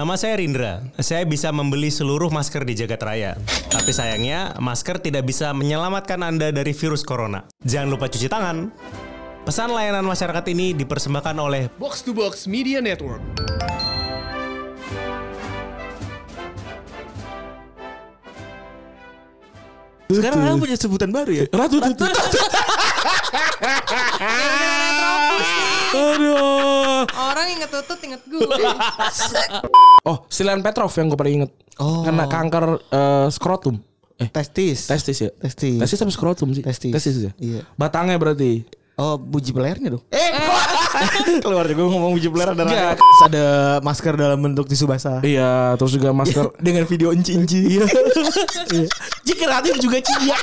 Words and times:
Nama 0.00 0.16
saya 0.16 0.40
Rindra. 0.40 0.80
Saya 0.96 1.28
bisa 1.28 1.52
membeli 1.52 1.92
seluruh 1.92 2.32
masker 2.32 2.64
di 2.64 2.72
Jagat 2.72 3.04
Raya. 3.04 3.36
Tapi 3.68 3.92
sayangnya, 3.92 4.56
masker 4.56 4.96
tidak 4.96 5.28
bisa 5.28 5.52
menyelamatkan 5.52 6.16
Anda 6.24 6.48
dari 6.48 6.72
virus 6.72 7.04
corona. 7.04 7.44
Jangan 7.68 7.92
lupa 7.92 8.08
cuci 8.08 8.24
tangan. 8.24 8.72
Pesan 9.44 9.68
layanan 9.68 10.08
masyarakat 10.08 10.40
ini 10.56 10.72
dipersembahkan 10.72 11.36
oleh 11.36 11.68
Box 11.76 12.00
to 12.00 12.16
Box 12.16 12.48
Media 12.48 12.80
Network. 12.80 13.20
Sekarang 20.08 20.40
orang 20.48 20.64
punya 20.64 20.80
sebutan 20.80 21.12
baru 21.12 21.44
ya? 21.44 21.44
Ratu 21.52 21.76
Tutu. 21.76 22.08
Aduh. 25.92 27.04
Orang 27.06 27.46
inget 27.50 27.70
tutut 27.70 27.98
inget 28.02 28.22
gue. 28.26 28.42
Oh, 30.04 30.24
Silan 30.32 30.64
Petrov 30.64 30.88
yang 30.96 31.12
gue 31.12 31.18
paling 31.18 31.34
inget. 31.44 31.50
Oh. 31.76 32.04
Kena 32.04 32.24
kanker 32.24 32.80
eh, 32.88 33.26
skrotum. 33.28 33.76
Eh, 34.20 34.28
Testis. 34.28 34.84
testis 34.84 35.16
ya? 35.16 35.30
Testis. 35.32 35.80
Testis 35.80 36.00
apa 36.04 36.12
skrotum 36.12 36.52
sih? 36.52 36.60
Testis. 36.60 36.92
Testis 36.92 37.16
ya? 37.24 37.32
Iya. 37.40 37.60
Batangnya 37.76 38.20
berarti. 38.20 38.64
Oh, 39.00 39.16
buji 39.16 39.56
pelernya 39.56 39.96
dong. 39.96 40.04
Eh, 40.12 40.28
keluar 41.44 41.64
gue 41.64 41.86
ngomong 41.88 42.12
buji 42.20 42.28
peler 42.28 42.52
ada 42.52 42.68
Enggak. 42.68 43.00
ada 43.00 43.46
masker 43.80 44.12
dalam 44.12 44.36
bentuk 44.44 44.68
tisu 44.68 44.84
basah. 44.84 45.24
Iya, 45.24 45.72
terus 45.80 45.96
juga 45.96 46.12
masker. 46.12 46.52
Dengan 46.60 46.84
video 46.84 47.08
enci-enci. 47.08 47.80
Iya. 47.80 47.88
Jika 49.26 49.44
Ratif 49.48 49.80
juga 49.80 50.04
cia. 50.04 50.36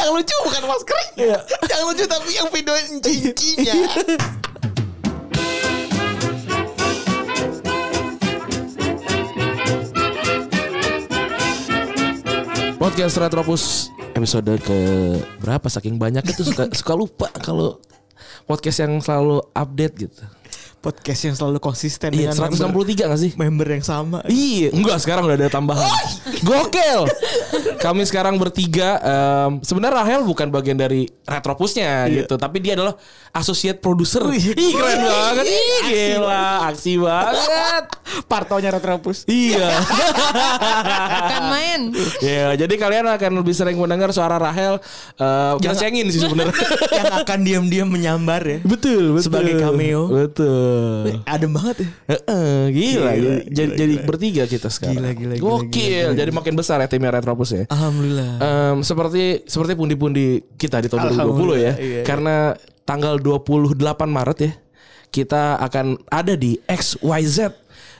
yang 0.00 0.16
lucu 0.16 0.36
bukan 0.40 0.62
maskernya. 0.64 1.36
yang 1.68 1.84
lucu 1.84 2.04
tapi 2.08 2.30
yang 2.32 2.48
video 2.48 2.72
enci-encinya. 2.72 3.76
Podcast 12.90 13.22
Retropus 13.22 13.62
episode 14.18 14.50
ke 14.58 14.78
berapa 15.38 15.62
saking 15.62 15.94
banyak 15.94 16.26
itu 16.26 16.42
suka 16.42 16.66
suka 16.82 16.98
lupa 16.98 17.30
kalau 17.38 17.78
podcast 18.44 18.82
yang 18.82 18.98
selalu 18.98 19.46
update 19.54 19.94
gitu. 19.96 20.18
Podcast 20.82 21.20
yang 21.22 21.36
selalu 21.38 21.62
konsisten 21.62 22.10
Iya, 22.10 22.34
dengan 22.34 22.50
163 22.50 23.06
gak 23.06 23.20
sih? 23.20 23.30
member, 23.38 23.62
member 23.62 23.68
yang 23.78 23.84
sama. 23.86 24.18
Iya, 24.26 24.74
enggak 24.74 24.98
sekarang 24.98 25.28
udah 25.28 25.38
ada 25.38 25.52
tambahan. 25.52 25.86
Gokil. 26.42 27.00
Kami 27.78 28.02
sekarang 28.02 28.40
bertiga. 28.42 28.98
em, 28.98 29.62
sebenarnya 29.62 30.02
Rahel 30.02 30.26
bukan 30.26 30.50
bagian 30.50 30.74
dari 30.74 31.06
Retropusnya 31.22 32.10
gitu, 32.10 32.34
tapi 32.34 32.58
dia 32.58 32.74
adalah 32.74 32.98
associate 33.30 33.78
producer. 33.78 34.24
Ih 34.34 34.50
keren 34.74 34.98
banget. 34.98 35.44
Ih 35.46 35.80
gila, 35.86 36.74
aksi 36.74 36.98
banget. 36.98 37.84
Partonya 38.22 38.70
Retropus. 38.70 39.24
iya. 39.24 39.70
Kan 41.26 41.42
main. 41.48 41.80
Iya, 42.18 42.54
jadi 42.56 42.74
kalian 42.74 43.06
akan 43.06 43.32
lebih 43.38 43.52
sering 43.52 43.76
mendengar 43.76 44.10
suara 44.10 44.36
Rahel. 44.36 44.78
eh 45.16 45.52
kita 45.58 45.72
Yang- 45.72 45.80
cengin 45.80 46.06
sih 46.08 46.20
sebenarnya. 46.20 46.54
yang 46.98 47.12
akan 47.18 47.38
diam-diam 47.40 47.88
menyambar 47.88 48.42
ya. 48.42 48.58
betul, 48.62 49.12
betul. 49.12 49.24
Sebagai 49.26 49.54
cameo. 49.56 50.08
Betul. 50.08 51.22
Adem 51.24 51.50
banget 51.50 51.76
ya. 51.80 51.88
Heeh, 52.08 52.58
gila, 52.70 52.90
Gila, 52.90 53.10
jadi, 53.10 53.20
gila, 53.20 53.40
jadi, 53.50 53.70
jadi 53.76 53.94
gila. 53.94 54.06
bertiga 54.06 54.42
kita 54.44 54.68
sekarang. 54.68 54.94
Gila, 54.96 55.10
gila, 55.12 55.34
gila, 55.36 55.42
Gokil. 55.42 55.70
gila, 55.70 56.10
gila. 56.10 56.18
Jadi 56.18 56.30
makin 56.32 56.54
besar 56.54 56.76
ya 56.78 56.88
timnya 56.88 57.10
Retropus 57.10 57.50
ya. 57.52 57.64
Alhamdulillah. 57.66 58.30
Em, 58.38 58.76
seperti 58.80 59.22
seperti 59.44 59.72
pundi-pundi 59.74 60.26
kita 60.54 60.78
di 60.78 60.88
tahun 60.88 61.14
2020 61.14 61.56
ya. 61.56 61.72
Iya, 61.72 61.72
iya. 61.76 62.02
Karena 62.02 62.54
tanggal 62.82 63.18
28 63.18 63.76
Maret 64.06 64.38
ya 64.40 64.52
kita 65.10 65.58
akan 65.58 65.98
ada 66.06 66.34
di 66.34 66.54
XYZ 66.64 67.50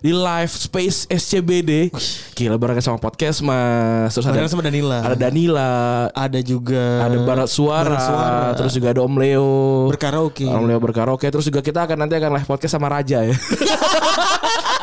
di 0.01 0.11
live 0.11 0.49
space 0.49 1.05
SCBD. 1.07 1.93
Gila 2.33 2.57
barengan 2.57 2.81
sama 2.83 2.99
podcast 2.99 3.45
Mas. 3.45 4.17
Terus 4.17 4.25
ada 4.25 4.49
sama 4.49 4.65
Danila. 4.65 5.05
Ada 5.05 5.17
Danila, 5.17 5.71
Ada 6.11 6.41
juga 6.41 7.05
ada 7.05 7.17
Barat 7.21 7.49
Suara, 7.49 7.85
Barat 7.87 8.03
Suara. 8.03 8.57
terus 8.57 8.73
juga 8.73 8.89
ada 8.91 9.01
Om 9.05 9.15
Leo. 9.17 9.49
berkaraoke. 9.93 10.49
Om 10.49 10.65
Leo 10.65 10.81
berkaraoke 10.81 11.29
terus 11.29 11.45
juga 11.45 11.61
kita 11.61 11.85
akan 11.85 12.09
nanti 12.09 12.17
akan 12.17 12.33
live 12.33 12.49
podcast 12.49 12.73
sama 12.75 12.89
Raja 12.89 13.21
ya. 13.23 13.37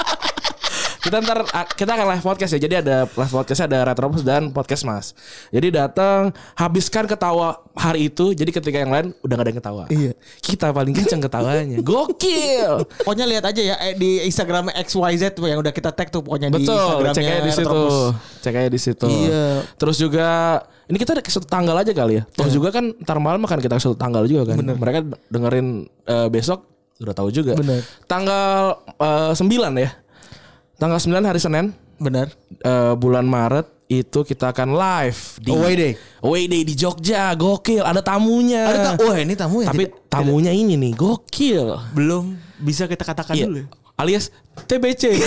kita 1.01 1.21
ntar 1.21 1.39
kita 1.77 1.91
akan 1.93 2.07
live 2.15 2.25
podcast 2.25 2.51
ya. 2.57 2.59
Jadi 2.61 2.75
ada 2.81 3.05
live 3.05 3.33
podcast 3.33 3.61
ada 3.63 3.77
Retropus 3.85 4.23
dan 4.25 4.49
podcast 4.49 4.83
Mas. 4.83 5.05
Jadi 5.53 5.73
datang 5.73 6.33
habiskan 6.57 7.05
ketawa 7.05 7.61
hari 7.77 8.09
itu. 8.09 8.33
Jadi 8.33 8.49
ketika 8.49 8.77
yang 8.81 8.91
lain 8.91 9.07
udah 9.21 9.33
gak 9.37 9.43
ada 9.45 9.49
yang 9.49 9.59
ketawa. 9.61 9.83
Iya. 9.93 10.11
Kita 10.41 10.73
paling 10.73 10.93
kenceng 10.97 11.21
ketawanya. 11.21 11.77
Gokil. 11.81 12.87
Pokoknya 13.03 13.25
lihat 13.29 13.45
aja 13.45 13.61
ya 13.61 13.75
eh, 13.81 13.93
di 13.93 14.25
Instagram 14.25 14.73
XYZ 14.73 15.37
yang 15.45 15.59
udah 15.61 15.73
kita 15.73 15.93
tag 15.93 16.09
tuh 16.09 16.25
pokoknya 16.25 16.49
di 16.49 16.65
Betul, 16.65 16.75
Instagramnya 16.75 17.13
cek 17.13 17.25
aja 17.25 17.41
di 17.41 17.53
situ. 17.53 17.81
Cek 18.41 18.55
aja 18.55 18.69
di 18.69 18.79
situ. 18.81 19.07
Iya. 19.07 19.47
Terus 19.77 19.95
juga 20.01 20.27
ini 20.87 20.97
kita 20.97 21.19
ada 21.19 21.23
satu 21.23 21.47
tanggal 21.47 21.75
aja 21.77 21.91
kali 21.93 22.19
ya. 22.19 22.23
Toh 22.33 22.49
juga 22.49 22.73
kan 22.73 22.95
ntar 23.03 23.17
malam 23.21 23.43
akan 23.45 23.59
kita 23.61 23.77
satu 23.77 23.95
tanggal 23.95 24.25
juga 24.25 24.55
kan. 24.55 24.59
Mereka 24.63 24.99
dengerin 25.29 25.85
eh, 26.07 26.27
besok 26.33 26.65
udah 26.97 27.13
tahu 27.13 27.29
juga. 27.29 27.53
Bener. 27.53 27.85
Tanggal 28.09 28.81
eh, 28.97 29.33
9 29.37 29.45
ya. 29.77 29.89
Tanggal 30.77 30.99
9 30.99 31.21
hari 31.23 31.39
Senin 31.39 31.73
Benar. 31.97 32.29
eh, 32.55 32.93
bulan 32.93 33.25
Maret 33.25 33.65
itu 33.87 34.21
kita 34.21 34.51
akan 34.51 34.75
live 34.75 35.19
di 35.39 35.49
Away 35.49 35.73
day. 35.73 35.93
Away 36.19 36.43
day 36.45 36.61
di 36.61 36.75
Jogja. 36.75 37.31
Gokil, 37.33 37.81
ada 37.81 38.03
tamunya. 38.03 38.67
Ada 38.67 38.79
ta- 38.83 38.97
wah 38.99 39.15
ini 39.15 39.33
tamu 39.33 39.63
ya. 39.63 39.71
Tapi 39.71 39.87
tidak- 39.87 40.11
tamunya 40.11 40.51
ini 40.51 40.75
nih, 40.75 40.91
gokil. 40.93 41.79
belum 41.95 42.35
bisa 42.59 42.83
kita 42.85 43.01
katakan 43.01 43.33
Iya. 43.33 43.45
dulu. 43.47 43.57
ya. 43.63 43.67
Alias 43.97 44.29
TBC. 44.67 45.03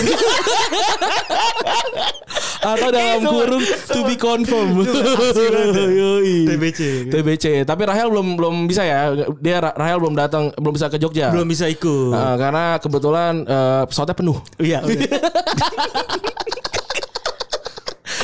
Atau 2.61 2.89
dalam 2.93 3.21
kurung 3.25 3.63
to 3.65 3.99
be 4.05 4.15
confirmed. 4.15 4.85
Yoi. 6.01 6.45
TBC. 6.45 7.09
TBC. 7.09 7.45
Tapi 7.65 7.81
Rahel 7.89 8.07
belum 8.13 8.37
belum 8.37 8.55
bisa 8.69 8.85
ya. 8.85 9.11
Dia 9.41 9.73
Rahel 9.73 9.97
belum 9.97 10.13
datang, 10.13 10.53
belum 10.55 10.73
bisa 10.77 10.87
ke 10.87 11.01
Jogja. 11.01 11.33
Belum 11.33 11.49
bisa 11.49 11.65
ikut. 11.65 12.13
Nah, 12.13 12.37
karena 12.37 12.77
kebetulan 12.77 13.33
eh, 13.43 13.83
pesawatnya 13.89 14.15
penuh. 14.15 14.37
Iya. 14.61 14.79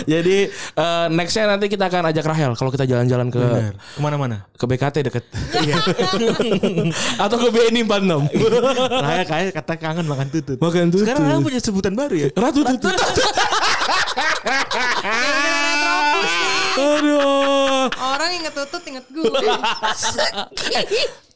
Jadi 0.08 0.48
eh, 0.50 1.08
nextnya 1.12 1.52
nanti 1.52 1.68
kita 1.68 1.92
akan 1.92 2.08
ajak 2.16 2.24
Rahel 2.24 2.56
kalau 2.56 2.72
kita 2.72 2.88
jalan-jalan 2.88 3.28
ke. 3.28 3.44
Ke 3.44 4.00
mana-mana. 4.00 4.48
ke 4.56 4.64
BKT 4.66 5.04
deket. 5.06 5.24
Atau 7.24 7.38
ke 7.38 7.48
BNI 7.52 7.84
46. 7.84 8.32
Raya 9.04 9.24
kayak 9.28 9.52
kata 9.54 9.74
kangen 9.76 10.08
makan 10.08 10.28
tutut. 10.32 10.58
Makan 10.58 10.90
tutut. 10.90 11.06
Sekarang 11.06 11.28
orang 11.28 11.44
punya 11.44 11.60
sebutan 11.60 11.94
baru 11.94 12.16
ya. 12.16 12.28
Ratu 12.34 12.64
Tutut. 12.64 12.96
Aduh. 16.78 17.90
Orang 17.92 18.30
inget 18.34 18.54
tutut 18.56 18.84
inget 18.88 19.06
gue. 19.12 19.28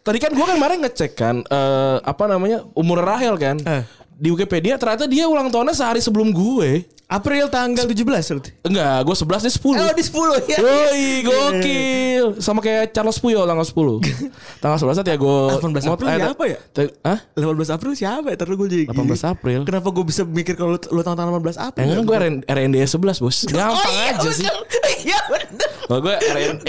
Tadi 0.01 0.17
kan 0.17 0.33
gue 0.33 0.41
kan 0.41 0.57
kemarin 0.57 0.81
ngecek 0.81 1.11
kan 1.13 1.35
eh, 1.45 1.97
apa 2.01 2.23
namanya 2.25 2.65
umur 2.73 3.05
Rahel 3.05 3.37
kan. 3.37 3.57
Eh. 3.61 3.83
Di 4.21 4.29
Wikipedia 4.29 4.77
ternyata 4.77 5.09
dia 5.09 5.25
ulang 5.25 5.49
tahunnya 5.49 5.73
sehari 5.73 5.97
sebelum 5.97 6.29
gue. 6.29 6.85
April 7.11 7.51
tanggal 7.51 7.83
17 7.89 8.07
berarti. 8.07 8.51
Enggak, 8.63 8.97
gue 9.03 9.15
11 9.19 9.43
dia 9.43 9.51
10. 9.51 9.83
Oh 9.83 9.93
di 9.97 10.03
10 10.07 10.47
ya. 10.47 10.57
Yoi, 10.63 11.07
gokil. 11.27 12.25
Sama 12.39 12.63
kayak 12.63 12.95
Charles 12.95 13.19
Puyo 13.19 13.43
tanggal 13.43 13.67
10. 13.67 13.99
tanggal 14.63 14.77
11 14.79 15.11
ya 15.11 15.17
gue 15.19 15.37
18 15.59 15.91
April 15.91 16.07
siapa 16.07 16.43
ya? 16.47 16.59
Hah? 17.03 17.19
18 17.35 17.75
April 17.75 17.91
siapa 17.97 18.27
ya? 18.31 18.37
Terus 18.39 18.55
gue 18.55 18.67
jadi 18.69 18.83
18 18.93 19.33
April. 19.33 19.59
Kenapa 19.67 19.87
gue 19.91 20.05
bisa 20.07 20.21
mikir 20.23 20.53
kalau 20.55 20.77
lu, 20.77 20.79
lu 20.79 21.01
tanggal 21.03 21.27
18 21.35 21.57
April? 21.57 21.81
Yang 21.83 21.97
kan 21.97 22.03
gue 22.05 22.17
RND 22.47 22.77
11 22.77 23.23
bos 23.25 23.37
Gampang 23.57 23.91
iya, 23.91 24.15
aja 24.15 24.29
sih 24.31 24.47
Iya 25.09 25.19
bener. 25.33 25.69
Kalau 25.89 25.99
gue 25.99 26.15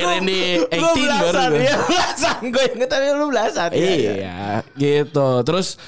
RND 0.01 0.31
18 0.73 1.23
baru 1.23 1.39
gue 1.53 1.61
Iya 1.69 1.77
belasan. 1.87 2.41
Gue 2.49 2.65
inget 2.75 2.89
tapi 2.89 3.05
lu 3.13 3.27
belasan. 3.29 3.71
Iya, 3.77 4.65
gitu. 4.75 5.29
Terus 5.47 5.79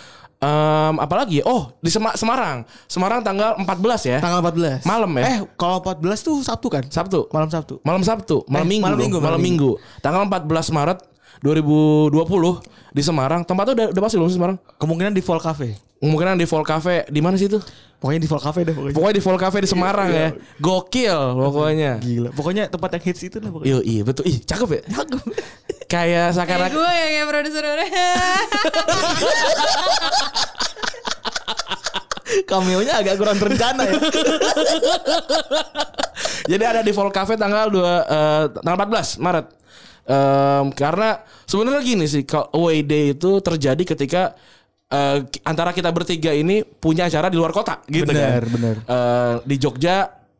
em, 0.45 0.95
apalagi? 1.01 1.41
Oh, 1.43 1.73
di 1.81 1.89
Sema- 1.89 2.13
Semarang. 2.15 2.69
Semarang 2.85 3.21
tanggal 3.21 3.57
14 3.57 4.05
ya. 4.05 4.19
Tanggal 4.21 4.45
14. 4.45 4.85
Malam 4.85 5.11
ya? 5.17 5.25
Eh, 5.25 5.39
kalau 5.57 5.81
14 5.81 6.21
tuh 6.21 6.37
Sabtu 6.41 6.69
kan? 6.69 6.85
Sabtu. 6.87 7.25
Malam 7.33 7.49
Sabtu. 7.49 7.81
Malam 7.81 8.03
Sabtu, 8.05 8.45
malam 8.45 8.67
Eh, 8.67 8.71
Minggu. 8.71 8.85
malam. 8.85 8.99
Minggu, 9.01 9.19
malam 9.19 9.41
Minggu. 9.41 9.71
Tanggal 9.99 10.23
14 10.23 10.69
Maret 10.69 10.99
2020 11.41 12.61
di 12.91 13.03
Semarang. 13.03 13.43
Tempatnya 13.43 13.73
udah, 13.75 13.87
udah 13.91 14.03
pasti 14.03 14.17
belum 14.17 14.31
Semarang? 14.31 14.57
Kemungkinan 14.77 15.13
di 15.13 15.21
Vol 15.21 15.41
Cafe. 15.41 15.77
Kemungkinan 16.05 16.37
di 16.37 16.45
Vol 16.45 16.69
Cafe. 16.69 17.09
Di 17.09 17.25
mana 17.25 17.41
sih 17.41 17.49
itu? 17.49 17.57
Pokoknya 17.97 18.21
di 18.21 18.29
Vol 18.29 18.45
Cafe 18.45 18.69
deh 18.69 18.77
pokoknya. 18.77 18.93
Pokoknya 18.93 19.17
di 19.17 19.25
Vol 19.25 19.41
Cafe 19.41 19.65
di 19.65 19.69
Semarang 19.73 20.13
ya. 20.13 20.37
Gokil 20.61 21.17
pokoknya. 21.33 21.97
Gila. 22.05 22.29
Pokoknya 22.37 22.69
tempat 22.69 23.01
yang 23.01 23.05
hits 23.09 23.25
itu 23.25 23.41
lah 23.41 23.49
pokoknya. 23.49 23.73
Yo, 23.73 23.81
iya 23.81 24.05
betul. 24.05 24.29
Ih, 24.29 24.37
cakep 24.45 24.69
ya? 24.69 24.85
Kayak 24.85 25.25
Kayak 25.89 26.37
seakan 26.37 26.69
gue 26.69 26.93
ya 26.93 27.07
kayak 27.09 27.27
produser 27.33 27.65
Cameo-nya 32.45 33.01
agak 33.01 33.17
kurang 33.17 33.41
terencana 33.41 33.89
ya. 33.89 33.95
Jadi 36.53 36.65
ada 36.69 36.85
di 36.85 36.93
Vol 36.93 37.09
Cafe 37.09 37.41
tanggal 37.41 37.73
2 37.73 37.81
eh, 37.81 38.45
tanggal 38.61 38.77
14 38.85 39.25
Maret. 39.25 39.47
Em, 40.05 40.69
karena 40.77 41.25
sebenarnya 41.49 41.81
gini 41.81 42.05
sih, 42.05 42.29
kalau 42.29 42.53
away 42.53 42.85
day 42.85 43.17
itu 43.17 43.41
terjadi 43.41 43.97
ketika 43.97 44.37
ki- 45.25 45.43
antara 45.43 45.71
kita 45.71 45.89
bertiga 45.89 46.31
ini 46.31 46.61
punya 46.63 47.07
acara 47.07 47.27
di 47.27 47.37
luar 47.37 47.51
kota 47.51 47.81
gitu 47.87 48.07
Bener, 48.07 48.43
kan. 48.43 48.53
bener. 48.53 48.75
Eh, 48.81 49.35
di 49.45 49.57
Jogja 49.57 49.97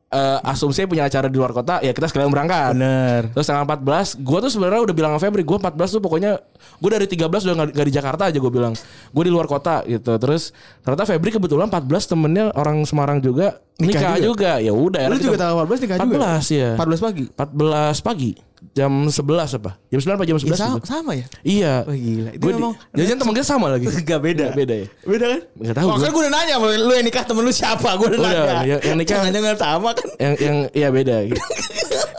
eh, 0.07 0.39
asumsinya 0.45 0.87
punya 0.87 1.05
acara 1.05 1.27
di 1.27 1.35
luar 1.35 1.51
kota 1.51 1.79
ya 1.79 1.91
kita 1.91 2.07
sekalian 2.07 2.31
berangkat. 2.31 2.71
Bener. 2.73 3.21
Terus 3.33 3.45
tanggal 3.45 3.67
14 3.67 4.15
Gue 4.17 4.39
tuh 4.39 4.51
sebenarnya 4.51 4.81
udah 4.83 4.95
bilang 4.95 5.11
sama 5.13 5.23
Febri 5.23 5.43
Gue 5.43 5.59
14 5.59 5.75
tuh 5.91 6.01
pokoknya 6.01 6.33
Gue 6.79 6.91
dari 6.91 7.05
13 7.05 7.19
udah 7.25 7.55
gak, 7.57 7.69
gak 7.73 7.87
di 7.87 7.95
Jakarta 7.95 8.23
aja 8.31 8.39
gue 8.39 8.53
bilang 8.53 8.75
Gue 9.11 9.25
di 9.25 9.33
luar 9.33 9.45
kota 9.45 9.83
gitu 9.85 10.15
Terus 10.15 10.55
ternyata 10.81 11.03
Febri 11.05 11.31
kebetulan 11.31 11.67
14 11.67 11.83
temennya 12.07 12.45
orang 12.53 12.79
Semarang 12.85 13.19
juga 13.19 13.59
Nikah, 13.75 14.01
Nikah 14.01 14.17
juga. 14.23 14.53
Ya 14.59 14.71
udah 14.71 15.11
Lu 15.11 15.19
juga 15.19 15.35
tanggal 15.37 15.67
14 15.67 15.83
nikah 15.83 15.97
juga? 15.99 16.39
14 16.39 16.47
ya 16.53 16.71
14 16.77 17.01
pagi. 17.01 17.25
14 17.29 17.99
pagi 18.01 18.31
Jam 18.73 18.93
11 19.07 19.21
apa 19.55 19.71
Jam 19.87 19.99
9 20.01 20.15
apa 20.15 20.25
jam 20.25 20.37
11 20.37 20.47
Ya, 20.47 20.57
sama, 20.57 20.75
gitu. 20.75 20.87
sama 20.89 21.11
ya? 21.13 21.27
Iya 21.43 21.73
Wah, 21.85 21.93
gila. 21.93 22.31
Itu 22.31 22.41
Gue 22.41 22.51
di- 22.51 22.63
emang- 22.63 22.77
Jajan 22.93 23.17
temen 23.19 23.33
kita 23.35 23.47
sama 23.47 23.67
lagi 23.69 23.87
Gak 24.09 24.21
beda. 24.21 24.45
Gak 24.47 24.57
beda 24.57 24.75
ya 24.75 24.87
Beda 25.05 25.27
kan? 25.29 25.41
Gak 25.61 25.75
tahu 25.75 25.87
Oh, 25.87 25.97
gue. 25.97 26.11
udah 26.15 26.31
nanya 26.33 26.55
lu 26.57 26.93
yang 26.93 27.05
nikah 27.05 27.25
temen 27.25 27.43
lu 27.43 27.51
siapa? 27.51 27.89
Gue 27.95 28.07
udah, 28.09 28.19
Udah, 28.21 28.31
nanya. 28.31 28.65
yang- 28.65 28.83
yang 28.85 28.97
nikah- 28.97 29.19
Jangan-jangan 29.21 29.57
sama 29.59 29.91
kan? 29.93 30.07
Yang 30.17 30.35
yang 30.41 30.57
iya 30.73 30.89
beda 30.89 31.17
gitu. 31.29 31.43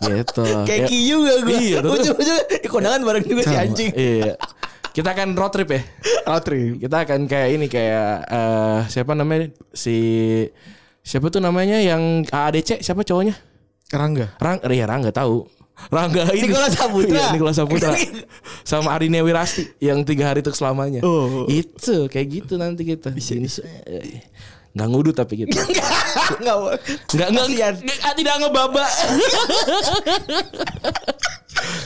gitu. 0.05 0.45
Kayak 0.63 0.79
Ya, 0.81 0.87
juga 0.91 1.33
gue. 1.39 1.55
Iya. 1.55 1.77
Ujung-ujung 1.81 2.39
kondangan 2.67 3.01
bareng 3.01 3.25
juga 3.25 3.41
si 3.41 3.49
sama. 3.49 3.63
anjing. 3.63 3.91
Iya. 3.91 4.33
Kita 4.91 5.09
akan 5.11 5.27
road 5.33 5.51
trip 5.51 5.69
ya. 5.69 5.81
Road 6.25 6.43
trip. 6.45 6.71
Kita 6.77 6.97
akan 7.01 7.19
kayak 7.25 7.49
ini 7.49 7.65
kayak 7.65 8.07
eh 8.23 8.79
siapa 8.87 9.11
namanya 9.11 9.49
si 9.71 9.97
siapa 11.05 11.29
tuh 11.29 11.39
namanya 11.39 11.77
yang 11.77 12.25
AADC 12.25 12.81
siapa 12.81 13.05
cowoknya? 13.05 13.37
Kerangga. 13.85 14.33
Rang, 14.41 14.57
ya 14.65 14.89
Rangga 14.89 15.13
tahu. 15.13 15.45
Rangga 15.91 16.31
ini 16.35 16.49
Nikola 16.49 16.71
Saputra. 16.71 17.19
Iya, 17.19 17.27
Nikola 17.35 17.53
Saputra. 17.53 17.93
Sama 18.69 18.95
Arine 18.95 19.21
Wirasti 19.21 19.69
yang 19.77 20.01
tiga 20.01 20.33
hari 20.33 20.41
untuk 20.41 20.57
selamanya. 20.57 21.05
Oh. 21.05 21.45
Itu 21.45 22.09
kayak 22.09 22.27
gitu 22.31 22.57
nanti 22.57 22.87
kita. 22.87 23.13
Ini 23.13 23.47
nggak 24.75 24.87
ngudu 24.87 25.11
tapi 25.11 25.47
boleh. 25.47 25.55
Nggak 26.35 27.27
nggak 27.31 27.71
nggak 27.79 28.13
tidak 28.13 28.35
ngebaba. 28.39 28.85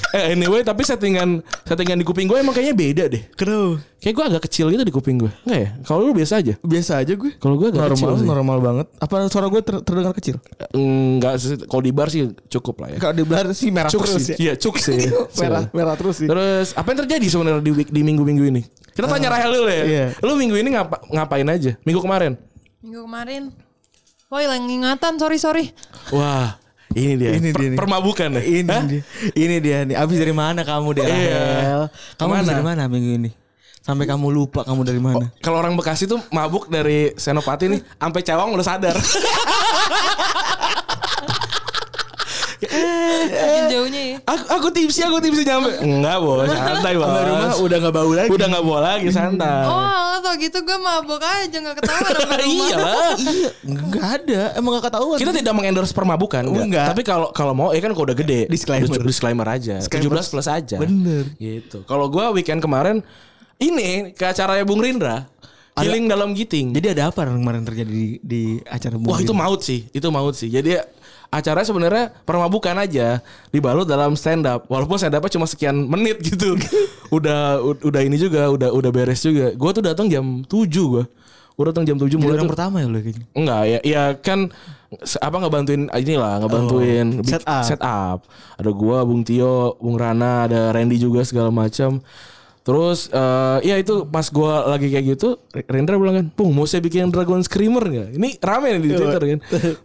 eh 0.10 0.34
anyway 0.34 0.66
tapi 0.66 0.82
settingan 0.82 1.46
settingan 1.62 2.02
di 2.02 2.06
kuping 2.06 2.26
gue 2.26 2.34
emang 2.36 2.50
kayaknya 2.50 2.74
beda 2.74 3.04
deh. 3.06 3.22
Kenapa? 3.34 3.78
Kayak 4.00 4.14
gue 4.16 4.26
agak 4.26 4.42
kecil 4.50 4.66
gitu 4.72 4.82
di 4.82 4.90
kuping 4.90 5.18
gue. 5.18 5.30
Enggak 5.46 5.60
ya? 5.60 5.70
Kalau 5.84 6.02
lu 6.02 6.14
biasa 6.16 6.34
aja. 6.42 6.54
Biasa 6.58 6.92
aja 6.98 7.14
gue. 7.14 7.32
Kalau 7.38 7.56
gue 7.56 7.68
agak 7.70 7.84
normal, 7.86 7.94
kecil 7.94 8.10
sih. 8.18 8.26
normal 8.26 8.58
banget. 8.60 8.88
Apa 8.98 9.16
suara 9.30 9.48
gue 9.48 9.62
ter- 9.62 9.84
terdengar 9.84 10.14
kecil? 10.16 10.36
Enggak 10.74 11.34
sih, 11.38 11.62
kalau 11.62 11.84
di 11.84 11.94
bar 11.94 12.10
sih 12.10 12.22
cukup 12.50 12.82
lah 12.82 12.90
ya. 12.90 12.98
Kalau 12.98 13.14
di 13.14 13.24
belar 13.24 13.46
sih 13.54 13.70
merah 13.70 13.92
Cuk 13.92 14.02
terus 14.02 14.24
sih. 14.24 14.34
ya. 14.34 14.38
Iya, 14.42 14.54
cuk 14.58 14.76
sih. 14.78 14.98
merah, 15.42 15.64
merah 15.70 15.94
terus 15.94 16.16
sih. 16.18 16.28
Terus 16.28 16.74
apa 16.74 16.88
yang 16.90 17.00
terjadi 17.06 17.26
sebenarnya 17.30 17.62
di 17.62 17.72
week- 17.72 17.94
di 17.94 18.02
minggu-minggu 18.02 18.46
ini? 18.50 18.62
Kita 18.90 19.06
tanya 19.06 19.32
Rahel 19.32 19.52
dulu 19.54 19.70
ya. 19.70 19.84
iya. 19.86 20.06
Lu 20.20 20.34
minggu 20.36 20.58
ini 20.58 20.74
ngapa, 20.76 21.06
ngapain 21.08 21.48
aja? 21.48 21.72
Minggu 21.86 22.02
kemarin? 22.02 22.34
Minggu 22.80 23.04
kemarin. 23.04 23.52
Wah 24.31 24.40
hilang 24.40 24.64
ingatan, 24.72 25.20
sorry 25.20 25.36
sorry. 25.36 25.66
Wah, 26.16 26.56
ini 26.96 27.20
dia. 27.20 27.36
Ini 27.36 27.50
Per- 27.52 27.60
dia 27.60 27.70
nih. 27.76 27.78
Permabukan 27.81 28.30
ya? 28.40 28.44
Ini 28.46 28.72
Hah? 28.72 28.84
dia. 28.88 29.02
Ini 29.36 29.56
dia 29.60 29.78
nih. 29.84 29.96
Abis 30.00 30.16
dari 30.16 30.31
mana 30.31 30.64
kamu 30.64 30.96
deh? 30.96 31.04
Iya. 31.04 31.92
Kamu 32.16 32.40
abis 32.40 32.48
dari 32.48 32.64
mana 32.64 32.88
minggu 32.88 33.20
ini? 33.20 33.30
Sampai 33.84 34.08
kamu 34.08 34.31
lupa 34.31 34.64
kamu 34.64 34.88
dari 34.88 35.02
mana? 35.02 35.28
Kalau 35.44 35.60
orang 35.60 35.76
Bekasi 35.76 36.08
tuh 36.08 36.24
mabuk 36.31 36.72
dari 36.72 37.12
Senopati 37.20 37.68
nih, 37.68 37.81
sampai 38.00 38.22
Cawang 38.24 38.56
udah 38.56 38.64
sadar. 38.64 38.96
Makin 42.60 43.58
jauhnya 43.69 44.01
ya. 44.01 44.18
aku, 44.25 44.44
aku 44.50 44.68
tipsi, 44.69 45.00
aku 45.01 45.18
tipsi 45.21 45.42
nyampe. 45.45 45.71
Enggak 45.80 46.18
bos, 46.19 46.50
santai 46.50 46.94
bos. 46.98 47.06
Sampai 47.06 47.24
rumah 47.25 47.51
udah 47.62 47.77
gak 47.80 47.94
bau 47.94 48.12
lagi. 48.12 48.30
Udah 48.30 48.45
nggak 48.50 48.63
bawa 48.66 48.80
lagi 48.81 49.10
santai. 49.10 49.63
Oh 49.66 50.10
alah 50.19 50.19
tau 50.19 50.36
gitu 50.36 50.57
gue 50.60 50.77
mabok 50.77 51.24
aja 51.24 51.57
gak 51.63 51.75
ketahuan 51.80 52.12
rumah. 52.19 52.39
iya 52.44 52.75
lah. 52.75 53.12
Iya, 53.16 53.50
enggak 53.63 54.06
ada. 54.19 54.42
Emang 54.60 54.71
gak 54.77 54.86
ketahuan. 54.92 55.18
Kita 55.18 55.31
tidak 55.31 55.54
mengendorse 55.56 55.94
permabukan, 55.94 56.44
enggak. 56.44 56.66
Enggak. 56.68 56.88
Tapi 56.92 57.01
kalau 57.07 57.27
kalau 57.31 57.54
mau 57.56 57.69
ya 57.71 57.80
kan 57.80 57.92
kalau 57.95 58.06
udah 58.10 58.18
gede. 58.18 58.51
Disclaimer. 58.51 58.89
Dis- 58.89 59.07
Disclaimer 59.16 59.48
aja. 59.48 59.75
Disclaimer. 59.80 60.19
17 60.19 60.31
plus 60.36 60.48
aja. 60.48 60.77
Bener. 60.77 61.24
Gitu. 61.39 61.88
Kalau 61.88 62.12
gua 62.12 62.36
weekend 62.36 62.60
kemarin 62.60 63.00
ini 63.57 64.12
ke 64.12 64.24
acaranya 64.24 64.68
Bung 64.68 64.83
Rindra. 64.83 65.27
Healing 65.80 66.12
dalam 66.12 66.36
giting. 66.36 66.75
Jadi 66.75 66.92
ada 66.92 67.07
apa 67.07 67.24
kemarin 67.24 67.63
terjadi 67.63 67.88
di, 67.88 68.19
di 68.19 68.44
acara 68.68 69.00
Wah 69.00 69.19
itu 69.24 69.31
maut 69.31 69.63
sih, 69.63 69.88
itu 69.95 70.07
maut 70.12 70.36
sih. 70.36 70.51
Jadi 70.51 70.75
acaranya 71.30 71.64
sebenarnya 71.64 72.04
permabukan 72.24 72.74
aja 72.76 73.22
dibalut 73.50 73.86
dalam 73.86 74.14
stand 74.14 74.44
up. 74.44 74.66
Walaupun 74.66 74.98
stand 74.98 75.14
upnya 75.14 75.30
cuma 75.30 75.46
sekian 75.46 75.76
menit 75.86 76.18
gitu. 76.30 76.58
udah 77.10 77.62
udah 77.62 78.02
ini 78.02 78.18
juga, 78.18 78.50
udah 78.50 78.70
udah 78.70 78.92
beres 78.92 79.22
juga. 79.22 79.54
Gua 79.54 79.70
tuh 79.72 79.81
datang 79.81 80.06
jam 80.06 80.42
7 80.42 80.50
gua. 80.86 81.06
Gua 81.54 81.66
datang 81.70 81.84
jam 81.84 81.96
7 81.96 82.08
mulai 82.16 82.34
Mulai 82.34 82.42
tuh- 82.42 82.52
pertama 82.52 82.76
ya 82.80 82.88
lo 82.88 82.98
kayaknya. 82.98 83.26
Enggak 83.31 83.62
ya, 83.64 83.80
ya 83.84 84.04
kan 84.18 84.40
apa 85.20 85.36
ngebantuin 85.38 85.81
inilah, 85.92 86.42
ngebantuin 86.42 87.08
Oh, 87.14 87.22
bik- 87.22 87.30
set 87.30 87.44
up. 87.46 87.64
set 87.64 87.81
up. 87.84 88.20
Ada 88.58 88.72
gua, 88.72 89.06
Bung 89.06 89.22
Tio, 89.22 89.78
Bung 89.78 89.96
Rana, 89.96 90.50
ada 90.50 90.74
Randy 90.74 90.98
juga 90.98 91.22
segala 91.22 91.54
macam. 91.54 92.02
Terus 92.69 93.10
eh 93.10 93.57
ya 93.66 93.75
itu 93.81 94.06
pas 94.06 94.30
gua 94.30 94.69
lagi 94.69 94.94
kayak 94.94 95.18
gitu, 95.18 95.42
Rendra 95.66 95.98
bilang 95.98 96.21
kan, 96.21 96.27
"Pung, 96.38 96.54
mau 96.54 96.69
saya 96.69 96.86
bikin 96.86 97.10
Dragon 97.10 97.42
Screamer 97.42 97.81
nggak? 97.81 98.10
Ini 98.13 98.30
rame 98.38 98.77
nih 98.77 98.81
di 98.86 98.89
Twitter 98.94 99.21
kan." 99.25 99.39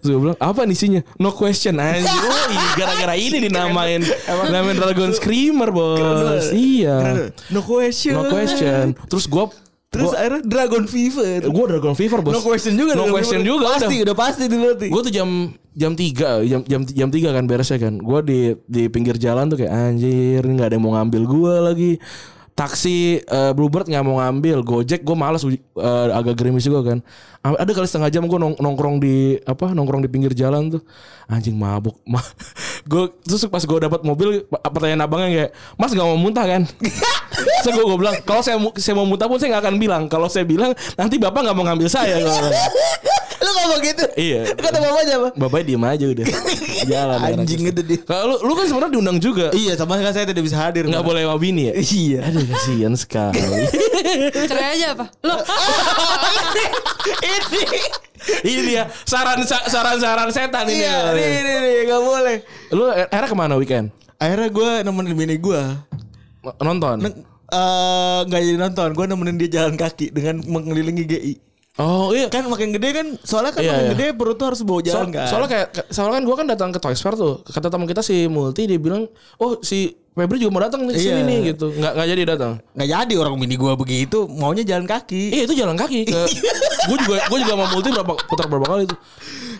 Terus 0.04 0.08
gua 0.12 0.20
bilang, 0.20 0.36
"Apa 0.36 0.68
nih 0.68 0.76
isinya?" 0.76 1.00
No 1.16 1.32
question. 1.32 1.80
Anjir, 1.80 2.04
oh, 2.28 2.46
gara-gara 2.76 3.16
ini 3.16 3.40
dinamain 3.40 4.04
namain 4.52 4.76
Dragon 4.76 5.16
Screamer, 5.16 5.72
Bos. 5.72 6.52
Iya. 6.52 7.32
No 7.48 7.64
question. 7.64 8.20
No 8.20 8.28
question. 8.28 8.92
Terus 9.08 9.24
gua 9.32 9.48
Terus 9.88 10.10
gua, 10.10 10.18
akhirnya 10.20 10.42
Dragon 10.44 10.84
Fever. 10.90 11.40
gua 11.48 11.64
Dragon 11.70 11.94
Fever, 11.96 12.18
Bos. 12.20 12.34
No 12.36 12.42
question 12.44 12.74
juga. 12.76 12.92
No 12.98 13.08
question 13.08 13.40
Fever. 13.40 13.48
juga 13.48 13.80
Pasti, 13.80 13.96
udah. 13.96 14.04
udah 14.04 14.16
pasti 14.18 14.42
berarti. 14.50 14.86
Gue 14.90 15.02
tuh 15.06 15.12
jam 15.14 15.28
jam 15.72 15.92
tiga 15.96 16.42
jam 16.44 16.60
jam 16.68 16.80
jam 16.84 17.08
tiga 17.08 17.32
kan 17.32 17.48
beresnya 17.48 17.78
kan. 17.80 17.96
Gue 17.96 18.20
di 18.26 18.38
di 18.68 18.92
pinggir 18.92 19.16
jalan 19.16 19.48
tuh 19.48 19.62
kayak 19.62 19.72
anjir 19.72 20.42
nggak 20.44 20.68
ada 20.68 20.74
yang 20.76 20.84
mau 20.84 20.92
ngambil 21.00 21.22
gue 21.24 21.54
lagi. 21.62 21.92
Taksi 22.54 23.18
eh, 23.18 23.50
Bluebird 23.50 23.90
nggak 23.90 24.04
mau 24.06 24.22
ngambil, 24.22 24.62
Gojek 24.62 25.02
gue 25.02 25.16
malas 25.18 25.42
eh, 25.42 25.58
agak 26.14 26.38
gerimis 26.38 26.62
juga 26.62 26.86
kan. 26.86 26.98
A- 27.42 27.58
Ada 27.58 27.74
kali 27.74 27.86
setengah 27.90 28.14
jam 28.14 28.24
gue 28.24 28.38
nong- 28.38 28.62
nongkrong 28.62 29.02
di 29.02 29.34
apa 29.42 29.74
nongkrong 29.74 30.06
di 30.06 30.08
pinggir 30.08 30.30
jalan 30.38 30.78
tuh 30.78 30.82
anjing 31.26 31.58
mabuk. 31.58 31.98
Ma 32.12 32.22
gue 32.86 33.10
terus 33.26 33.42
pas 33.50 33.58
gue 33.58 33.78
dapat 33.82 34.06
mobil 34.06 34.46
pertanyaan 34.46 35.02
abangnya 35.02 35.28
kayak 35.34 35.50
Mas 35.74 35.90
nggak 35.90 36.06
mau 36.06 36.14
muntah 36.14 36.46
kan? 36.46 36.62
Terus 37.66 37.74
gue 37.74 37.98
bilang 37.98 38.14
kalau 38.22 38.38
saya 38.46 38.54
saya 38.78 38.94
mau 38.94 39.08
muntah 39.08 39.26
pun 39.26 39.42
saya 39.42 39.58
nggak 39.58 39.64
akan 39.66 39.76
bilang. 39.82 40.02
Kalau 40.06 40.30
saya 40.30 40.46
bilang 40.46 40.70
nanti 40.94 41.18
bapak 41.18 41.42
nggak 41.42 41.56
mau 41.58 41.66
ngambil 41.66 41.90
saya. 41.90 42.22
Lu 43.44 43.50
ngomong 43.52 43.80
gitu? 43.84 44.04
Iya. 44.16 44.40
Kata 44.64 44.78
bapaknya 44.80 45.14
apa? 45.20 45.28
Bapaknya 45.36 45.64
diem 45.68 45.84
aja 45.84 46.04
udah 46.08 46.26
Jalan 46.90 47.18
Anjing 47.20 47.62
itu 47.62 47.82
dia. 47.84 47.98
Kalau 48.02 48.24
lu, 48.24 48.36
lu 48.40 48.52
kan 48.56 48.64
sebenarnya 48.64 48.92
diundang 48.92 49.18
juga 49.18 49.52
Iya, 49.52 49.76
sama 49.76 50.00
kan 50.00 50.10
saya 50.10 50.24
tidak 50.24 50.40
bisa 50.40 50.56
hadir. 50.56 50.88
nggak 50.88 50.96
Pak. 50.96 51.04
boleh 51.04 51.22
sama 51.22 51.36
bini 51.36 51.62
ya 51.68 51.74
Iya. 51.76 52.18
Aduh 52.24 52.44
kasihan 52.48 52.94
sekali 52.96 53.40
Cerai 54.48 54.68
aja 54.74 54.86
apa? 54.96 55.04
Loh 55.20 55.38
Ini. 57.20 57.64
Ini 58.40 58.60
dia 58.64 58.82
saran 59.04 59.44
saran 59.44 60.00
saran 60.00 60.28
setan 60.30 60.64
ini 60.64 60.80
Iya, 60.80 61.12
nih, 61.12 61.28
nih, 61.36 61.56
nih, 61.60 61.74
gak 61.86 62.00
boleh. 62.02 62.36
Lu 62.72 62.84
akhirnya 62.88 63.28
ke 63.28 63.36
mana 63.36 63.54
weekend 63.54 63.92
Akhirnya 64.16 64.48
gue 64.48 64.70
nemenin 64.82 65.12
bini 65.12 65.36
gue. 65.36 65.60
Nonton 66.58 67.04
Eh, 67.44 68.20
nggak 68.24 68.40
jadi 68.40 68.58
nonton. 68.58 68.88
Gue 68.94 69.04
nemenin 69.04 69.36
dia 69.36 69.60
jalan 69.60 69.76
kaki 69.76 70.10
dengan 70.10 70.40
mengelilingi 70.42 71.04
GI. 71.04 71.34
Oh 71.74 72.10
iya 72.10 72.30
Kan 72.30 72.46
makin 72.46 72.70
gede 72.70 72.88
kan, 72.92 73.06
soalnya 73.20 73.50
kan 73.50 73.60
Iya, 73.60 73.70
makin 73.72 73.84
iya. 73.84 73.92
gede 73.92 74.06
perut 74.14 74.36
tuh 74.36 74.46
harus 74.46 74.62
bawa 74.62 74.78
So- 74.78 74.86
jalan 74.86 75.08
kan. 75.10 75.26
soalnya 75.26 75.48
kayak 75.50 75.66
soalnya 75.88 76.14
kan 76.14 76.22
gue 76.22 76.36
kan 76.36 76.46
datang 76.46 76.70
ke 76.70 76.78
Toys 76.78 76.98
Fair 76.98 77.14
tuh 77.14 77.42
kata 77.42 77.66
teman 77.66 77.84
kita 77.84 77.98
si 77.98 78.26
Multi 78.26 78.62
dia 78.64 78.78
bilang 78.78 79.10
oh 79.36 79.58
si 79.58 79.90
Febri 80.14 80.38
juga 80.38 80.50
mau 80.50 80.62
datang 80.62 80.86
nih 80.86 80.94
sini 80.94 81.10
Iya. 81.12 81.22
nih 81.24 81.38
gitu 81.48 81.66
nggak 81.70 81.92
nggak 81.92 82.08
jadi 82.08 82.22
datang 82.24 82.52
nggak 82.70 82.88
jadi 82.88 83.14
orang 83.16 83.34
bini 83.34 83.54
gue 83.54 83.72
begitu, 83.74 84.18
maunya 84.30 84.62
jalan 84.62 84.86
kaki. 84.86 85.22
iya 85.28 85.42
itu 85.42 85.54
jalan 85.54 85.74
kaki 85.74 86.06
ke 86.06 86.20
gue 86.88 86.96
juga 86.96 87.18
gue 87.24 87.38
juga 87.40 87.54
mau 87.54 87.66
Multi 87.68 87.90
berapa 87.90 88.14
putar 88.24 88.46
berapa 88.46 88.66
kali 88.68 88.84
tuh 88.86 88.98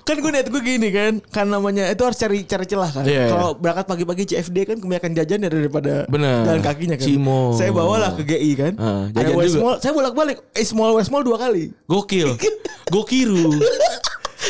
Kan 0.04 0.20
gue 0.20 0.30
niat 0.30 0.46
gue 0.46 0.60
gini 0.60 0.92
kan, 0.92 1.16
kan 1.26 1.48
namanya 1.48 1.88
itu 1.88 2.04
harus 2.04 2.20
cari 2.20 2.44
cari 2.44 2.68
celah 2.68 2.92
kan. 2.92 3.08
Iya, 3.08 3.32
Kalau 3.32 3.56
berangkat 3.56 3.88
pagi-pagi 3.88 4.22
CFD 4.28 4.68
kan 4.68 4.76
kebanyakan 4.76 5.16
jajan 5.16 5.40
ya 5.40 5.48
daripada 5.48 6.04
Bener. 6.06 6.44
jalan 6.44 6.60
kakinya 6.60 6.96
kan. 7.00 7.08
Cimo. 7.08 7.56
Saya 7.56 7.72
bawalah 7.72 8.12
ke 8.12 8.20
GI 8.22 8.52
kan. 8.52 8.72
Ada 8.76 9.16
jajan 9.16 9.32
West 9.34 9.48
juga. 9.50 9.64
Mall, 9.64 9.76
saya 9.80 9.92
bolak-balik. 9.96 10.44
Eh 10.52 10.60
Small 10.62 10.92
West 10.92 11.08
Mall 11.08 11.24
dua 11.24 11.40
kali. 11.40 11.72
gokil 11.86 12.36
gokiru 12.92 13.56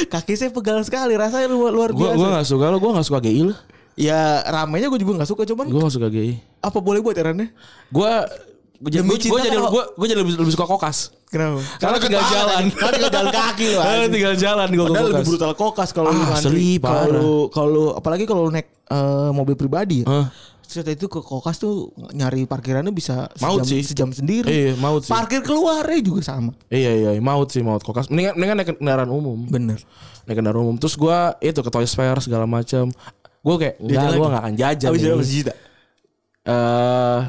Kaki 0.05 0.35
saya 0.35 0.51
pegal 0.51 0.83
sekali, 0.83 1.15
rasanya 1.15 1.47
luar, 1.47 1.71
luar 1.71 1.91
gue 1.93 2.03
biasa. 2.03 2.19
gue 2.19 2.29
nggak 2.29 2.47
suka 2.49 2.67
lo 2.67 2.77
gue 2.77 2.91
nggak 2.91 3.07
suka 3.07 3.21
GI 3.23 3.43
lo 3.47 3.55
Ya 3.95 4.43
ramainya 4.45 4.91
gue 4.91 4.99
juga 4.99 5.23
nggak 5.23 5.31
suka, 5.31 5.43
cuman 5.47 5.71
gue 5.71 5.79
nggak 5.79 5.95
suka 5.95 6.09
GI 6.11 6.35
apa 6.59 6.79
boleh 6.81 6.99
buat 6.99 7.15
erannya? 7.15 7.55
gue 7.89 8.13
gue 8.75 8.91
jadi 8.91 9.07
gue 9.07 9.41
jadi 9.41 9.57
gue 9.57 9.83
gue 9.95 10.07
jadi 10.11 10.19
lebih, 10.19 10.35
lebih 10.35 10.53
suka 10.53 10.67
kokas 10.67 11.15
Kenapa? 11.31 11.63
karena 11.79 11.97
tinggal 12.03 12.23
ketawa 12.23 12.35
jalan. 12.37 12.63
Karena 12.75 12.93
tinggal 12.95 13.13
jalan 13.15 13.31
kaki 13.33 13.67
loh. 13.71 13.83
Karena 13.87 14.07
tinggal 14.11 14.35
jalan 14.35 14.69
gue 14.71 14.85
Padahal 14.87 15.05
lebih 15.07 15.15
kokas 15.15 15.29
brutal 15.31 15.53
kokas 15.55 15.89
kalau 15.91 16.09
Ah, 16.11 16.35
asli, 16.35 16.71
Kalau 16.79 17.33
kalau 17.51 17.85
apalagi 17.95 18.25
kalau 18.27 18.47
lu 18.47 18.53
naik 18.55 18.69
eh, 18.71 19.31
mobil 19.31 19.55
pribadi 19.55 20.03
ya. 20.03 20.07
Hah? 20.11 20.27
Terus 20.65 20.91
itu 20.91 21.07
ke 21.07 21.21
kokas 21.23 21.59
tuh 21.61 21.91
nyari 22.15 22.47
parkirannya 22.51 22.91
bisa 22.91 23.31
Maut 23.39 23.63
sejam, 23.63 23.71
sih. 23.71 23.83
sejam 23.83 24.11
sendiri. 24.11 24.49
Iya, 24.51 24.73
maut 24.79 25.07
sih. 25.07 25.13
Parkir 25.13 25.43
keluarnya 25.43 26.01
juga 26.03 26.23
sama. 26.25 26.51
Iya 26.67 27.15
iya 27.15 27.21
maut 27.23 27.51
sih 27.51 27.63
maut 27.63 27.83
kokas. 27.83 28.11
Mendingan 28.11 28.35
mendingan 28.35 28.57
naik 28.59 28.69
kendaraan 28.79 29.11
umum. 29.11 29.39
Bener. 29.47 29.79
Naik 30.27 30.35
kendaraan 30.39 30.63
umum. 30.67 30.77
Terus 30.79 30.95
gua 30.99 31.35
itu 31.39 31.63
ke 31.63 31.71
Toys 31.71 31.95
Fair 31.95 32.19
segala 32.19 32.47
macam. 32.47 32.91
Gue 33.45 33.57
kayak 33.61 33.75
enggak 33.77 34.01
Jajan 34.01 34.17
gue 34.17 34.29
gak 34.33 34.43
akan 34.43 34.55
jajan 34.57 34.89
Habis 34.89 35.01
nih. 35.01 35.09
berapa 35.13 35.25
sejuta? 35.25 35.53
Eh 36.45 37.21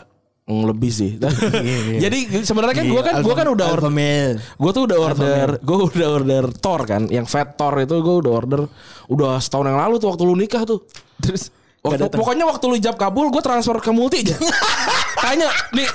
lebih 0.45 0.91
sih. 0.93 1.11
Jadi 2.05 2.19
sebenarnya 2.45 2.75
kan 2.77 2.85
gue 2.85 3.01
kan 3.01 3.15
gue 3.19 3.33
kan 3.35 3.47
udah 3.49 3.65
order, 3.75 3.91
gue 4.37 4.71
tuh 4.71 4.83
udah 4.85 4.97
order, 5.01 5.47
gue 5.57 5.77
udah 5.89 6.07
order 6.21 6.43
Thor 6.61 6.81
kan, 6.85 7.09
yang 7.09 7.25
Fat 7.25 7.57
Thor 7.57 7.73
itu 7.81 7.97
gue 7.97 8.15
udah 8.21 8.31
order 8.31 8.61
udah 9.09 9.41
setahun 9.41 9.73
yang 9.73 9.79
lalu 9.81 9.97
tuh 9.97 10.13
waktu 10.13 10.23
lu 10.23 10.37
nikah 10.37 10.63
tuh. 10.63 10.85
Terus 11.19 11.49
Waktu, 11.85 12.17
pokoknya 12.17 12.49
waktu 12.49 12.65
lu 12.65 12.75
ijab 12.81 12.97
kabul 12.97 13.29
gue 13.29 13.45
transfer 13.45 13.77
ke 13.77 13.93
multi 13.93 14.25
aja. 14.25 14.33
tanya 15.25 15.49
nih 15.69 15.85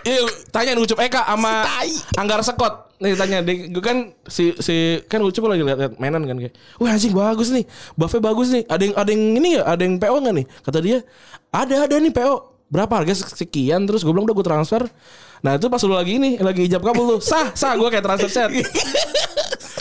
Iya, 0.00 0.26
tanya 0.50 0.74
nih 0.74 0.82
Ucup 0.82 0.98
Eka 0.98 1.22
sama 1.22 1.62
Anggar 2.18 2.42
Sekot. 2.42 2.89
Nih 3.00 3.16
tanya, 3.16 3.40
gue 3.44 3.80
kan 3.80 4.12
si 4.28 4.52
si 4.60 5.00
kan 5.08 5.24
Ucup 5.24 5.48
lagi 5.48 5.64
lihat 5.64 5.96
mainan 5.96 6.20
kan 6.28 6.36
kayak, 6.36 6.52
wah 6.76 6.92
anjing 6.92 7.16
bagus 7.16 7.48
nih, 7.48 7.64
buffnya 7.96 8.20
bagus 8.20 8.52
nih. 8.52 8.68
Ada 8.68 8.82
yang 8.84 8.94
ada 9.00 9.10
yang 9.10 9.24
ini 9.40 9.48
ya, 9.56 9.62
ada 9.64 9.82
yang 9.82 9.96
PO 9.96 10.16
nggak 10.20 10.34
nih? 10.36 10.46
Kata 10.60 10.78
dia, 10.84 10.98
ada 11.48 11.74
ada 11.88 11.94
nih 11.96 12.12
PO. 12.12 12.34
Berapa 12.68 13.00
harga 13.00 13.16
sekian? 13.34 13.88
Terus 13.88 14.04
gue 14.04 14.12
bilang 14.12 14.28
udah 14.28 14.36
gue 14.36 14.46
transfer. 14.46 14.82
Nah 15.40 15.56
itu 15.56 15.66
pas 15.66 15.80
lu 15.80 15.96
lagi 15.96 16.20
ini, 16.20 16.36
lagi 16.36 16.68
ijab 16.68 16.84
kabul 16.84 17.16
tuh, 17.16 17.20
sah 17.24 17.56
sah 17.56 17.72
gue 17.72 17.88
kayak 17.88 18.04
transfer 18.04 18.28
set. 18.28 18.52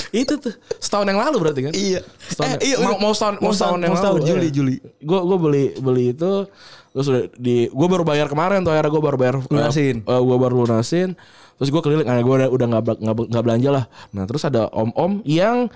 itu 0.10 0.34
tuh 0.42 0.56
setahun 0.80 1.06
yang 1.06 1.20
lalu 1.20 1.36
berarti 1.38 1.62
kan? 1.70 1.74
Iya. 1.76 2.02
Setahun, 2.02 2.58
Eh, 2.64 2.72
iya, 2.72 2.76
mau, 2.82 2.98
mau 2.98 3.14
setahun 3.14 3.36
mau 3.44 3.52
setahun 3.54 3.80
yang 3.84 3.94
lalu. 3.94 4.20
Juli, 4.26 4.48
iya. 4.48 4.52
Juli. 4.56 4.76
Gue 5.04 5.20
gue 5.22 5.38
beli 5.38 5.66
beli 5.78 6.04
itu 6.16 6.48
terus 6.90 7.06
udah 7.06 7.24
di 7.38 7.70
gue 7.70 7.88
baru 7.92 8.02
bayar 8.02 8.26
kemarin 8.26 8.66
tuh 8.66 8.74
akhirnya 8.74 8.90
gue 8.90 9.04
baru 9.04 9.18
bayar 9.22 9.36
Lunasin. 9.46 10.02
uh, 10.10 10.18
gue 10.18 10.38
baru 10.42 10.66
lunasin 10.66 11.14
terus 11.60 11.70
gue 11.70 11.82
keliling 11.84 12.08
nah 12.08 12.16
gue 12.18 12.36
udah 12.40 12.50
udah 12.50 12.68
nggak 13.28 13.44
belanja 13.44 13.70
lah. 13.70 13.86
Nah 14.16 14.24
terus 14.24 14.48
ada 14.48 14.72
om 14.72 14.90
om 14.96 15.20
yang 15.28 15.68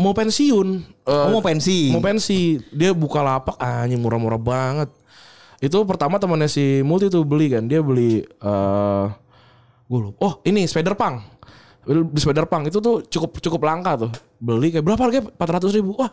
mau 0.00 0.16
pensiun. 0.16 0.68
Eh, 1.04 1.12
Oh, 1.12 1.28
mau 1.28 1.44
pensi. 1.44 1.92
mau 1.92 2.00
pensi. 2.00 2.56
Dia 2.72 2.96
buka 2.96 3.20
lapak 3.20 3.60
anjing 3.60 4.00
murah-murah 4.00 4.40
banget. 4.40 4.88
Itu 5.60 5.84
pertama 5.84 6.16
temannya 6.16 6.48
si 6.48 6.80
multi 6.80 7.12
tuh 7.12 7.20
beli 7.28 7.52
kan. 7.52 7.68
Dia 7.68 7.84
beli 7.84 8.24
eh 8.24 9.06
gue 9.86 9.98
lupa. 10.00 10.16
Oh 10.24 10.32
ini 10.42 10.64
spider 10.64 10.96
punk. 10.96 11.20
Beli 11.84 12.00
spider 12.16 12.48
punk. 12.48 12.72
Itu 12.72 12.80
tuh 12.80 13.04
cukup 13.04 13.36
cukup 13.44 13.60
langka 13.68 14.00
tuh. 14.00 14.10
Beli 14.40 14.72
kayak 14.72 14.88
berapa 14.88 15.04
harganya? 15.04 15.28
empat 15.28 15.48
ratus 15.60 15.76
ribu. 15.76 15.92
Wah 16.00 16.08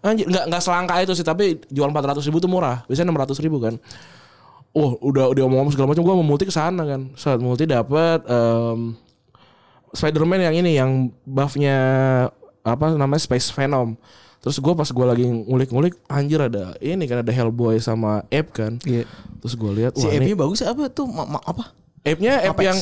anjir 0.00 0.24
nggak 0.24 0.44
nggak 0.48 0.62
selangka 0.64 0.94
itu 1.04 1.12
sih 1.12 1.24
tapi 1.24 1.60
jual 1.68 1.92
empat 1.92 2.16
ratus 2.16 2.24
ribu 2.24 2.40
tuh 2.40 2.48
murah. 2.48 2.88
Biasanya 2.88 3.12
enam 3.12 3.20
ratus 3.20 3.36
ribu 3.44 3.60
kan 3.60 3.76
oh 4.76 5.00
udah 5.00 5.32
udah 5.32 5.42
ngomong 5.48 5.72
segala 5.72 5.96
macam 5.96 6.04
gue 6.04 6.14
mau 6.20 6.26
multi 6.26 6.44
ke 6.44 6.52
sana 6.52 6.84
kan 6.84 7.08
saat 7.16 7.40
multi 7.40 7.64
dapat 7.64 8.20
em, 8.28 8.92
Spider-Man 9.96 10.44
yang 10.52 10.54
ini 10.60 10.76
yang 10.76 10.90
buffnya 11.24 11.76
apa 12.60 12.92
namanya 12.92 13.22
Space 13.22 13.48
Venom. 13.54 13.96
Terus 14.44 14.60
gue 14.60 14.74
pas 14.76 14.86
gue 14.86 15.06
lagi 15.08 15.24
ngulik-ngulik 15.24 15.96
anjir 16.06 16.38
ada 16.38 16.76
ini 16.78 17.08
kan 17.08 17.24
ada 17.24 17.32
Hellboy 17.32 17.80
sama 17.80 18.22
Ape 18.28 18.52
kan. 18.52 18.76
Iya. 18.84 19.08
Terus 19.40 19.54
gue 19.56 19.70
lihat 19.72 19.92
Si 19.96 20.04
wah 20.04 20.12
ini 20.12 20.30
Epi 20.30 20.36
bagus 20.36 20.60
apa 20.60 20.92
tuh? 20.92 21.08
Ma- 21.08 21.26
ma- 21.26 21.42
apa? 21.42 21.72
Ape 22.04 22.20
Apex. 22.22 22.62
yang 22.62 22.78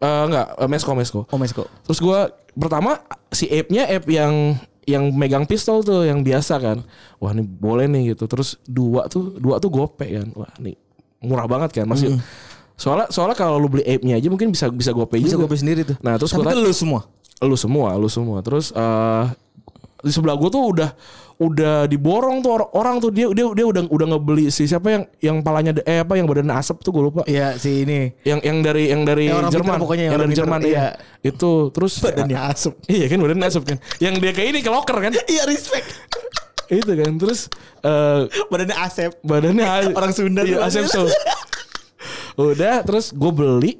eh, 0.00 0.22
enggak 0.26 0.46
eh, 0.56 0.68
Mesko 0.70 0.90
Mesko. 0.96 1.20
Oh, 1.28 1.38
Mesko. 1.38 1.68
Terus 1.84 2.00
gue 2.00 2.18
pertama 2.56 2.98
si 3.30 3.46
Ape-nya 3.52 3.84
Ape 3.86 4.08
yang 4.10 4.56
yang 4.88 5.04
megang 5.12 5.44
pistol 5.44 5.84
tuh 5.84 6.08
yang 6.08 6.24
biasa 6.24 6.56
kan. 6.58 6.80
Wah 7.20 7.30
ini 7.36 7.44
boleh 7.44 7.84
nih 7.86 8.16
gitu. 8.16 8.24
Terus 8.24 8.56
dua 8.64 9.06
tuh 9.06 9.36
dua 9.36 9.60
tuh 9.60 9.70
gope 9.70 10.08
kan. 10.08 10.32
Wah 10.34 10.50
nih 10.58 10.74
murah 11.24 11.48
banget 11.48 11.72
kan 11.72 11.86
masih. 11.88 12.20
Soalnya 12.74 13.06
soalnya 13.08 13.34
kalau 13.34 13.56
lu 13.56 13.70
beli 13.70 13.86
Ape-nya 13.86 14.18
aja 14.18 14.26
mungkin 14.26 14.50
bisa 14.50 14.66
bisa 14.66 14.90
gope 14.90 15.14
Bisa 15.14 15.38
juga. 15.38 15.46
gue 15.46 15.58
sendiri 15.58 15.82
tuh. 15.86 15.96
Nah, 16.02 16.18
terus 16.18 16.34
Tapi 16.34 16.42
gua 16.42 16.52
tanya- 16.52 16.62
lu 16.62 16.74
semua. 16.74 17.00
lu 17.40 17.56
semua, 17.56 17.88
lu 17.94 18.08
semua. 18.08 18.38
Terus 18.42 18.70
eh 18.70 19.24
di 20.04 20.12
sebelah 20.12 20.36
gue 20.36 20.50
tuh 20.50 20.60
udah 20.74 20.90
udah 21.34 21.90
diborong 21.90 22.46
tuh 22.46 22.50
orang, 22.54 22.70
orang 22.72 22.96
tuh 23.02 23.10
dia 23.10 23.26
dia 23.34 23.42
dia 23.50 23.66
udah 23.66 23.90
udah 23.90 24.06
ngebeli 24.14 24.54
si 24.54 24.70
siapa 24.70 24.86
yang 24.86 25.02
yang 25.18 25.36
palanya 25.42 25.74
eh 25.82 25.98
apa 25.98 26.14
yang 26.14 26.30
badannya 26.30 26.54
asap 26.54 26.82
tuh 26.82 26.90
gue 26.94 27.02
lupa. 27.02 27.22
Iya, 27.26 27.58
si 27.58 27.82
ini. 27.86 28.10
Yang 28.22 28.40
yang 28.42 28.58
dari 28.62 28.84
yang 28.90 29.02
dari 29.02 29.24
Yang 29.30 29.50
Jerman 29.50 29.78
pokoknya, 29.78 30.04
yang 30.06 30.14
yang 30.14 30.22
dari 30.26 30.34
Jerman 30.34 30.60
iya. 30.62 30.70
iya. 30.70 30.86
Itu 31.26 31.70
terus 31.70 31.98
Badannya 31.98 32.38
asap. 32.54 32.74
Iya 32.86 33.06
kan 33.06 33.18
badannya 33.22 33.46
asap 33.50 33.62
kan. 33.66 33.78
Yang 33.98 34.14
dia 34.18 34.32
kayak 34.34 34.48
ini 34.50 34.60
ke 34.62 34.70
locker 34.70 34.98
kan. 34.98 35.10
Iya, 35.34 35.42
respect. 35.46 35.86
Itu 36.76 36.92
kan. 36.92 37.12
Terus 37.14 37.46
eh 37.80 38.20
Badannya 38.46 38.76
asep. 38.78 39.12
badannya 39.20 39.66
Orang 39.92 40.10
Sunda 40.10 40.42
iya, 40.42 40.62
asep 40.62 40.84
so. 40.86 41.06
udah 42.36 42.82
terus 42.82 43.10
gue 43.10 43.32
beli 43.32 43.72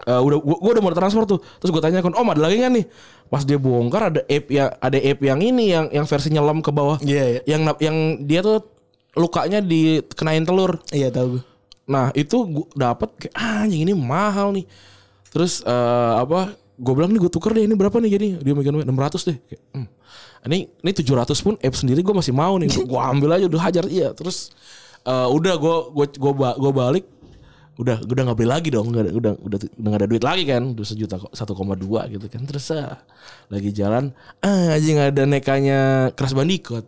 Eh, 0.00 0.16
udah 0.16 0.40
gua, 0.40 0.56
gua 0.56 0.70
udah 0.72 0.82
mau 0.82 0.96
transfer 0.96 1.28
tuh 1.28 1.44
terus 1.60 1.68
gue 1.68 1.82
tanya 1.84 2.00
kan 2.00 2.16
om 2.16 2.24
ada 2.24 2.40
lagi 2.40 2.56
nggak 2.56 2.72
nih 2.72 2.86
pas 3.28 3.44
dia 3.44 3.60
bongkar 3.60 4.08
ada 4.08 4.24
app 4.24 4.46
yang 4.48 4.72
ada 4.72 4.96
app 4.96 5.20
yang 5.20 5.38
ini 5.38 5.64
yang 5.68 5.86
yang 5.92 6.08
versi 6.08 6.32
nyelam 6.32 6.64
ke 6.64 6.72
bawah 6.72 6.96
Iya, 7.04 7.24
iya. 7.28 7.40
yang 7.44 7.68
nap- 7.68 7.76
yang 7.78 7.96
dia 8.18 8.40
tuh 8.40 8.64
lukanya 9.12 9.60
dikenain 9.60 10.40
telur 10.40 10.80
Iya, 10.88 11.12
tahu 11.12 11.36
gue. 11.36 11.42
nah 11.84 12.08
itu 12.16 12.32
gua 12.32 12.64
dapet 12.72 13.12
kayak 13.20 13.34
"Ah, 13.36 13.60
anjing 13.60 13.84
ini 13.84 13.92
mahal 13.92 14.56
nih 14.56 14.64
terus 15.28 15.60
eh, 15.60 15.74
apa 16.16 16.56
gue 16.80 16.92
bilang 16.96 17.12
nih 17.12 17.20
gue 17.20 17.32
tuker 17.32 17.52
deh 17.52 17.68
ini 17.68 17.76
berapa 17.76 17.92
nih 18.00 18.10
jadi? 18.16 18.26
Dia 18.40 18.52
megang 18.56 18.80
enam 18.80 18.96
ratus 18.96 19.28
deh. 19.28 19.36
Kayak, 19.36 19.62
"Hmm, 19.76 19.86
ini 20.48 20.58
ini 20.80 20.90
700 20.96 21.36
pun 21.44 21.54
app 21.60 21.76
sendiri 21.76 22.00
gue 22.00 22.14
masih 22.16 22.32
mau 22.32 22.56
nih. 22.56 22.72
Gue 22.72 23.00
ambil 23.00 23.36
aja 23.36 23.44
udah 23.46 23.60
hajar 23.60 23.84
iya. 23.86 24.16
Terus 24.16 24.48
eh, 25.04 25.28
udah 25.28 25.54
gue 25.60 25.76
gue 25.92 26.06
gue 26.16 26.32
gue 26.56 26.72
balik 26.72 27.04
udah 27.80 27.96
udah 28.04 28.22
nggak 28.28 28.36
beli 28.36 28.48
lagi 28.48 28.68
dong 28.68 28.92
udah 28.92 29.08
udah 29.08 29.32
udah 29.40 29.56
udah 29.56 29.88
nggak 29.88 30.00
ada 30.04 30.08
duit 30.08 30.20
lagi 30.20 30.44
kan 30.44 30.76
udah 30.76 30.84
sejuta 30.84 31.16
kok 31.16 31.32
1,2 31.32 32.12
gitu 32.16 32.26
kan. 32.32 32.42
Terus 32.48 32.64
ah, 32.72 32.96
lagi 33.52 33.70
jalan 33.76 34.12
ah 34.40 34.76
anjing 34.76 34.96
ada 34.96 35.24
nekanya 35.28 36.12
keras 36.16 36.32
bandikot 36.32 36.84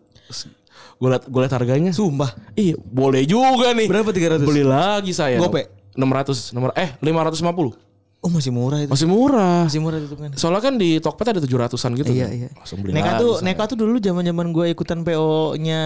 gue 1.02 1.08
liat 1.11 1.25
gue 1.26 1.40
liat 1.42 1.54
harganya. 1.54 1.90
Sumpah. 1.90 2.30
iya 2.54 2.78
boleh 2.78 3.26
juga 3.26 3.75
nih. 3.75 3.90
Berapa 3.90 4.14
300? 4.14 4.46
beli 4.46 4.62
lagi 4.62 5.11
saya 5.11 5.42
Gope? 5.42 5.66
600 5.99 6.54
nomor 6.56 6.70
eh 6.78 6.94
550 7.02 7.91
Oh, 8.23 8.31
masih 8.31 8.55
murah 8.55 8.79
itu. 8.79 8.87
masih 8.87 9.05
murah 9.05 9.67
Masih 9.67 9.83
murah 9.83 9.99
itu 9.99 10.14
kan. 10.14 10.31
soalnya 10.33 10.62
kan 10.62 10.75
di 10.79 10.97
Tokped 10.97 11.26
ada 11.26 11.43
700an 11.43 11.91
gitu 11.99 12.07
Iya 12.09 12.23
kan. 12.23 12.31
iya. 12.33 12.49
langsung 12.55 12.79
beli 12.79 12.95
Neka 12.95 13.12
tuh 13.19 13.33
saya. 13.35 13.45
Neka 13.45 13.62
tuh 13.67 13.76
dulu 13.76 13.97
zaman-zaman 13.99 14.47
gue 14.49 14.67
ikutan 14.71 14.99
PO-nya 15.02 15.83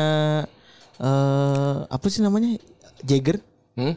eh 0.97 1.77
apa 1.87 2.07
sih 2.07 2.21
namanya? 2.21 2.57
Jagger. 3.01 3.41
Hmm? 3.73 3.97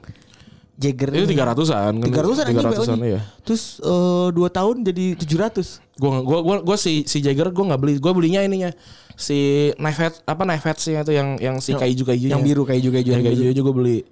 Jagger. 0.76 1.12
itu 1.14 1.28
300an 1.30 1.94
kan 1.94 2.08
300-an 2.08 2.46
anjing 2.46 2.64
300-an 2.64 2.88
PO-nya. 2.96 3.08
iya 3.10 3.22
Terus 3.44 3.64
eh, 3.82 4.28
dua 4.32 4.48
tahun 4.48 4.76
jadi 4.82 5.06
700. 5.18 6.00
gua 6.00 6.24
gua 6.24 6.40
gua, 6.40 6.56
gua 6.64 6.78
si 6.80 7.04
si 7.04 7.20
Jagger 7.20 7.52
gua 7.52 7.66
nggak 7.70 7.82
beli 7.82 7.94
gua 8.00 8.16
belinya 8.16 8.40
ininya 8.40 8.72
si 9.14 9.36
knife 9.76 10.00
head 10.00 10.16
apa 10.24 10.48
knife 10.48 10.64
headsnya 10.64 11.04
itu 11.04 11.12
yang 11.12 11.36
yang 11.38 11.60
si 11.60 11.76
kayu 11.76 12.08
kayu 12.08 12.32
Yang 12.32 12.40
biru 12.42 12.64
kayak 12.64 12.80
juga 12.80 12.98
yang 12.98 13.20
kayu 13.20 13.52
kayu 13.52 13.60
gua 13.60 13.76
beli 13.76 14.08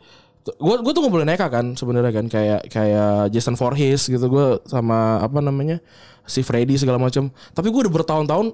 gue 0.55 0.75
gue 0.79 0.91
tuh 0.95 1.01
nggak 1.03 1.13
boleh 1.13 1.27
neka 1.27 1.47
kan 1.51 1.75
sebenarnya 1.75 2.11
kan. 2.15 2.25
Kayak 2.31 2.61
kayak 2.71 3.33
Jason 3.35 3.59
Voorhees 3.59 4.07
gitu 4.07 4.25
gue 4.31 4.47
sama 4.69 5.19
apa 5.19 5.43
namanya 5.43 5.83
si 6.27 6.43
Freddy 6.43 6.75
segala 6.75 6.99
macam 6.99 7.31
tapi 7.55 7.71
gue 7.71 7.81
udah 7.87 7.93
bertahun-tahun 8.03 8.51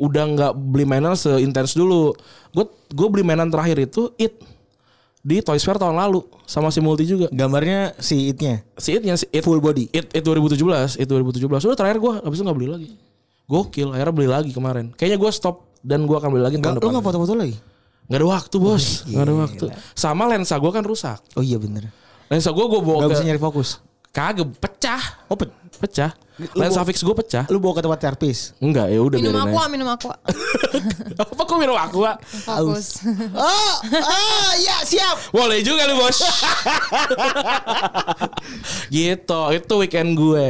udah 0.00 0.24
nggak 0.32 0.52
beli 0.56 0.88
mainan 0.88 1.14
seintens 1.14 1.76
dulu. 1.76 2.16
Gue 2.56 2.64
gue 2.90 3.08
beli 3.12 3.22
mainan 3.22 3.52
terakhir 3.52 3.76
itu 3.78 4.10
it 4.16 4.40
di 5.20 5.44
Toys 5.44 5.60
Fair 5.60 5.76
tahun 5.76 6.00
lalu 6.00 6.24
sama 6.48 6.72
si 6.72 6.80
Multi 6.80 7.04
juga. 7.04 7.26
Gambarnya 7.28 7.92
si 8.00 8.32
itnya? 8.32 8.64
Si 8.80 8.96
itnya 8.96 9.20
si 9.20 9.28
it. 9.28 9.44
Full 9.44 9.60
body. 9.60 9.92
it, 9.92 10.08
it 10.16 10.24
2017 10.24 10.96
it 10.96 11.06
2017 11.06 11.44
udah 11.44 11.78
terakhir 11.78 12.00
gue 12.00 12.12
habis 12.24 12.40
itu 12.40 12.44
nggak 12.48 12.58
beli 12.58 12.68
lagi. 12.72 12.88
Gokil 13.50 13.92
akhirnya 13.92 14.14
beli 14.14 14.28
lagi 14.30 14.50
kemarin. 14.56 14.96
Kayaknya 14.96 15.18
gue 15.20 15.30
stop 15.34 15.68
dan 15.84 16.08
gue 16.08 16.16
akan 16.16 16.28
beli 16.32 16.42
lagi 16.44 16.56
tahun 16.56 16.76
lu 16.76 16.80
depan. 16.80 16.90
enggak 16.96 17.04
foto-foto 17.04 17.34
lagi? 17.36 17.54
Nggak 18.10 18.18
ada 18.18 18.28
waktu 18.28 18.56
bos 18.58 19.06
nggak 19.06 19.22
ada 19.22 19.34
waktu 19.38 19.64
sama 19.92 20.26
lensa 20.26 20.54
gue 20.56 20.68
kan 20.68 20.82
rusak 20.82 21.22
Oh 21.32 21.42
iya 21.42 21.56
bener. 21.56 21.86
lensa 22.26 22.50
gue 22.50 22.64
gue 22.64 22.80
bawa 22.80 22.98
Gak 23.00 23.06
ke 23.06 23.12
bisa 23.12 23.24
nyari 23.24 23.38
fokus. 23.38 23.78
kagak 24.10 24.50
pecah 24.56 24.98
Oh, 25.26 25.34
pe- 25.34 25.54
pecah 25.78 26.10
lensa 26.52 26.82
fix 26.82 26.98
gue 26.98 27.12
pecah 27.12 27.44
lu 27.46 27.56
bawa 27.56 27.72
ke 27.72 27.82
tempat 27.82 28.00
servis. 28.00 28.56
enggak 28.58 28.88
ya 28.88 28.98
udah 28.98 29.16
Minum 29.16 29.36
aqua, 29.36 29.60
aja. 29.60 29.70
minum 29.70 29.86
aqua. 29.86 30.14
apa 31.22 31.38
kok 31.40 31.56
minum 31.56 31.76
aqua 31.76 32.16
Fokus. 32.18 33.04
Oh, 33.30 33.74
oh 33.84 34.50
ya 34.58 34.82
siap. 34.82 35.30
boleh 35.30 35.60
juga 35.60 35.84
lu 35.84 35.94
bos 35.96 36.16
gitu 38.90 39.40
itu 39.52 39.74
weekend 39.76 40.10
gue 40.12 40.44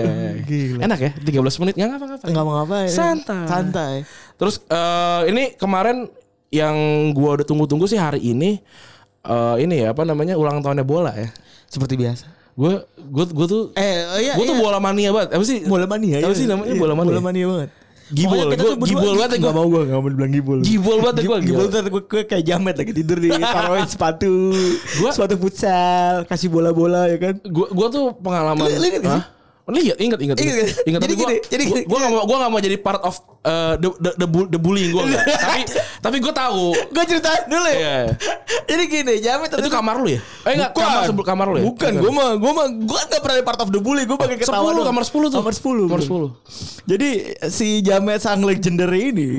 enak 0.79 0.99
ya 0.99 1.11
13 1.15 1.61
menit 1.61 1.75
nggak 1.77 1.89
ngapa-ngapa 1.91 2.25
Enggak 2.25 2.45
mau 2.45 2.55
ngapain. 2.57 2.89
Santai. 2.89 3.45
Santai. 3.47 3.95
Terus 4.37 4.57
eh, 4.65 5.21
ini 5.29 5.53
kemarin 5.55 6.09
yang 6.51 6.77
gua 7.11 7.39
udah 7.39 7.47
tunggu-tunggu 7.47 7.87
sih 7.87 7.97
hari 7.97 8.21
ini 8.21 8.59
eh, 9.23 9.57
ini 9.59 9.83
ya 9.83 9.95
apa 9.95 10.03
namanya 10.03 10.35
ulang 10.35 10.59
tahunnya 10.61 10.83
bola 10.83 11.15
ya. 11.15 11.31
Seperti 11.67 11.95
biasa. 11.95 12.27
Gue 12.59 12.83
gue 12.99 13.25
gue 13.31 13.47
tuh 13.47 13.63
Eh, 13.73 13.95
oh 14.05 14.19
iya, 14.19 14.35
gue 14.35 14.45
tuh 14.45 14.57
iya. 14.59 14.61
bola 14.61 14.79
mania 14.79 15.15
banget. 15.15 15.31
Apa 15.33 15.45
sih? 15.47 15.63
bola 15.65 15.87
mania. 15.87 16.19
Apa 16.19 16.29
iya. 16.29 16.37
sih 16.37 16.45
namanya 16.45 16.75
Iya, 16.75 16.81
bola 16.83 16.95
mania? 16.99 17.09
Bola 17.09 17.23
mania 17.23 17.47
banget. 17.47 17.71
Gibol. 18.11 18.43
Tuh 18.43 18.75
berdua- 18.75 18.89
gibol 18.91 19.13
banget 19.15 19.31
ya 19.31 19.39
Nggak 19.39 19.55
gua. 19.55 19.61
mau 19.63 19.67
gue 19.71 19.83
Gak 19.87 19.95
mau 19.97 20.09
dibilang 20.11 20.33
gibol 20.35 20.59
Gibol 20.67 20.99
banget 20.99 21.23
gua, 21.23 21.39
Gibol 21.39 21.67
tuh 21.71 21.79
gue, 21.87 22.03
gue 22.03 22.23
kayak 22.27 22.43
jamet 22.43 22.75
lagi 22.75 22.91
tidur 22.91 23.19
di 23.23 23.31
Taruhin 23.31 23.87
sepatu 23.87 24.51
Gua- 24.99 25.15
Sepatu 25.15 25.35
futsal 25.39 26.27
Kasih 26.27 26.51
bola-bola 26.51 27.07
ya 27.07 27.23
kan 27.23 27.39
Gua 27.47 27.71
gua 27.71 27.87
tuh 27.87 28.11
pengalaman. 28.19 28.67
Lu- 28.67 28.83
lu 28.83 29.15
inget? 29.73 29.95
Hah? 29.95 29.99
Lihat, 29.99 29.99
ingat, 30.01 30.19
ingat, 30.19 30.37
Ingat, 30.37 30.55
ingat, 30.55 30.67
kan? 30.67 30.89
ingat. 30.89 31.01
Jadi 31.01 31.15
gua, 31.15 31.29
gini, 31.29 31.37
jadi 31.47 31.63
gua, 31.67 31.79
gua 31.87 31.99
gak 31.99 32.11
mau, 32.11 32.23
gua 32.27 32.37
gak 32.43 32.51
mau 32.51 32.61
jadi 32.61 32.77
part 32.77 33.01
of 33.03 33.15
uh, 33.43 33.75
the, 33.79 33.89
the, 34.01 34.11
the, 34.19 34.27
the 34.57 34.59
bullying 34.59 34.91
gua 34.91 35.03
enggak. 35.07 35.25
tapi, 35.45 35.61
tapi 36.01 36.17
gua 36.19 36.35
tahu. 36.35 36.65
Gue 36.91 37.05
ceritain 37.07 37.43
dulu 37.47 37.69
ya 37.69 37.79
Iya. 37.81 37.97
Jadi 38.71 38.83
gini 38.87 39.15
Jamet 39.19 39.51
Itu 39.51 39.71
kamar 39.71 39.99
lu 39.99 40.09
ya? 40.11 40.21
Eh 40.47 40.53
enggak, 40.59 40.71
Bukan. 40.75 40.87
kamar 40.87 41.03
sebelum 41.07 41.27
kamar 41.27 41.47
lu 41.51 41.57
ya? 41.59 41.65
Bukan, 41.71 41.93
gue 41.99 42.13
mah 42.13 42.29
gue 42.39 42.53
mah 42.53 42.67
gue 42.71 42.97
kan 42.97 43.07
gak 43.11 43.23
pernah 43.23 43.37
di 43.39 43.45
part 43.47 43.61
of 43.61 43.69
the 43.71 43.81
bully, 43.81 44.03
gue 44.07 44.17
pakai 44.19 44.37
ketawa 44.39 44.71
10, 44.71 44.77
doang. 44.81 44.89
kamar 44.91 45.05
10 45.07 45.13
tuh. 45.13 45.39
Kamar 45.41 45.55
10. 45.55 45.63
Kamar 45.91 46.01
bro. 46.03 46.21
10. 46.87 46.91
Jadi 46.91 47.09
si 47.51 47.69
Jamet 47.83 48.21
sang 48.23 48.43
legendary 48.43 49.15
ini 49.15 49.31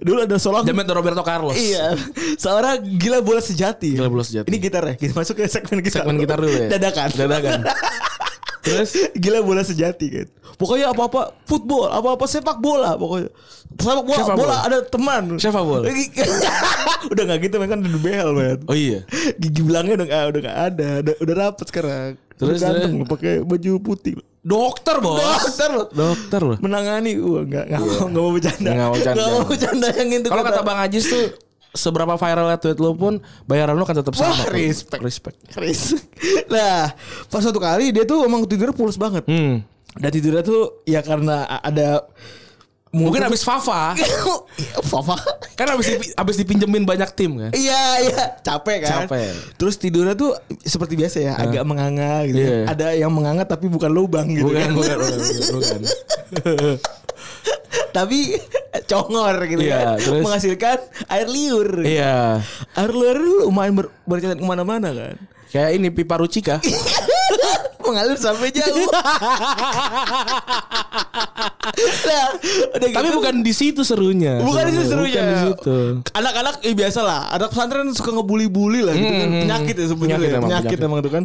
dulu 0.00 0.24
ada 0.24 0.36
seorang 0.40 0.64
Jamet 0.64 0.88
Roberto 0.88 1.20
Carlos. 1.20 1.56
Iya, 1.56 1.92
seorang 2.40 2.80
gila 2.96 3.20
bola 3.20 3.40
sejati. 3.44 4.00
Gila 4.00 4.08
bola 4.08 4.24
sejati. 4.24 4.48
Ini 4.48 4.56
gitar 4.56 4.82
ya, 4.88 4.94
kita 4.96 5.12
masuk 5.12 5.36
ke 5.36 5.44
segmen 5.46 5.84
gitar. 5.84 6.02
Segmen 6.04 6.16
gitar 6.16 6.38
dulu 6.40 6.50
ya? 6.50 6.68
Dadakan. 6.76 7.08
Dadakan. 7.12 7.60
Terus 8.60 8.90
gila 9.22 9.40
bola 9.40 9.62
sejati 9.64 10.06
kan. 10.12 10.26
Pokoknya 10.60 10.92
apa-apa 10.92 11.32
football, 11.48 11.88
apa-apa 11.88 12.24
sepak 12.28 12.60
bola 12.60 12.96
pokoknya. 13.00 13.30
Sepak 13.80 14.04
bola, 14.04 14.20
bola 14.24 14.36
bola. 14.36 14.56
ada 14.66 14.78
teman. 14.84 15.40
Sepak 15.40 15.64
bola. 15.64 15.84
udah 17.12 17.22
gak 17.24 17.38
gitu 17.40 17.56
kan 17.56 17.78
udah 17.80 18.00
behel 18.02 18.30
men. 18.36 18.58
Oh 18.68 18.76
iya. 18.76 19.06
Gigi 19.40 19.62
belangnya 19.64 20.04
udah 20.04 20.06
gak, 20.08 20.24
udah 20.36 20.40
gak 20.44 20.58
ada, 20.72 20.90
udah, 21.00 21.14
udah 21.24 21.34
rapet 21.38 21.66
sekarang. 21.72 22.10
Terus, 22.40 22.56
Udah 22.56 22.72
ganteng 22.72 23.04
pakai 23.04 23.44
baju 23.44 23.72
putih. 23.84 24.16
Dokter, 24.40 24.96
Bos. 25.04 25.20
Dokter 25.20 25.68
loh. 25.68 25.86
Dokter 25.92 26.40
loh. 26.40 26.56
Menangani, 26.64 27.12
wah 27.20 27.44
nggak 27.44 27.64
nggak 27.68 27.80
mau 27.84 28.08
nggak 28.08 28.22
mau 28.24 28.32
bercanda. 28.32 28.70
Nggak 28.72 28.86
mau 28.88 28.96
bercanda. 28.96 29.20
Nggak 29.20 29.28
mau 29.28 29.44
bercanda 29.44 29.88
yang 29.92 30.08
itu. 30.08 30.28
Kalau 30.32 30.44
kata 30.48 30.60
Bang 30.64 30.78
Ajis 30.80 31.04
tuh 31.04 31.26
seberapa 31.70 32.18
viral 32.18 32.50
tweet 32.58 32.78
lu 32.82 32.92
pun 32.98 33.22
bayaran 33.46 33.78
lu 33.78 33.86
kan 33.86 33.94
tetap 33.94 34.14
sama. 34.18 34.34
Wah, 34.34 34.50
respect. 34.50 35.02
Respect. 35.02 35.36
Chris. 35.54 35.94
nah, 36.54 36.90
pas 37.30 37.40
suatu 37.42 37.62
kali 37.62 37.94
dia 37.94 38.02
tuh 38.02 38.26
emang 38.26 38.42
tidurnya 38.46 38.74
pulas 38.74 38.98
banget. 38.98 39.22
Hmm. 39.26 39.62
Dan 39.98 40.10
tidurnya 40.10 40.42
tuh 40.46 40.82
ya 40.86 41.02
karena 41.02 41.46
ada 41.62 42.06
Mungkin 42.90 43.22
habis 43.22 43.46
Fafa. 43.46 43.94
Fafa. 44.90 45.14
Kan 45.54 45.70
habis 45.70 45.94
dipi- 45.94 46.14
habis 46.18 46.34
dipinjemin 46.42 46.82
banyak 46.82 47.06
tim 47.14 47.38
kan. 47.38 47.54
Iya 47.54 47.82
iya 48.02 48.22
capek 48.42 48.82
kan. 48.82 49.06
Capek. 49.06 49.30
Terus 49.54 49.78
tidurnya 49.78 50.18
tuh 50.18 50.34
seperti 50.66 50.98
biasa 50.98 51.22
ya 51.22 51.38
agak 51.38 51.62
menganga 51.62 52.26
gitu. 52.26 52.42
Iya. 52.42 52.66
Ada 52.66 52.98
yang 52.98 53.14
menganga 53.14 53.46
tapi 53.46 53.70
bukan 53.70 53.94
lubang 53.94 54.26
gitu. 54.26 54.50
Bukan, 54.50 54.58
kan. 54.58 54.70
bukan, 54.74 54.96
bukan, 55.06 55.50
bukan. 55.54 55.80
tapi 57.90 58.38
congor 58.86 59.34
gitu 59.44 59.62
Iya, 59.62 59.78
kan. 59.94 59.98
terus? 59.98 60.22
Menghasilkan 60.22 60.78
air 61.08 61.26
liur. 61.26 61.68
Iya. 61.82 62.38
Air 62.72 62.92
liur 62.92 63.16
itu 63.18 63.36
lumayan 63.44 63.74
ber 63.74 63.86
berjalan 64.04 64.36
ke 64.36 64.44
mana-mana 64.44 64.88
kan. 64.90 65.16
Kayak 65.48 65.70
ini 65.74 65.88
pipa 65.88 66.14
Rucika. 66.16 66.62
Mengalir 67.82 68.14
sampai 68.14 68.50
jauh. 68.50 68.86
nah, 72.00 72.26
udah 72.70 72.88
Tapi 72.88 73.02
gitu- 73.04 73.16
bukan 73.16 73.34
di 73.40 73.50
situ 73.50 73.82
serunya. 73.82 74.38
Bukan 74.38 74.62
di 74.64 74.72
situ 74.72 74.86
serunya. 74.88 75.22
Anak-anak 76.12 76.62
eh, 76.62 76.70
biasa 76.70 77.00
lah. 77.02 77.20
Anak 77.30 77.50
pesantren 77.50 77.90
suka 77.90 78.10
ngebully-bully 78.12 78.80
lah 78.82 78.94
gitu 78.94 79.10
kan. 79.10 79.26
Hmm, 79.28 79.42
Penyakit 79.42 79.74
ya 79.74 79.86
sebenarnya. 79.86 80.18
penyakit 80.18 80.30
Penyakit, 80.30 80.38
emang, 80.38 80.50
penyakit. 80.62 80.78
emang 80.80 80.98
tuh 81.00 81.12
kan. 81.12 81.24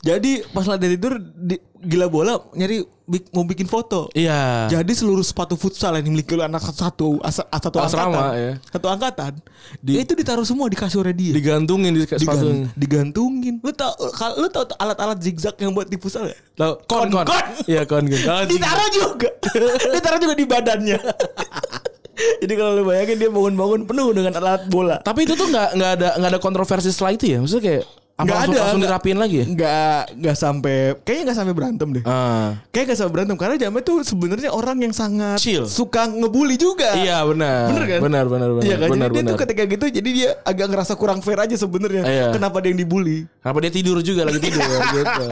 Jadi 0.00 0.40
pas 0.48 0.64
lagi 0.64 0.96
tidur 0.96 1.20
di, 1.20 1.54
gila 1.78 2.08
bola 2.08 2.40
nyari 2.50 2.80
bik- 3.04 3.28
mau 3.30 3.44
bikin 3.44 3.64
foto. 3.64 4.08
Iya. 4.10 4.64
Jadi 4.70 4.88
seluruh 4.90 5.20
sepatu 5.20 5.54
futsal 5.54 5.92
yang 5.92 6.08
dimiliki 6.08 6.32
oleh 6.32 6.48
anak 6.48 6.64
satu 6.64 7.20
asa, 7.20 7.44
satu 7.44 7.76
Asrama, 7.76 8.08
angkatan, 8.08 8.32
ya. 8.32 8.52
satu 8.66 8.86
angkatan, 8.88 9.32
Di- 9.76 10.00
itu 10.00 10.12
ditaruh 10.14 10.42
semua 10.42 10.66
di 10.66 10.74
kasurnya 10.74 11.12
dia. 11.12 11.32
Digantungin 11.32 11.92
di 11.92 12.00
Digan- 12.00 12.16
sepatu. 12.16 12.46
digantungin. 12.74 13.60
Lu 13.60 13.72
tau 13.72 13.92
lu 14.34 14.48
tau 14.48 14.64
alat-alat 14.74 15.20
zigzag 15.20 15.52
yang 15.58 15.70
buat 15.70 15.84
di 15.84 16.00
futsal 16.00 16.26
ya? 16.26 16.36
Tahu 16.56 16.72
kon 16.86 17.08
kon. 17.10 17.24
Kon. 17.28 17.46
Iya 17.66 17.84
kon 17.84 18.04
kon. 18.04 18.20
Oh, 18.24 18.42
Ditaruh 18.50 18.88
juga. 18.88 19.28
Ditaruh 19.94 20.16
juga 20.18 20.32
di 20.32 20.44
badannya. 20.44 20.98
Jadi 22.40 22.52
kalau 22.52 22.76
lu 22.76 22.84
bayangin 22.84 23.16
dia 23.16 23.28
bangun-bangun 23.28 23.84
penuh 23.84 24.12
dengan 24.12 24.32
alat 24.36 24.68
bola. 24.68 25.00
Tapi 25.00 25.24
itu 25.24 25.32
tuh 25.32 25.48
nggak 25.48 25.68
nggak 25.72 25.90
ada 25.96 26.08
nggak 26.16 26.30
ada 26.32 26.40
kontroversi 26.40 26.88
setelah 26.88 27.12
itu 27.12 27.24
ya. 27.26 27.40
Maksudnya 27.40 27.64
kayak 27.64 27.84
apa 28.20 28.26
Nggak 28.28 28.36
langsung, 28.36 28.52
ada, 28.52 28.60
langsung 28.60 28.82
dirapiin 28.84 29.18
lagi 29.18 29.36
ya? 29.40 29.46
Nggak 29.48 30.00
nggak 30.20 30.36
sampai 30.36 30.76
kayaknya 31.00 31.22
nggak 31.24 31.38
sampai 31.40 31.54
berantem 31.56 31.88
deh. 31.96 32.02
Ah. 32.04 32.48
Kayak 32.68 32.84
gak 32.92 32.98
sampai 33.00 33.12
berantem 33.16 33.36
karena 33.40 33.56
Jamet 33.56 33.82
tuh 33.82 33.96
sebenarnya 34.04 34.50
orang 34.52 34.78
yang 34.84 34.92
sangat 34.92 35.38
Chill. 35.40 35.64
suka 35.64 36.04
ngebully 36.04 36.60
juga. 36.60 36.92
Iya 36.92 37.24
benar. 37.24 37.64
Bener 37.72 37.84
kan? 37.88 38.00
Benar 38.04 38.24
benar 38.28 38.48
benar. 38.52 38.64
Iya 38.68 38.76
kan? 38.76 38.88
Benar 38.92 39.08
jadi 39.08 39.14
dia 39.16 39.22
benar. 39.24 39.32
tuh 39.32 39.38
ketika 39.40 39.62
gitu 39.64 39.84
jadi 39.88 40.08
dia 40.12 40.30
agak 40.44 40.66
ngerasa 40.68 40.92
kurang 41.00 41.24
fair 41.24 41.40
aja 41.40 41.56
sebenarnya. 41.56 42.02
Iya. 42.04 42.26
Kenapa 42.36 42.60
dia 42.60 42.76
yang 42.76 42.80
dibully? 42.84 43.24
Kenapa 43.40 43.58
dia 43.64 43.72
tidur 43.72 43.96
juga 44.04 44.28
lagi 44.28 44.38
tidur 44.38 44.60
gitu. 45.00 45.24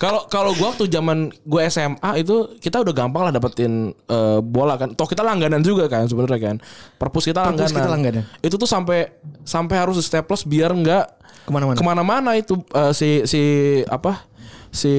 Kalau 0.00 0.24
kalau 0.32 0.56
gua 0.56 0.72
waktu 0.72 0.88
zaman 0.88 1.28
gua 1.44 1.68
SMA 1.68 2.24
itu 2.24 2.56
kita 2.56 2.80
udah 2.80 2.94
gampang 2.96 3.28
lah 3.28 3.32
dapetin 3.36 3.92
eh, 3.92 4.40
bola 4.40 4.80
kan. 4.80 4.96
Toh 4.96 5.04
kita 5.04 5.20
langganan 5.20 5.60
juga 5.60 5.92
kan 5.92 6.08
sebenarnya 6.08 6.40
kan. 6.40 6.56
Perpus 6.96 7.28
kita 7.28 7.44
Perpus 7.44 7.68
langganan. 7.68 7.76
kita 7.76 7.90
langganan. 7.92 8.24
Itu 8.40 8.56
tuh 8.56 8.64
sampai 8.64 9.12
sampai 9.44 9.76
harus 9.76 10.00
di 10.00 10.04
staples 10.08 10.48
biar 10.48 10.72
nggak 10.72 11.19
Ke 11.50 11.52
mana-mana. 11.52 11.76
Ke 11.76 11.84
mana-mana 11.84 12.30
itu 12.32 12.54
eh, 12.70 12.92
si 12.92 13.26
si 13.26 13.42
apa 13.84 14.22
si 14.70 14.92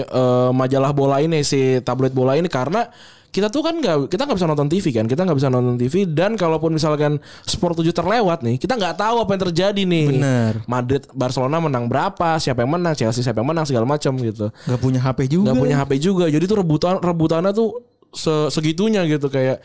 eh, 0.00 0.50
majalah 0.50 0.90
bola 0.90 1.20
ini 1.20 1.44
si 1.44 1.78
tabloid 1.78 2.10
bola 2.10 2.34
ini 2.34 2.48
karena 2.48 2.88
kita 3.30 3.46
tuh 3.46 3.62
kan 3.62 3.78
nggak 3.78 4.10
kita 4.10 4.26
nggak 4.26 4.34
bisa 4.34 4.48
nonton 4.48 4.66
TV 4.66 4.90
kan 4.90 5.06
kita 5.06 5.22
nggak 5.22 5.38
bisa 5.38 5.46
nonton 5.46 5.78
TV 5.78 6.02
dan 6.02 6.34
kalaupun 6.34 6.74
misalkan 6.74 7.14
sport 7.44 7.78
7 7.78 7.94
terlewat 7.94 8.42
nih 8.42 8.58
kita 8.58 8.74
nggak 8.74 8.98
tahu 8.98 9.22
apa 9.22 9.30
yang 9.30 9.42
terjadi 9.46 9.82
nih 9.86 10.06
Bener. 10.10 10.52
Madrid 10.66 11.06
Barcelona 11.14 11.62
menang 11.62 11.86
berapa 11.86 12.42
siapa 12.42 12.66
yang 12.66 12.74
menang 12.74 12.98
Chelsea 12.98 13.22
siapa 13.22 13.38
yang 13.38 13.46
menang 13.46 13.62
segala 13.62 13.86
macam 13.86 14.18
gitu 14.18 14.50
Gak 14.50 14.80
punya 14.82 14.98
HP 14.98 15.30
juga. 15.30 15.46
nggak 15.46 15.62
punya 15.62 15.76
HP 15.78 15.92
juga 16.02 16.26
jadi 16.26 16.42
tuh 16.42 16.58
rebutan 16.58 16.98
rebutannya 16.98 17.54
tuh 17.54 17.78
se- 18.10 18.50
segitunya 18.50 19.06
gitu 19.06 19.30
kayak 19.30 19.62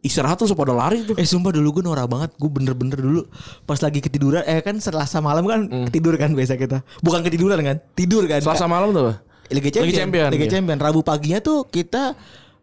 istirahat 0.00 0.40
tuh 0.40 0.48
pada 0.56 0.72
lari 0.72 1.04
tuh 1.04 1.12
Eh 1.16 1.28
sumpah 1.28 1.52
dulu 1.52 1.80
gue 1.80 1.84
norak 1.84 2.08
banget 2.08 2.30
Gue 2.40 2.48
bener-bener 2.48 2.96
dulu 2.96 3.22
Pas 3.68 3.76
lagi 3.80 4.00
ketiduran 4.00 4.40
Eh 4.48 4.64
kan 4.64 4.76
selasa 4.80 5.20
malam 5.20 5.44
kan 5.44 5.60
Tidur 5.92 6.16
kan 6.16 6.32
biasa 6.32 6.56
kita 6.56 6.80
Bukan 7.04 7.20
ketiduran 7.20 7.60
kan 7.60 7.76
Tidur 7.92 8.24
kan 8.24 8.40
Hmm. 8.40 8.48
Selasa 8.48 8.64
malam 8.64 8.96
tuh 8.96 9.02
apa? 9.04 9.14
Liga 9.50 9.68
Champion 9.68 9.90
Liga 9.90 9.98
Champion, 10.00 10.28
Liga 10.30 10.46
iya. 10.46 10.52
Champion 10.56 10.78
Rabu 10.78 11.00
paginya 11.02 11.42
tuh 11.42 11.66
kita 11.66 12.14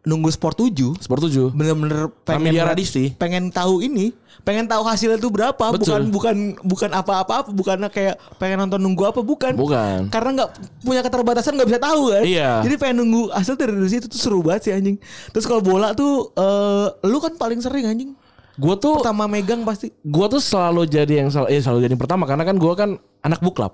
Nunggu 0.06 0.30
Sport 0.30 0.60
7 0.62 1.00
Sport 1.02 1.22
7 1.28 1.52
Bener-bener 1.56 2.12
pengen 2.24 2.54
Radisti. 2.54 3.16
Pengen 3.16 3.50
tahu 3.50 3.82
ini 3.82 4.14
Pengen 4.46 4.64
tahu 4.64 4.80
hasilnya 4.88 5.20
tuh 5.20 5.28
berapa. 5.28 5.52
Bukan 5.60 5.76
Betul. 5.76 6.02
bukan 6.08 6.36
bukan 6.64 6.90
apa-apa 6.96 7.52
Bukan 7.52 7.84
kayak 7.92 8.16
Pengen 8.40 8.64
nonton 8.64 8.80
nunggu 8.80 9.04
apa 9.10 9.20
Bukan. 9.20 9.60
Bukan. 9.60 10.08
Karena 10.08 10.30
nggak 10.44 10.50
punya 10.88 11.02
keterbatasan 11.04 11.60
nggak 11.60 11.68
bisa 11.68 11.82
tahu 11.84 12.16
kan? 12.16 12.24
Iya. 12.24 12.52
Jadi 12.64 12.76
pengen 12.80 13.04
nunggu 13.04 13.28
hasil 13.36 13.60
dari 13.60 13.76
situ 13.92 14.08
tuh 14.08 14.16
seru 14.16 14.40
banget 14.40 14.72
sih 14.72 14.74
anjing. 14.76 14.96
Terus 15.36 15.44
kalau 15.44 15.60
bola 15.60 15.92
tuh 15.92 16.32
eh, 16.32 16.88
Lu 17.04 17.20
kan 17.20 17.36
paling 17.36 17.60
sering 17.60 17.84
anjing. 17.84 18.12
Gue 18.58 18.74
tuh 18.80 18.98
pertama 19.04 19.30
megang 19.30 19.62
pasti. 19.62 19.94
gue 19.94 20.26
tuh 20.32 20.42
selalu 20.42 20.90
jadi 20.90 21.22
yang 21.22 21.30
sel- 21.30 21.46
eh, 21.46 21.62
selalu 21.62 21.86
jadi 21.86 21.94
yang 21.94 22.02
pertama 22.02 22.26
karena 22.26 22.42
kan 22.42 22.58
gue 22.58 22.74
kan 22.74 22.90
anak 23.22 23.38
club 23.54 23.70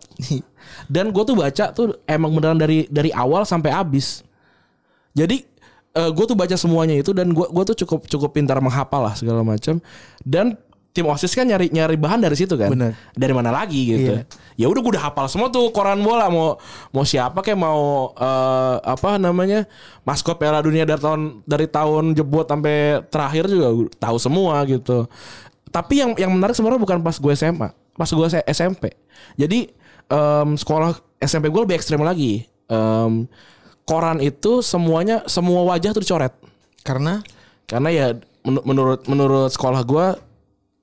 dan 0.94 1.16
gue 1.16 1.24
tuh 1.24 1.40
baca 1.40 1.72
tuh 1.72 1.96
emang 2.04 2.36
beneran 2.36 2.60
dari 2.60 2.84
dari 2.92 3.14
awal 3.14 3.48
sampai 3.48 3.72
habis. 3.72 4.28
Jadi 5.16 5.46
gue 5.94 6.26
tuh 6.26 6.38
baca 6.38 6.56
semuanya 6.58 6.98
itu 6.98 7.14
dan 7.14 7.30
gue 7.30 7.46
gua 7.54 7.64
tuh 7.64 7.78
cukup 7.86 8.10
cukup 8.10 8.34
pintar 8.34 8.58
menghafal 8.60 9.06
lah 9.06 9.14
segala 9.14 9.46
macam. 9.46 9.78
Dan 10.26 10.58
tim 10.94 11.10
osis 11.10 11.34
kan 11.34 11.50
nyari 11.50 11.74
nyari 11.74 11.98
bahan 11.98 12.22
dari 12.22 12.38
situ 12.38 12.54
kan. 12.54 12.70
Bener. 12.74 12.94
dari 13.14 13.34
mana 13.34 13.50
lagi 13.50 13.82
gitu. 13.98 14.14
Iya. 14.14 14.26
ya 14.54 14.66
udah 14.70 14.82
gue 14.86 14.92
udah 14.94 15.10
hafal 15.10 15.26
semua 15.26 15.50
tuh 15.50 15.74
koran 15.74 16.02
bola. 16.06 16.30
Mau 16.30 16.58
mau 16.94 17.06
siapa 17.06 17.42
kayak 17.42 17.58
mau 17.58 18.14
eh, 18.14 18.78
apa 18.86 19.18
namanya 19.18 19.66
maskot 20.06 20.38
Piala 20.38 20.62
Dunia 20.62 20.86
dari 20.86 21.02
tahun 21.02 21.42
dari 21.46 21.66
tahun 21.66 22.14
jebot 22.14 22.46
sampai 22.46 23.02
terakhir 23.10 23.50
juga 23.50 23.90
tahu 23.98 24.18
semua 24.22 24.62
gitu. 24.70 25.10
Tapi 25.74 26.06
yang 26.06 26.14
yang 26.18 26.30
menarik 26.30 26.54
sebenarnya 26.54 26.82
bukan 26.82 27.02
pas 27.02 27.18
gue 27.18 27.34
SMA 27.34 27.70
pas 27.94 28.10
gue 28.10 28.28
SMP 28.50 28.98
jadi 29.38 29.70
em, 30.10 30.50
sekolah 30.58 30.98
SMP 31.22 31.50
gue 31.50 31.62
lebih 31.64 31.78
ekstrem 31.78 32.02
lagi. 32.04 32.46
Em, 32.68 33.26
koran 33.84 34.20
itu 34.20 34.64
semuanya 34.64 35.24
semua 35.28 35.64
wajah 35.68 35.92
tuh 35.92 36.02
dicoret 36.02 36.32
karena 36.82 37.20
karena 37.68 37.90
ya 37.90 38.08
men- 38.44 38.64
menurut 38.64 39.04
menurut 39.08 39.50
sekolah 39.52 39.84
gua 39.84 40.16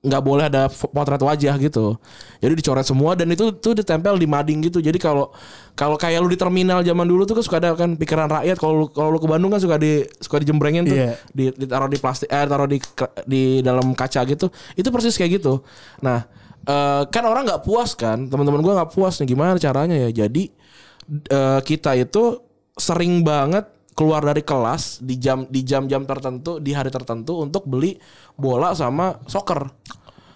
nggak 0.01 0.23
boleh 0.25 0.49
ada 0.49 0.65
potret 0.65 1.21
wajah 1.21 1.53
gitu. 1.61 1.93
Jadi 2.41 2.53
dicoret 2.57 2.81
semua 2.81 3.13
dan 3.13 3.29
itu 3.29 3.53
tuh 3.53 3.77
ditempel 3.77 4.17
di 4.17 4.25
mading 4.25 4.65
gitu. 4.65 4.81
Jadi 4.81 4.97
kalau 4.97 5.29
kalau 5.77 5.93
kayak 5.93 6.25
lu 6.25 6.29
di 6.33 6.41
terminal 6.41 6.81
zaman 6.81 7.05
dulu 7.05 7.21
tuh 7.21 7.37
kan 7.37 7.43
suka 7.45 7.57
ada 7.61 7.77
kan 7.77 7.93
pikiran 7.93 8.25
rakyat 8.25 8.57
kalau 8.57 8.73
lu 8.81 8.85
kalau 8.89 9.13
lu 9.13 9.21
ke 9.21 9.29
Bandung 9.29 9.53
kan 9.53 9.61
suka 9.61 9.77
di 9.77 10.01
suka 10.17 10.41
dijembrengin 10.41 10.89
tuh 10.89 10.97
Iya. 10.97 11.13
di 11.37 11.53
ditaruh 11.53 11.85
di 11.85 12.01
plastik 12.01 12.33
eh 12.33 12.45
taruh 12.49 12.65
di 12.65 12.81
di 13.29 13.41
dalam 13.61 13.93
kaca 13.93 14.25
gitu. 14.25 14.49
Itu 14.73 14.89
persis 14.89 15.13
kayak 15.13 15.37
gitu. 15.37 15.61
Nah, 16.01 16.25
eh, 16.65 17.05
kan 17.05 17.21
orang 17.21 17.45
nggak 17.45 17.61
puas 17.61 17.93
kan. 17.93 18.25
Teman-teman 18.25 18.65
gua 18.65 18.81
nggak 18.81 18.97
puas 18.97 19.21
nih 19.21 19.37
gimana 19.37 19.53
caranya 19.61 20.01
ya. 20.09 20.25
Jadi 20.25 20.49
eh, 21.29 21.59
kita 21.61 21.93
itu 21.93 22.41
sering 22.75 23.21
banget 23.21 23.67
keluar 23.91 24.23
dari 24.23 24.39
kelas 24.41 25.03
di 25.03 25.19
jam 25.19 25.43
di 25.51 25.61
jam-jam 25.61 26.07
tertentu 26.07 26.57
di 26.57 26.71
hari 26.71 26.87
tertentu 26.87 27.43
untuk 27.43 27.67
beli 27.67 27.99
bola 28.35 28.71
sama 28.71 29.19
soccer 29.27 29.67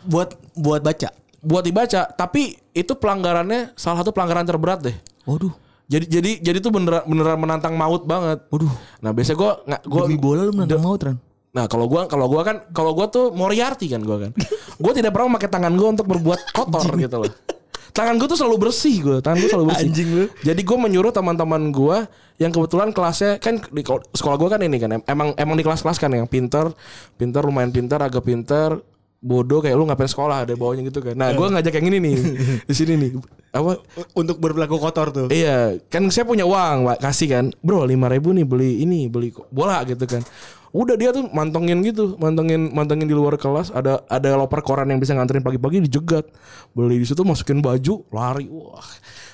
Buat 0.05 0.37
buat 0.53 0.85
baca. 0.85 1.09
buat 1.41 1.63
dibaca 1.65 2.05
tapi 2.13 2.53
itu 2.73 2.93
pelanggarannya 2.93 3.73
salah 3.73 4.01
satu 4.05 4.13
pelanggaran 4.13 4.45
terberat 4.45 4.81
deh 4.85 4.93
Waduh. 5.25 5.53
jadi 5.85 6.05
jadi 6.05 6.31
jadi 6.41 6.57
itu 6.61 6.69
beneran 6.69 7.05
beneran 7.09 7.37
menantang 7.41 7.73
maut 7.73 8.05
banget 8.05 8.41
Waduh. 8.53 8.69
nah 9.01 9.09
biasanya 9.13 9.37
gue 9.37 9.51
nggak 9.65 9.81
gue 9.85 10.01
Demi 10.05 10.17
bola 10.21 10.41
lu 10.45 10.53
menantang 10.53 10.81
maut, 10.85 11.01
Ran. 11.01 11.17
Nah 11.55 11.71
kalau 11.71 11.87
gua 11.87 12.03
kalau 12.11 12.27
gua 12.27 12.43
kan 12.43 12.67
kalau 12.75 12.91
gua 12.91 13.07
tuh 13.07 13.31
Moriarty 13.31 13.87
kan 13.87 14.03
gua 14.03 14.27
kan. 14.27 14.35
gua 14.83 14.91
tidak 14.91 15.15
pernah 15.15 15.39
pakai 15.39 15.47
tangan 15.47 15.71
gua 15.79 15.95
untuk 15.95 16.03
berbuat 16.03 16.51
kotor 16.51 16.83
gitu 16.99 17.15
loh. 17.23 17.31
Tangan 17.95 18.19
gua 18.19 18.27
tuh 18.27 18.35
selalu 18.35 18.57
bersih 18.59 18.95
gua, 18.99 19.17
tangan 19.23 19.39
gua 19.39 19.49
selalu 19.49 19.65
bersih. 19.71 19.87
Anjing 19.87 20.09
lu. 20.11 20.25
Jadi 20.43 20.61
gua 20.61 20.77
menyuruh 20.77 21.09
teman-teman 21.09 21.71
gua 21.71 21.97
yang 22.35 22.51
kebetulan 22.51 22.91
kelasnya 22.91 23.39
kan 23.39 23.63
di 23.63 23.81
kol- 23.81 24.03
sekolah 24.11 24.35
gua 24.35 24.49
kan 24.51 24.59
ini 24.59 24.75
kan 24.75 24.91
em- 24.91 25.05
emang 25.07 25.31
emang 25.33 25.55
di 25.55 25.63
kelas-kelas 25.63 25.95
kan 25.95 26.11
yang 26.11 26.27
pinter, 26.27 26.75
pinter 27.15 27.39
lumayan 27.39 27.71
pinter, 27.71 27.95
agak 27.95 28.19
pinter, 28.21 28.83
bodoh 29.17 29.63
kayak 29.63 29.73
lu 29.73 29.87
ngapain 29.87 30.05
sekolah 30.05 30.43
ada 30.43 30.53
bawahnya 30.53 30.83
gitu 30.85 30.99
kan. 30.99 31.15
Nah, 31.15 31.31
gua 31.31 31.47
ngajak 31.49 31.71
yang 31.79 31.87
ini 31.87 31.97
nih. 32.03 32.15
di 32.69 32.73
sini 32.75 32.93
nih. 32.99 33.11
Apa 33.55 33.79
Untuk 34.11 34.43
berperilaku 34.43 34.75
kotor 34.75 35.15
tuh. 35.15 35.27
Iya, 35.31 35.79
kan 35.87 36.03
saya 36.11 36.27
punya 36.27 36.43
uang, 36.43 36.91
Pak. 36.91 36.97
Kasih 36.99 37.27
kan. 37.31 37.45
Bro, 37.63 37.87
5000 37.87 38.11
ribu 38.11 38.35
nih 38.35 38.43
beli 38.43 38.71
ini, 38.83 39.07
beli 39.07 39.31
bola 39.47 39.79
gitu 39.87 40.03
kan. 40.03 40.19
Udah 40.75 40.99
dia 40.99 41.15
tuh 41.15 41.31
mantengin 41.31 41.79
gitu, 41.87 42.19
mantengin 42.19 42.67
mantengin 42.75 43.07
di 43.07 43.15
luar 43.15 43.39
kelas 43.39 43.71
ada 43.71 44.03
ada 44.11 44.35
loper 44.35 44.59
koran 44.59 44.91
yang 44.91 44.99
bisa 44.99 45.15
nganterin 45.15 45.39
pagi-pagi 45.39 45.87
dijegat. 45.87 46.27
Beli 46.75 46.99
di 46.99 47.07
situ 47.07 47.23
masukin 47.23 47.63
baju, 47.63 48.03
lari. 48.11 48.51
Wah. 48.51 48.83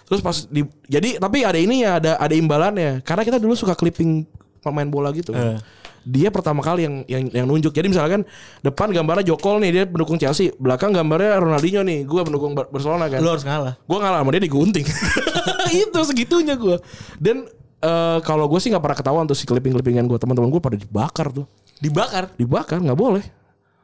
Terus 0.06 0.22
pas 0.22 0.38
di 0.46 0.62
jadi 0.86 1.18
tapi 1.18 1.42
ada 1.42 1.58
ini 1.58 1.82
ya, 1.82 1.98
ada 1.98 2.22
ada 2.22 2.36
imbalannya. 2.38 3.02
Karena 3.02 3.26
kita 3.26 3.42
dulu 3.42 3.58
suka 3.58 3.74
clipping 3.74 4.22
pemain 4.62 4.86
bola 4.86 5.10
gitu. 5.10 5.34
kan. 5.34 5.58
Dia 6.02 6.30
pertama 6.30 6.62
kali 6.62 6.86
yang 6.86 6.96
yang 7.10 7.24
yang 7.34 7.46
nunjuk. 7.50 7.74
Jadi 7.74 7.90
misalkan 7.90 8.22
depan 8.62 8.94
gambarnya 8.94 9.34
Jokol 9.34 9.62
nih 9.66 9.70
dia 9.74 9.84
pendukung 9.90 10.22
Chelsea, 10.22 10.54
belakang 10.62 10.94
gambarnya 10.94 11.42
Ronaldinho 11.42 11.82
nih, 11.82 12.06
gua 12.06 12.22
pendukung 12.22 12.54
Bar- 12.54 12.70
Barcelona 12.70 13.10
kan. 13.10 13.18
Lu 13.22 13.30
harus 13.34 13.46
ngalah. 13.46 13.78
Gue 13.86 13.98
ngalah 13.98 14.22
sama 14.22 14.30
dia 14.34 14.42
digunting. 14.42 14.86
itu 15.86 16.00
segitunya 16.06 16.58
gue. 16.58 16.78
Dan 17.22 17.46
eh, 17.82 18.20
kalau 18.22 18.46
gue 18.46 18.58
sih 18.58 18.70
nggak 18.70 18.80
pernah 18.80 18.98
ketahuan 18.98 19.26
tuh 19.26 19.34
si 19.34 19.44
clipping-clippingan 19.44 20.06
gue 20.06 20.18
teman-teman 20.18 20.48
gue 20.48 20.62
pada 20.62 20.76
dibakar 20.76 21.30
tuh. 21.30 21.46
Dibakar. 21.78 22.30
Dibakar 22.36 22.78
nggak 22.78 22.96
boleh. 22.96 23.26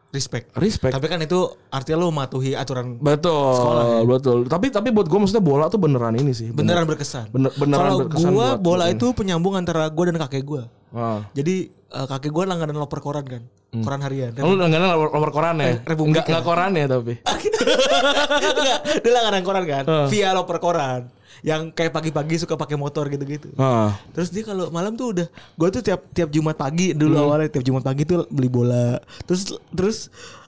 Respect. 0.07 0.55
Respect. 0.55 0.95
Tapi 0.95 1.05
kan 1.05 1.19
itu 1.19 1.35
artinya 1.67 1.99
lu 1.99 2.07
mematuhi 2.09 2.55
aturan 2.55 2.95
betul, 2.95 3.53
Sekolah 3.53 3.83
ya? 3.83 4.01
betul. 4.07 4.37
Tapi 4.47 4.71
tapi 4.71 4.87
buat 4.89 5.03
gue 5.03 5.19
maksudnya 5.19 5.43
bola 5.43 5.67
tuh 5.67 5.83
beneran 5.83 6.15
ini 6.15 6.31
sih. 6.31 6.47
beneran 6.49 6.87
berkesan. 6.87 7.27
Bener- 7.27 7.51
beneran 7.53 7.91
Kalau 7.91 7.97
berkesan 8.07 8.31
buat- 8.31 8.57
bola 8.57 8.87
buat 8.87 8.95
itu 8.95 9.07
penyambung 9.11 9.59
antara 9.59 9.83
gua 9.91 10.07
dan 10.07 10.17
kakek 10.23 10.47
gua. 10.47 10.63
Ah. 10.95 11.27
Jadi 11.35 11.67
eh, 11.69 12.07
kakek 12.07 12.31
gua 12.31 12.47
langganan 12.47 12.79
loper 12.79 13.03
koran 13.03 13.27
kan. 13.27 13.43
Koran 13.83 13.99
harian. 13.99 14.31
Lu 14.31 14.55
langganan 14.55 14.95
nomor 14.95 15.29
koran 15.29 15.59
ya? 15.59 15.83
Republika. 15.83 16.23
Enggak 16.23 16.25
enggak 16.31 16.45
koran 16.47 16.71
ya 16.71 16.85
tapi. 16.87 17.13
Dia 19.03 19.11
langganan 19.11 19.41
koran 19.43 19.63
kan. 19.67 19.83
Ah. 19.85 20.07
Via 20.07 20.31
loper 20.31 20.57
koran. 20.57 21.11
Yang 21.47 21.71
kayak 21.71 21.95
pagi-pagi 21.95 22.35
suka 22.37 22.53
pakai 22.53 22.75
motor 22.75 23.07
gitu-gitu. 23.07 23.55
Ah. 23.55 23.95
Terus 24.11 24.27
dia 24.29 24.43
kalau 24.43 24.67
malam 24.67 24.93
tuh 24.93 25.15
udah 25.15 25.27
gua 25.55 25.71
tuh 25.71 25.79
tiap 25.79 26.03
tiap 26.11 26.27
Jumat 26.27 26.53
pagi 26.53 26.91
dulu 26.91 27.15
Hmm. 27.15 27.23
awalnya 27.23 27.47
tiap 27.49 27.63
Jumat 27.63 27.81
pagi 27.81 28.03
tuh 28.03 28.27
beli 28.27 28.51
bola. 28.51 28.99
Terus 29.23 29.41
terus 29.71 29.97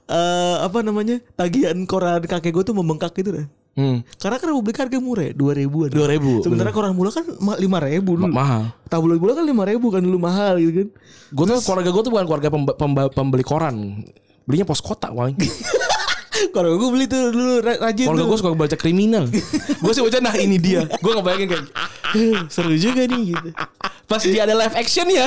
eh, 0.04 0.56
apa 0.60 0.84
namanya? 0.84 1.16
Tagihan 1.32 1.72
koran 1.84 2.20
kakek 2.20 2.52
gua 2.52 2.60
tuh 2.62 2.76
membengkak 2.76 3.16
gitu 3.16 3.32
kan. 3.32 3.48
Hmm. 3.70 4.02
Karena 4.18 4.36
kan 4.36 4.50
Republik 4.50 4.76
harga 4.76 4.98
murah 4.98 5.24
ya, 5.24 5.32
2000 5.32 5.86
an. 5.86 5.90
2000, 5.94 6.42
Sementara 6.42 6.68
koran 6.68 6.92
bola 6.92 7.08
kan 7.08 7.24
ma- 7.38 7.56
5000 7.56 8.02
dulu. 8.02 8.26
Ma- 8.26 8.36
mahal. 8.36 8.62
Tabloid 8.84 9.16
bola 9.16 9.32
kan 9.32 9.46
5000 9.46 9.56
kan 9.88 10.02
dulu 10.02 10.18
mahal 10.20 10.54
gitu 10.58 10.72
kan. 10.74 10.88
Gue 11.30 11.44
tuh 11.46 11.58
keluarga 11.62 11.88
gue 11.88 12.02
tuh 12.02 12.12
bukan 12.12 12.26
keluarga 12.26 12.48
pembeli 13.08 13.40
koran. 13.40 14.04
Belinya 14.44 14.66
pos 14.66 14.82
kota 14.82 15.08
paling. 15.08 15.38
Kalau 16.30 16.70
gue 16.72 16.88
beli 16.88 17.04
tuh 17.04 17.28
dulu 17.28 17.58
ra- 17.58 17.80
rajin 17.80 18.06
Keluarga 18.06 18.22
tuh. 18.22 18.28
gue 18.28 18.38
suka 18.38 18.50
baca 18.54 18.76
kriminal. 18.76 19.24
gue 19.26 19.92
sih 19.92 20.00
baca 20.00 20.18
nah 20.20 20.34
ini 20.34 20.56
dia. 20.56 20.86
Gue 20.96 21.12
ngebayangin 21.12 21.48
kayak 21.48 21.64
seru 22.46 22.74
juga 22.74 23.02
nih 23.04 23.22
gitu. 23.30 23.48
pas 24.04 24.18
dia 24.20 24.42
ada 24.42 24.54
live 24.56 24.74
action 24.74 25.06
ya. 25.06 25.26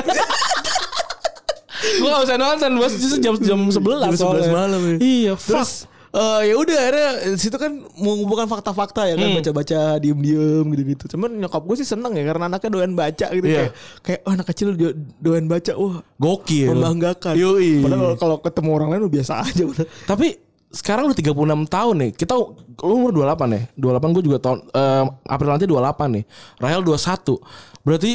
gue 1.74 2.08
gak 2.08 2.22
usah 2.22 2.36
nonton 2.36 2.70
bos 2.74 2.92
justru 2.94 3.18
jam 3.18 3.34
jam 3.36 3.60
11 3.60 3.76
Jam 4.02 4.12
11 4.12 4.16
soalnya. 4.16 4.48
malam 4.50 4.80
ya. 4.82 4.96
Iya, 4.98 5.32
Terus 5.36 5.72
eh 6.10 6.40
ya 6.46 6.54
udah 6.54 6.76
akhirnya 6.78 7.08
eh, 7.24 7.34
situ 7.34 7.56
kan 7.56 7.68
mengumpulkan 7.92 8.46
fakta-fakta 8.46 9.02
ya 9.04 9.14
kan 9.14 9.26
Hmm. 9.26 9.36
baca-baca 9.36 9.78
diem-diem 9.98 10.62
gitu-gitu. 10.64 11.04
Cuman 11.10 11.30
nyokap 11.34 11.60
gue 11.60 11.76
sih 11.76 11.84
seneng 11.84 12.14
ya 12.14 12.24
karena 12.24 12.46
anaknya 12.46 12.70
doyan 12.70 12.94
baca 12.94 13.26
gitu 13.28 13.42
Iya. 13.44 13.58
kayak 13.58 13.72
kayak 14.00 14.20
oh, 14.22 14.30
anak 14.32 14.46
kecil 14.46 14.68
do- 14.72 14.94
doyan 15.18 15.44
baca 15.44 15.72
wah 15.74 16.00
gokil. 16.16 16.70
membanggakan. 16.70 17.34
Yoi. 17.34 17.82
Padahal 17.82 18.14
kalau 18.14 18.36
ketemu 18.38 18.70
orang 18.72 18.88
lain 18.88 19.00
lu 19.02 19.10
biasa 19.10 19.42
aja 19.42 19.62
udah. 19.64 19.84
Tapi 20.04 20.38
sekarang 20.74 21.06
udah 21.06 21.16
36 21.16 21.70
tahun 21.70 21.94
nih. 22.02 22.10
Kita 22.18 22.34
lu 22.82 22.94
umur 22.98 23.14
28 23.14 23.54
nih. 23.54 23.62
28 23.78 24.14
gue 24.18 24.24
juga 24.26 24.38
tahun 24.42 24.58
eh, 24.74 25.04
April 25.30 25.48
nanti 25.54 25.66
28 25.70 26.16
nih. 26.18 26.24
Rahel 26.58 26.82
21. 26.82 27.86
Berarti 27.86 28.12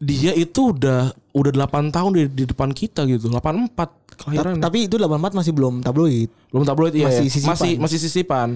dia 0.00 0.32
itu 0.32 0.72
udah 0.72 1.12
udah 1.34 1.52
8 1.52 1.90
tahun 1.92 2.10
di, 2.14 2.22
di 2.30 2.44
depan 2.46 2.70
kita 2.70 3.04
gitu. 3.10 3.26
84 3.28 3.74
kelahiran. 4.22 4.62
Tapi 4.62 4.86
itu 4.86 4.94
84 4.94 5.34
masih 5.34 5.52
belum 5.52 5.82
tabloid. 5.82 6.30
Belum 6.54 6.64
tabloid 6.64 6.94
iya. 6.94 7.10
Masih 7.10 7.26
ya. 7.26 7.32
sisipan. 7.34 7.50
Masih 7.52 7.72
masih 7.82 7.98
sisipan. 7.98 8.48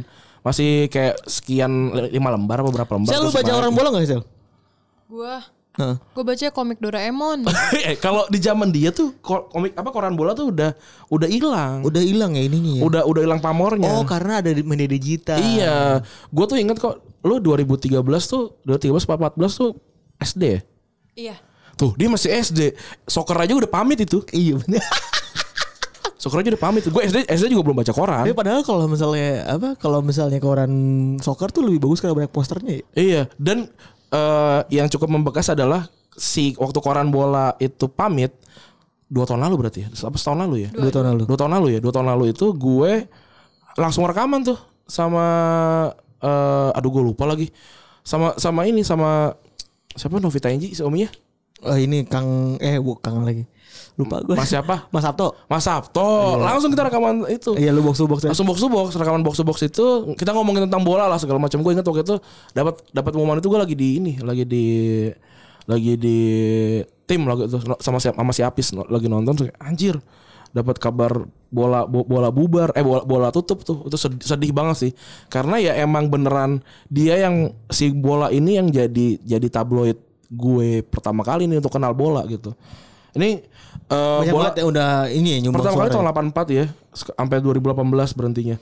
Masih 0.44 0.70
kayak 0.92 1.16
sekian 1.26 1.90
lima 2.12 2.28
lembar 2.30 2.62
apa 2.62 2.70
berapa 2.70 2.92
lembar. 2.94 3.10
Sel 3.10 3.24
lu 3.24 3.32
baca 3.34 3.52
orang 3.52 3.72
bola 3.74 3.88
gak 3.98 4.06
Sel? 4.06 4.22
Gua 5.10 5.40
Heeh. 5.74 5.96
gua 5.98 6.22
baca 6.22 6.46
komik 6.48 6.78
Doraemon. 6.78 7.50
eh, 7.82 7.98
kalau 7.98 8.22
di 8.26 8.38
zaman 8.38 8.70
dia 8.70 8.88
tuh 8.88 9.10
ko- 9.18 9.50
komik 9.50 9.74
apa 9.74 9.90
koran 9.90 10.14
bola 10.14 10.30
tuh 10.30 10.54
udah 10.54 10.70
udah 11.08 11.26
hilang. 11.26 11.82
Udah 11.82 11.98
hilang 11.98 12.32
ya 12.32 12.42
ininya 12.42 12.72
ya. 12.78 12.82
Udah 12.82 13.02
udah 13.02 13.22
hilang 13.22 13.42
pamornya. 13.42 13.90
Oh 13.90 14.06
karena 14.06 14.38
ada 14.38 14.48
di 14.48 14.62
media 14.62 14.87
digital. 14.87 15.34
Iya, 15.37 15.98
gue 16.30 16.44
tuh 16.46 16.56
inget 16.56 16.78
kok, 16.78 16.94
lu 17.20 17.42
2013 17.42 17.90
tuh, 18.24 18.54
2013 18.62 19.02
14 19.02 19.34
tuh 19.52 19.70
SD 20.16 20.42
ya? 20.46 20.60
iya. 21.14 21.37
Tuh 21.74 21.90
dia 21.98 22.06
masih 22.06 22.30
SD, 22.30 22.78
soccer 23.02 23.34
aja 23.34 23.50
udah 23.50 23.66
pamit 23.66 23.98
itu, 23.98 24.22
Iya 24.30 24.54
bener. 24.56 24.78
soccer 26.14 26.40
aja 26.40 26.54
udah 26.54 26.62
pamit. 26.62 26.87
Gue 26.87 27.02
SD 27.02 27.26
SD 27.26 27.50
juga 27.50 27.66
belum 27.66 27.82
baca 27.82 27.90
koran. 27.90 28.22
Tapi 28.22 28.30
padahal 28.30 28.62
kalau 28.62 28.87
misalnya 28.87 29.42
apa? 29.44 29.74
Kalau 29.76 29.98
misalnya 30.00 30.38
koran 30.38 30.70
soccer 31.18 31.50
tuh 31.50 31.66
lebih 31.66 31.82
bagus 31.82 31.98
karena 31.98 32.14
banyak 32.14 32.30
posternya. 32.30 32.74
ya. 32.78 32.84
Iya, 32.94 33.22
dan 33.37 33.68
eh, 34.14 34.61
yang 34.70 34.87
cukup 34.87 35.11
membekas 35.11 35.50
adalah 35.50 35.90
si 36.14 36.55
waktu 36.62 36.79
koran 36.79 37.11
bola 37.11 37.59
itu 37.59 37.90
pamit 37.90 38.31
dua 39.11 39.27
tahun 39.27 39.42
lalu 39.42 39.66
berarti 39.66 39.79
ya, 39.85 39.88
apa 39.90 40.14
setahun 40.14 40.46
lalu 40.46 40.66
ya? 40.66 40.70
Dua 40.70 40.90
tahun 40.94 41.07
lalu. 41.14 41.22
Dua 41.27 41.38
tahun 41.38 41.53
lalu 41.59 41.66
ya, 41.74 41.81
dua 41.83 41.92
tahun 41.92 42.07
lalu 42.14 42.24
itu 42.31 42.46
gue 42.55 42.92
langsung 43.74 44.07
rekaman 44.07 44.46
tuh 44.46 44.59
sama, 44.87 45.27
eh 46.22 46.70
aduh 46.79 46.90
gue 46.94 47.03
lupa 47.03 47.27
lagi, 47.27 47.50
sama 48.07 48.38
sama 48.38 48.66
ini 48.66 48.87
sama 48.87 49.35
siapa 49.94 50.18
Novita 50.22 50.50
Enji 50.50 50.74
si 50.74 50.83
ominya? 50.83 51.11
Oh 51.62 51.79
ini 51.79 52.07
Kang 52.07 52.59
eh 52.59 52.79
bukan 52.79 53.22
lagi. 53.22 53.44
Lupa 53.94 54.18
gue. 54.26 54.35
Mas 54.35 54.50
siapa? 54.50 54.85
Mas 54.94 55.07
Sabto. 55.07 55.38
Mas 55.46 55.62
Sabto, 55.62 56.42
langsung 56.42 56.74
kita 56.74 56.90
rekaman 56.90 57.30
itu. 57.30 57.54
Iya 57.54 57.70
lu 57.70 57.87
box 57.87 58.02
to 58.02 58.11
box 58.11 58.26
ya. 58.26 58.35
Langsung 58.35 58.46
box 58.50 58.59
to 58.59 58.66
box, 58.66 58.88
rekaman 58.98 59.22
box 59.22 59.35
to 59.38 59.44
box 59.46 59.59
itu 59.62 59.87
kita 60.18 60.35
ngomongin 60.35 60.66
tentang 60.66 60.83
bola 60.83 61.07
lah 61.07 61.18
segala 61.20 61.38
macam. 61.38 61.62
Gue 61.62 61.78
ingat 61.78 61.87
waktu 61.87 62.02
itu 62.02 62.16
dapat 62.50 62.83
dapat 62.90 63.12
momen 63.14 63.38
itu 63.38 63.46
gue 63.46 63.61
lagi 63.61 63.74
di 63.78 63.88
ini, 64.02 64.12
lagi 64.18 64.42
di 64.42 64.64
lagi 65.64 65.96
di 65.96 66.18
tim 67.09 67.24
lagi 67.24 67.48
itu 67.48 67.57
sama 67.80 67.96
si 67.96 68.12
sama 68.12 68.33
si 68.37 68.42
Apis 68.44 68.76
lagi 68.76 69.09
nonton 69.09 69.33
terus 69.33 69.48
kayak, 69.48 69.61
anjir 69.64 69.96
dapat 70.52 70.76
kabar 70.76 71.24
bola 71.48 71.88
bo- 71.88 72.04
bola 72.04 72.28
bubar 72.28 72.70
eh 72.76 72.85
bola 72.85 73.02
bola 73.02 73.28
tutup 73.33 73.64
tuh 73.64 73.88
itu 73.88 73.96
sedih, 73.96 74.20
sedih 74.22 74.52
banget 74.52 74.76
sih 74.76 74.92
karena 75.33 75.57
ya 75.59 75.72
emang 75.80 76.12
beneran 76.12 76.61
dia 76.92 77.16
yang 77.16 77.57
si 77.72 77.90
bola 77.96 78.28
ini 78.28 78.61
yang 78.61 78.68
jadi 78.68 79.18
jadi 79.24 79.46
tabloid 79.48 79.98
gue 80.30 80.85
pertama 80.85 81.24
kali 81.24 81.48
nih 81.48 81.59
untuk 81.64 81.72
kenal 81.72 81.96
bola 81.96 82.22
gitu 82.28 82.52
ini 83.14 83.42
eh, 83.88 84.18
Banyak 84.20 84.35
bola 84.35 84.50
yang 84.55 84.68
udah 84.70 84.90
ini 85.09 85.29
ya 85.35 85.38
nyumbang 85.42 85.62
Pertama 85.62 85.79
kali 85.81 85.90
tahun 85.90 86.07
84 86.35 86.50
ya 86.50 86.64
sek- 86.90 87.14
Sampai 87.14 87.38
2018 87.40 88.18
berhentinya 88.18 88.57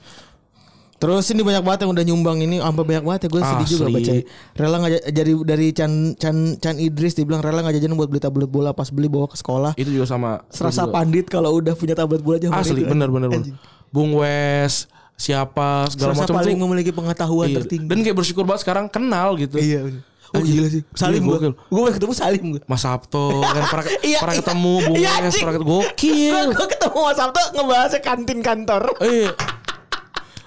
Terus 0.93 1.27
ini 1.35 1.43
banyak 1.43 1.67
banget 1.67 1.79
yang 1.83 1.91
udah 1.91 2.05
nyumbang 2.07 2.37
ini 2.39 2.63
sampai 2.63 2.83
banyak 2.87 3.03
banget 3.03 3.21
ya 3.27 3.29
gue 3.29 3.41
sedih 3.43 3.67
juga 3.67 3.83
Asli. 3.83 3.93
baca. 3.93 4.13
Rela 4.55 4.75
nggak 4.79 4.91
ja- 4.93 5.05
jadi 5.11 5.31
dari 5.43 5.67
Chan 5.75 5.91
Chan 6.15 6.37
Chan 6.63 6.75
Idris 6.79 7.11
dibilang 7.11 7.43
rela 7.43 7.59
nggak 7.59 7.75
jajan 7.75 7.99
buat 7.99 8.07
beli 8.07 8.23
tablet 8.23 8.47
bola 8.47 8.71
pas 8.71 8.87
beli 8.87 9.11
bawa 9.11 9.27
ke 9.27 9.35
sekolah. 9.35 9.75
Itu 9.75 9.91
juga 9.91 10.07
sama 10.07 10.47
Serasa 10.47 10.87
juga. 10.87 10.95
pandit 10.95 11.27
kalau 11.27 11.59
udah 11.59 11.75
punya 11.75 11.91
tablet 11.91 12.23
bola 12.23 12.39
aja 12.39 12.47
Asli 12.55 12.87
bener 12.87 13.11
bener, 13.11 13.27
bener. 13.27 13.51
Bung 13.91 14.15
Wes 14.15 14.87
Siapa 15.13 15.91
segala 15.91 16.15
Serasa 16.15 16.23
macam 16.25 16.35
paling 16.39 16.55
tuh 16.55 16.63
memiliki 16.65 16.91
pengetahuan 16.95 17.47
iya. 17.51 17.57
tertinggi. 17.59 17.85
Dan 17.85 17.99
kayak 17.99 18.17
bersyukur 18.17 18.43
banget 18.47 18.63
sekarang 18.63 18.85
kenal 18.87 19.35
gitu 19.35 19.59
Iya 19.59 19.83
bener. 19.83 20.01
Oh 20.33 20.41
gila 20.41 20.67
sih. 20.67 20.81
Salim 20.97 21.21
gue. 21.23 21.53
Gue 21.53 21.89
ketemu 21.93 22.13
Salim 22.17 22.43
gue. 22.57 22.61
Mas 22.65 22.81
Sabto 22.81 23.41
kan 23.45 23.63
pernah, 23.69 23.85
Iya, 24.01 24.17
pernah 24.17 24.35
iya. 24.35 24.41
ketemu 24.41 24.73
Bung 24.81 24.95
Iya, 24.97 25.09
anjing. 25.13 25.41
pernah 25.45 25.55
ketemu 25.55 25.77
Gokil 25.77 26.45
Gue 26.57 26.67
ketemu 26.73 26.97
Mas 27.05 27.17
Sabto 27.17 27.41
ngebahasnya 27.53 27.99
kantin 28.01 28.39
kantor. 28.41 28.83
Iya 28.97 29.31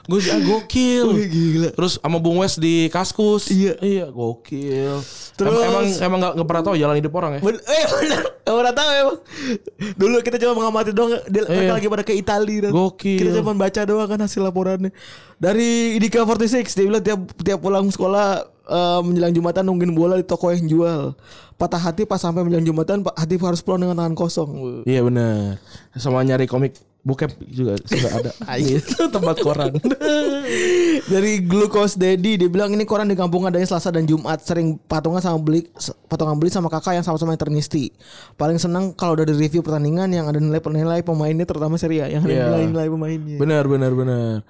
Gue 0.06 0.22
ah, 0.30 0.38
gokil. 0.38 1.06
Wih, 1.18 1.26
gila. 1.26 1.68
Terus 1.74 1.98
sama 1.98 2.22
Bung 2.22 2.38
Wes 2.38 2.54
di 2.62 2.86
Kaskus. 2.94 3.50
Iya. 3.50 3.74
Iya, 3.82 4.06
gokil. 4.14 5.02
Terus- 5.34 5.66
emang 5.66 5.84
emang, 5.98 6.18
gak, 6.22 6.32
gak 6.38 6.46
pernah 6.46 6.62
tahu 6.62 6.74
jalan 6.78 6.94
hidup 6.94 7.12
orang 7.18 7.30
ya. 7.36 7.40
Ben 7.42 7.58
eh 7.58 7.84
benar. 7.98 8.22
Gak 8.46 8.54
pernah 8.54 8.74
tahu 8.74 8.90
emang. 8.94 9.18
Dulu 9.98 10.16
kita 10.22 10.36
cuma 10.38 10.52
mengamati 10.54 10.90
doang. 10.94 11.18
Dia, 11.26 11.42
mereka 11.42 11.62
Iya. 11.66 11.74
lagi 11.74 11.86
pada 11.90 12.04
ke 12.06 12.14
Italia. 12.14 12.58
Dan 12.62 12.70
Gokil. 12.70 13.18
Kita 13.18 13.30
cuma 13.42 13.52
baca 13.58 13.80
doang 13.82 14.06
kan 14.06 14.20
hasil 14.22 14.40
laporannya. 14.46 14.90
Dari 15.42 15.98
Idika 15.98 16.22
46 16.22 16.70
dia 16.70 16.84
bilang 16.86 17.02
tiap 17.02 17.20
tiap 17.42 17.58
pulang 17.58 17.90
sekolah 17.90 18.46
eh, 18.66 19.00
menjelang 19.00 19.32
Jumatan 19.32 19.62
nungguin 19.64 19.94
bola 19.94 20.14
di 20.14 20.26
toko 20.26 20.50
yang 20.50 20.66
jual. 20.66 21.14
Patah 21.56 21.80
hati 21.80 22.04
pas 22.04 22.20
sampai 22.20 22.44
menjelang 22.44 22.66
Jumatan 22.66 23.00
Pak 23.00 23.16
hati 23.16 23.38
harus 23.38 23.62
pulang 23.62 23.80
dengan 23.80 23.96
tangan 23.96 24.14
kosong. 24.14 24.82
Iya 24.84 25.00
benar. 25.00 25.56
Sama 25.94 26.20
nyari 26.20 26.44
komik 26.44 26.76
bokep 27.00 27.38
juga 27.46 27.78
sudah 27.86 28.12
ada. 28.12 28.30
Iya, 28.58 28.82
tempat 29.14 29.38
koran. 29.38 29.78
Dari 31.12 31.38
Glucose 31.38 31.94
Daddy 31.94 32.34
dia 32.34 32.50
bilang 32.50 32.74
ini 32.74 32.82
koran 32.82 33.06
di 33.06 33.14
kampung 33.14 33.46
adanya 33.46 33.62
Selasa 33.62 33.94
dan 33.94 34.04
Jumat 34.04 34.42
sering 34.42 34.74
patungan 34.84 35.22
sama 35.22 35.38
beli 35.38 35.70
patungan 36.10 36.34
beli 36.34 36.50
sama 36.50 36.66
kakak 36.66 36.98
yang 36.98 37.06
sama-sama 37.06 37.30
internisti. 37.32 37.94
Paling 38.34 38.58
senang 38.58 38.90
kalau 38.90 39.14
udah 39.14 39.22
di 39.22 39.38
review 39.38 39.62
pertandingan 39.62 40.10
yang 40.10 40.26
ada 40.26 40.36
nilai-nilai 40.36 41.06
pemainnya 41.06 41.46
terutama 41.46 41.78
Serie 41.78 42.02
A 42.02 42.10
yang 42.10 42.26
ada 42.26 42.34
Iya. 42.34 42.44
nilai-nilai 42.50 42.88
pemainnya. 42.90 43.36
benar 43.38 43.64
benar 43.64 43.92
benar. 43.94 44.42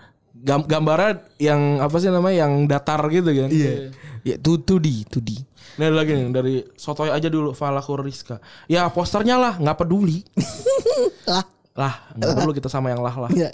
Gam 0.47 0.63
gambarnya 0.63 1.27
yang 1.43 1.83
apa 1.83 1.97
sih 1.99 2.07
namanya 2.07 2.47
yang 2.47 2.71
datar 2.71 3.03
gitu 3.11 3.35
kan. 3.35 3.51
Iya. 3.51 3.91
Ya 4.23 4.37
tu 4.39 4.63
tu 4.63 4.79
di 4.79 5.03
tu 5.03 5.19
di. 5.19 5.35
Ada 5.75 5.91
lagi 5.93 6.15
nih 6.15 6.31
dari 6.31 6.55
Sotoy 6.79 7.11
aja 7.11 7.27
dulu 7.27 7.51
Falakur 7.51 8.01
Rizka. 8.01 8.39
Ya 8.71 8.87
posternya 8.87 9.37
lah 9.37 9.55
nggak 9.59 9.77
peduli. 9.83 10.23
Lah. 11.27 11.56
Lah 11.77 11.93
nggak 12.17 12.41
perlu 12.41 12.53
kita 12.57 12.73
sama 12.73 12.89
yang 12.89 13.05
lah 13.05 13.13
lah. 13.13 13.31
Ya. 13.37 13.53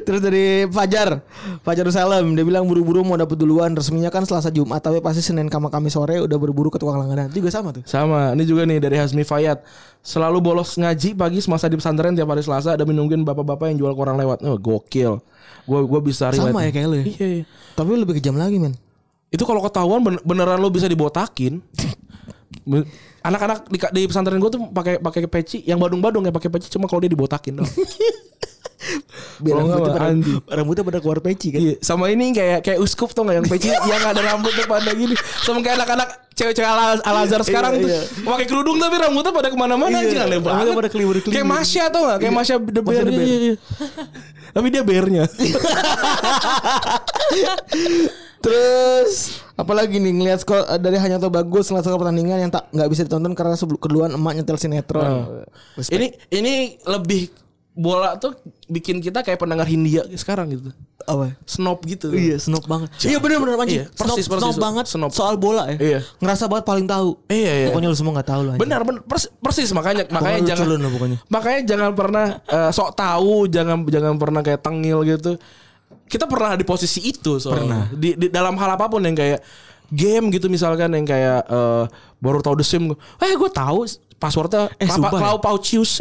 Terus 0.00 0.24
dari 0.24 0.64
Fajar, 0.72 1.20
Fajar 1.60 1.84
Salam 1.92 2.32
dia 2.32 2.40
bilang 2.40 2.64
buru-buru 2.64 3.04
mau 3.04 3.20
dapet 3.20 3.36
duluan 3.36 3.76
resminya 3.76 4.08
kan 4.08 4.24
Selasa 4.24 4.48
Jumat 4.48 4.80
tapi 4.80 5.04
pasti 5.04 5.20
Senin 5.20 5.52
sama 5.52 5.68
Kamis 5.68 5.92
sore 5.92 6.24
udah 6.24 6.38
berburu 6.40 6.72
ke 6.72 6.80
tukang 6.80 6.96
langganan. 6.96 7.28
Itu 7.28 7.44
juga 7.44 7.52
sama 7.52 7.76
tuh. 7.76 7.84
Sama, 7.84 8.32
ini 8.32 8.48
juga 8.48 8.64
nih 8.64 8.80
dari 8.80 8.96
Hasmi 8.96 9.28
Fayat. 9.28 9.60
Selalu 10.00 10.40
bolos 10.40 10.72
ngaji 10.80 11.12
pagi 11.12 11.44
semasa 11.44 11.68
di 11.68 11.76
pesantren 11.76 12.16
tiap 12.16 12.32
hari 12.32 12.40
Selasa 12.40 12.80
ada 12.80 12.88
nungguin 12.88 13.20
bapak-bapak 13.28 13.76
yang 13.76 13.84
jual 13.84 13.92
koran 13.92 14.16
lewat. 14.16 14.40
Oh, 14.48 14.56
gokil. 14.56 15.20
Gue 15.68 15.80
gue 15.84 16.00
bisa 16.00 16.32
relate. 16.32 16.56
Sama 16.56 16.64
ya 16.64 16.72
kayak 16.72 16.88
lu 16.88 16.96
ya? 16.96 17.04
Iya, 17.04 17.26
iya. 17.28 17.44
Tapi 17.76 17.88
lebih 17.92 18.16
kejam 18.16 18.40
lagi 18.40 18.56
men. 18.56 18.72
Itu 19.28 19.44
kalau 19.44 19.60
ketahuan 19.60 20.00
ben- 20.00 20.24
beneran 20.24 20.56
lo 20.56 20.72
bisa 20.72 20.88
dibotakin. 20.88 21.60
Anak-anak 23.20 23.68
di, 23.68 23.76
di 23.76 24.02
pesantren 24.08 24.36
gue 24.36 24.48
tuh 24.48 24.60
pakai 24.70 24.96
pakai 24.96 25.26
peci, 25.26 25.60
yang 25.62 25.76
badung-badung 25.76 26.24
ya 26.24 26.32
pakai 26.32 26.48
peci 26.48 26.68
cuma 26.68 26.88
kalau 26.88 27.00
dia 27.00 27.08
dibotakin 27.08 27.60
doang. 27.60 27.68
Biar 29.40 29.60
nggak, 29.60 29.76
rambutnya 29.76 29.92
pada, 29.92 30.56
rambutnya 30.56 30.84
pada 30.88 30.98
keluar 31.00 31.20
peci 31.20 31.52
kan. 31.52 31.60
Iya, 31.60 31.74
sama 31.80 32.08
ini 32.08 32.32
kayak 32.32 32.64
kayak 32.64 32.80
uskup 32.80 33.12
tuh 33.12 33.24
nggak 33.24 33.36
yang 33.40 33.48
peci 33.48 33.68
yang 33.92 34.02
ada 34.04 34.20
rambutnya 34.24 34.64
pada 34.64 34.90
gini. 34.92 35.12
Sama 35.44 35.60
kayak 35.60 35.84
anak-anak 35.84 36.08
cewek-cewek 36.32 36.64
al 36.64 36.96
Al-Azhar 37.04 37.44
sekarang 37.44 37.76
Iya, 37.76 37.82
tuh 37.84 37.88
iya. 37.92 38.00
pakai 38.24 38.46
kerudung 38.48 38.80
tapi 38.80 38.96
rambutnya 38.96 39.32
pada 39.36 39.48
ke 39.52 39.56
mana-mana 39.60 39.92
Iya, 39.92 40.00
anjing 40.08 40.20
aneh 40.20 40.36
rambutnya 40.40 40.64
banget. 40.64 40.80
pada 40.80 40.88
keliwur-keliwur. 40.96 41.36
Kayak 41.36 41.48
Masya 41.52 41.84
tuh 41.92 42.00
nggak? 42.00 42.18
Kayak 42.18 42.32
Iya. 42.32 42.40
Masya 42.40 42.54
the 42.56 42.80
Masya 42.80 42.82
Bear. 42.88 43.04
the 43.04 43.12
Bear. 43.12 43.28
Iya, 43.28 43.36
iya. 43.36 43.54
tapi 44.50 44.66
dia 44.72 44.82
bearnya. 44.82 45.24
Terus 48.40 49.44
apalagi 49.54 50.00
nih 50.00 50.12
ngelihat 50.16 50.40
skor 50.40 50.64
eh, 50.64 50.80
dari 50.80 50.96
hanya 50.96 51.20
tuh 51.20 51.28
bagus 51.28 51.68
ngeliat 51.68 51.84
skor 51.84 52.00
pertandingan 52.00 52.40
yang 52.40 52.52
tak 52.52 52.68
nggak 52.72 52.88
bisa 52.88 53.04
ditonton 53.04 53.36
karena 53.36 53.54
sebelum 53.54 53.76
keduluan 53.76 54.10
emak 54.16 54.40
nyetel 54.40 54.56
sinetron. 54.56 55.44
Respect. 55.76 55.92
ini 55.92 56.06
ini 56.32 56.54
lebih 56.88 57.28
bola 57.70 58.18
tuh 58.18 58.34
bikin 58.66 58.98
kita 58.98 59.22
kayak 59.22 59.38
pendengar 59.38 59.64
Hindia 59.64 60.02
sekarang 60.18 60.50
gitu. 60.52 60.74
apa? 61.08 61.32
Snob 61.48 61.80
gitu. 61.88 62.12
Iya, 62.12 62.36
snob 62.36 62.66
banget. 62.68 62.92
Iya 63.02 63.18
benar-benar 63.18 63.56
anjing. 63.56 63.82
Iya, 63.82 63.86
persis, 63.88 64.26
snob, 64.28 64.36
persis. 64.36 64.42
snob 64.52 64.56
banget 64.60 64.84
Snob. 64.90 65.10
soal 65.16 65.34
bola 65.40 65.64
ya. 65.72 65.78
Iya. 65.80 66.00
Ngerasa 66.20 66.44
banget 66.46 66.64
paling 66.68 66.86
tahu. 66.86 67.16
Iya, 67.26 67.52
iya. 67.56 67.66
Pokoknya 67.72 67.88
lu 67.88 67.96
semua 67.96 68.12
nggak 68.20 68.28
tahu 68.30 68.42
lah. 68.44 68.52
anjing. 68.54 68.62
Benar, 68.68 68.80
benar 68.84 69.02
persis, 69.08 69.30
persis 69.40 69.70
makanya 69.72 70.04
makanya 70.12 70.54
jangan 70.54 70.66
lah 70.76 70.90
pokoknya. 70.92 71.18
makanya 71.32 71.60
jangan 71.66 71.90
pernah 71.96 72.26
eh, 72.46 72.70
sok 72.70 72.90
tahu, 72.94 73.48
jangan 73.48 73.76
jangan 73.88 74.14
pernah 74.20 74.40
kayak 74.44 74.60
tengil 74.60 74.98
gitu. 75.08 75.32
Kita 76.10 76.26
pernah 76.26 76.58
di 76.58 76.66
posisi 76.66 77.06
itu 77.06 77.38
soalnya. 77.38 77.86
Di, 77.94 78.18
di 78.18 78.26
dalam 78.26 78.58
hal 78.58 78.74
apa 78.74 78.90
pun 78.90 78.98
yang 79.06 79.14
kayak 79.14 79.38
game 79.90 80.30
gitu 80.34 80.50
misalkan 80.50 80.90
yang 80.94 81.06
kayak 81.06 81.46
eh, 81.46 81.84
baru 82.18 82.42
tahu 82.42 82.58
The 82.62 82.66
Sim, 82.66 82.94
eh 82.94 83.34
gue 83.34 83.50
tahu 83.50 83.86
passwordnya 84.20 84.68
Eh, 84.76 84.84
Papa 84.84 84.94
sumpah 85.00 85.18
ya? 85.18 85.32
Paucius. 85.40 85.92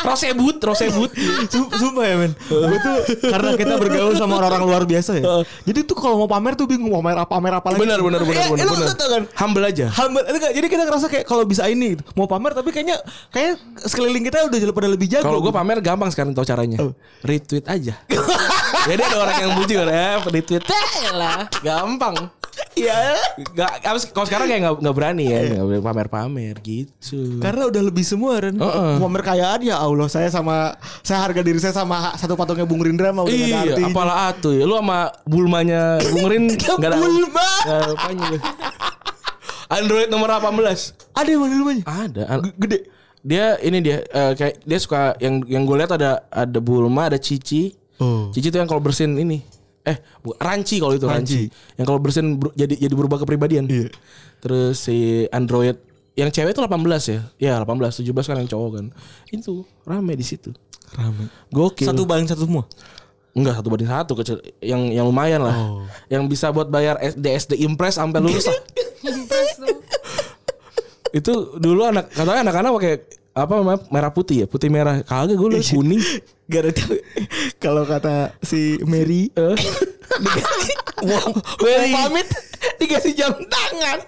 Rosebut, 0.00 0.56
Rosebut. 0.62 1.10
Sum- 1.48 1.66
Sumpah 1.68 2.04
ya 2.04 2.14
men 2.16 2.32
Gue 2.40 2.78
tuh 2.78 2.96
Karena 3.20 3.50
kita 3.52 3.74
bergaul 3.76 4.14
sama 4.14 4.38
orang-orang 4.38 4.64
luar 4.64 4.82
biasa 4.84 5.18
ya 5.18 5.24
Jadi 5.64 5.82
tuh 5.82 5.92
kalau 5.92 6.16
mau 6.16 6.28
pamer 6.28 6.54
tuh 6.54 6.64
bingung 6.64 6.88
Mau 6.88 7.02
pamer 7.02 7.18
apa 7.18 7.28
pamer 7.28 7.52
apa 7.52 7.68
lagi 7.68 7.82
Benar, 7.82 7.98
benar, 8.00 8.20
benar, 8.22 8.38
Eh, 8.38 8.48
benar, 8.48 8.64
lu 8.64 8.74
benar. 8.76 8.94
tau 8.94 9.08
kan 9.10 9.22
Humble 9.36 9.64
aja. 9.66 9.86
Humble 9.90 10.22
itu 10.24 10.38
nggak? 10.38 10.52
Jadi 10.54 10.66
kita 10.68 10.82
ngerasa 10.84 11.06
kayak 11.08 11.24
kalau 11.24 11.42
bisa 11.42 11.66
ini 11.66 11.86
gitu. 11.92 12.02
Mau 12.14 12.24
pamer 12.24 12.54
tapi 12.54 12.70
kayaknya 12.70 12.96
Kayak 13.28 13.58
sekeliling 13.82 14.22
kita 14.22 14.46
udah 14.46 14.58
pada 14.70 14.88
lebih 14.88 15.06
jago 15.08 15.24
Kalau 15.24 15.40
gue 15.40 15.50
pamer 15.50 15.78
gampang 15.80 16.08
sekarang 16.08 16.30
tahu 16.32 16.44
caranya. 16.44 16.78
Oh. 16.78 16.92
Retweet 17.20 17.66
aja. 17.66 17.98
Jadi 18.86 19.00
ada 19.02 19.16
orang 19.18 19.36
yang 19.40 19.52
muji 19.54 19.74
kan, 19.74 19.88
eh 19.88 20.14
retweet 20.22 20.62
Eh, 20.62 21.10
lah, 21.12 21.50
gampang. 21.58 22.14
Iya 22.76 23.16
Gak, 23.50 23.70
abis- 23.82 24.12
kalau 24.12 24.24
sekarang 24.24 24.46
kayak 24.46 24.60
nggak 24.62 24.74
nggak 24.78 24.94
berani 24.94 25.24
ya, 25.26 25.40
nggak 25.50 25.64
boleh 25.64 25.80
pamer-pamer 25.80 26.54
gitu. 26.60 27.40
Karena 27.40 27.66
udah 27.66 27.82
lebih 27.82 28.04
semua 28.04 28.36
Heeh. 28.38 28.92
Mau 28.94 29.08
pamer 29.08 29.24
kayaan 29.24 29.60
ya 29.62 29.76
Allah 29.76 30.06
Saya 30.06 30.28
sama 30.28 30.76
Saya 31.00 31.20
harga 31.20 31.40
diri 31.40 31.56
saya 31.56 31.72
sama 31.72 32.12
Satu 32.14 32.34
patungnya 32.34 32.62
Bung 32.62 32.78
Rindra 32.78 33.10
mau 33.10 33.24
Iya, 33.24 33.64
artinya. 33.72 33.88
apalah 33.88 34.16
atuh 34.28 34.52
ya. 34.52 34.62
Lu 34.62 34.76
sama 34.76 35.08
Bulmanya 35.24 36.04
Bung 36.06 36.26
Rin 36.26 36.44
nggak 36.76 36.76
ada 36.86 36.98
Bulma. 36.98 37.48
ada 37.64 37.76
lu. 38.28 38.38
Android 39.66 40.06
nomor 40.06 40.28
18 40.30 40.46
Ada 41.12 41.28
yang 41.28 41.40
mana 41.40 41.54
namanya 41.56 41.82
ada. 41.88 42.22
G- 42.38 42.56
Gede 42.56 42.78
Dia 43.20 43.58
ini 43.58 43.78
dia 43.80 44.04
eh, 44.04 44.32
kayak 44.32 44.62
dia 44.62 44.78
suka 44.78 45.16
yang 45.16 45.42
yang 45.44 45.64
gue 45.64 45.76
lihat 45.76 45.90
ada 45.90 46.22
ada 46.28 46.58
Bulma, 46.58 47.08
ada 47.08 47.18
Cici. 47.18 47.74
Oh. 47.96 48.30
Cici 48.30 48.48
tuh 48.48 48.60
yang 48.60 48.68
kalau 48.68 48.78
bersin 48.78 49.16
ini. 49.16 49.42
Eh, 49.86 49.96
bu- 50.18 50.34
ranci 50.36 50.82
kalau 50.82 50.92
itu 50.92 51.06
ranci. 51.06 51.46
Ranci. 51.46 51.78
Yang 51.78 51.86
kalau 51.86 52.00
bersin 52.02 52.26
ber- 52.36 52.50
jadi 52.52 52.74
jadi 52.74 52.94
berubah 52.94 53.22
kepribadian. 53.22 53.70
Iya. 53.70 53.88
Terus 54.42 54.82
si 54.82 55.24
Android 55.30 55.78
yang 56.18 56.28
cewek 56.28 56.52
itu 56.52 56.60
18 56.60 56.74
ya. 57.06 57.20
Ya 57.38 57.54
18, 57.62 58.02
17 58.02 58.26
kan 58.26 58.36
yang 58.36 58.50
cowok 58.50 58.70
kan. 58.76 58.86
Itu 59.30 59.62
rame 59.86 60.18
di 60.18 60.26
situ. 60.26 60.50
Rame 60.92 61.30
Gokil. 61.48 61.86
Satu 61.86 62.02
banding 62.02 62.26
satu 62.26 62.46
semua 62.46 62.66
Enggak 63.36 63.60
satu 63.60 63.68
banding 63.68 63.90
satu 63.90 64.12
kecil 64.16 64.36
yang 64.58 64.80
yang 64.90 65.04
lumayan 65.04 65.44
lah. 65.44 65.54
Yang 66.08 66.22
bisa 66.26 66.50
buat 66.50 66.66
bayar 66.66 66.96
SD 66.98 67.26
SD 67.36 67.52
Impress 67.62 68.00
sampai 68.00 68.18
lulus 68.18 68.48
lah. 68.48 68.56
itu 71.14 71.32
dulu 71.56 71.86
anak 71.86 72.12
katanya 72.12 72.44
anak-anak 72.44 72.70
pakai 72.76 72.94
apa 73.36 73.52
namanya? 73.60 73.84
Merah 73.92 74.08
putih 74.08 74.42
ya? 74.42 74.46
Putih 74.48 74.72
merah. 74.72 75.04
Kagak 75.04 75.36
gue 75.36 75.48
liat 75.52 75.68
kuning. 75.68 76.00
Tahu. 76.48 76.96
Kalau 77.60 77.84
kata 77.84 78.32
si 78.40 78.80
Mary 78.88 79.28
mau, 79.36 79.52
Mau 80.96 81.28
pamit 81.92 82.24
dikasih 82.80 83.12
jam 83.12 83.36
tangan. 83.36 84.00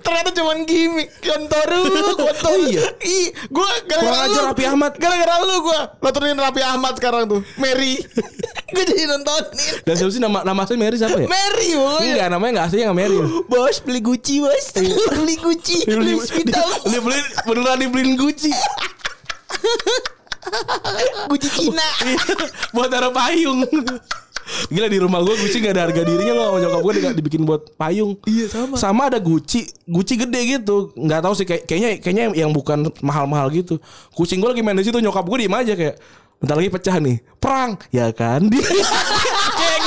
Ternyata 0.00 0.30
cuman 0.30 0.62
gimmick 0.62 1.10
kontoru, 1.18 1.82
kontoru. 2.22 2.70
iya. 2.70 2.86
Ih, 3.02 3.34
gua 3.50 3.66
gara-gara 3.84 4.26
lu. 4.26 4.38
Raffi 4.46 4.64
Ahmad. 4.64 4.92
Gara-gara 4.94 5.34
lu 5.42 5.56
gua. 5.60 5.80
Lo 5.98 6.08
turunin 6.10 6.38
Raffi 6.38 6.62
Ahmad 6.62 6.94
sekarang 6.94 7.26
tuh. 7.26 7.42
Mary. 7.58 7.98
gua 8.74 8.82
jadi 8.86 9.02
nontonin. 9.10 9.82
dan 9.82 9.94
siapa 9.98 10.10
sih 10.14 10.22
nama 10.22 10.46
nama 10.46 10.62
asli 10.62 10.78
Mary 10.78 10.94
siapa 10.94 11.18
ya 11.18 11.26
Mary 11.26 11.74
pokoknya. 11.74 12.06
enggak 12.14 12.28
namanya 12.30 12.50
enggak 12.54 12.66
aslinya 12.70 12.84
enggak 12.86 12.98
Mary 13.02 13.16
Bos 13.50 13.76
beli 13.82 13.98
Gucci 13.98 14.34
bos 14.38 14.64
Beli 15.10 15.34
Gucci 15.42 15.76
Beli 15.90 16.12
beli 16.86 16.98
beli 17.02 17.18
beneran 17.42 17.76
dibeliin 17.82 18.14
Gucci 18.14 18.54
Gucci 21.26 21.48
Cina 21.50 21.88
buat 22.70 22.88
taruh 22.88 23.10
payung 23.10 23.66
Gila 24.68 24.88
di 24.90 24.98
rumah 25.00 25.24
gue 25.24 25.32
Gucci 25.32 25.56
gak 25.58 25.72
ada 25.72 25.82
harga 25.88 26.02
dirinya 26.04 26.34
loh 26.36 26.44
sama 26.50 26.58
nyokap 26.60 26.80
gue 26.82 26.92
di- 26.92 27.16
dibikin 27.16 27.42
buat 27.48 27.62
payung. 27.74 28.20
Iya, 28.28 28.46
sama. 28.50 28.74
Sama 28.76 29.02
ada 29.08 29.16
Gucci, 29.16 29.64
Gucci 29.88 30.14
gede 30.18 30.40
gitu. 30.44 30.92
Nggak 30.92 31.20
tahu 31.24 31.34
sih 31.34 31.46
kayak 31.48 31.64
kayaknya 31.64 31.90
kayaknya 32.02 32.24
yang 32.36 32.50
bukan 32.52 32.92
mahal-mahal 33.00 33.48
gitu. 33.48 33.80
Kucing 34.12 34.42
gue 34.42 34.50
lagi 34.50 34.60
main 34.60 34.76
di 34.76 34.84
situ 34.84 35.00
nyokap 35.00 35.24
gue 35.24 35.46
diem 35.46 35.54
aja 35.54 35.72
kayak 35.72 35.96
bentar 36.36 36.56
lagi 36.56 36.70
pecah 36.72 36.96
nih. 37.00 37.16
Perang, 37.40 37.70
ya 37.88 38.12
kan? 38.12 38.44
Dia, 38.52 38.60
kayak 38.60 39.80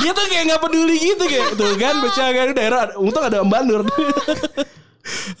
dia 0.00 0.10
tuh 0.10 0.26
kayak 0.26 0.44
nggak 0.50 0.62
peduli 0.62 0.96
gitu 0.98 1.22
kayak 1.22 1.54
tuh 1.54 1.70
kan 1.78 1.94
pecah 2.02 2.28
kan 2.34 2.46
daerah 2.50 2.82
untung 2.98 3.22
ada 3.22 3.42
ambandur. 3.42 3.86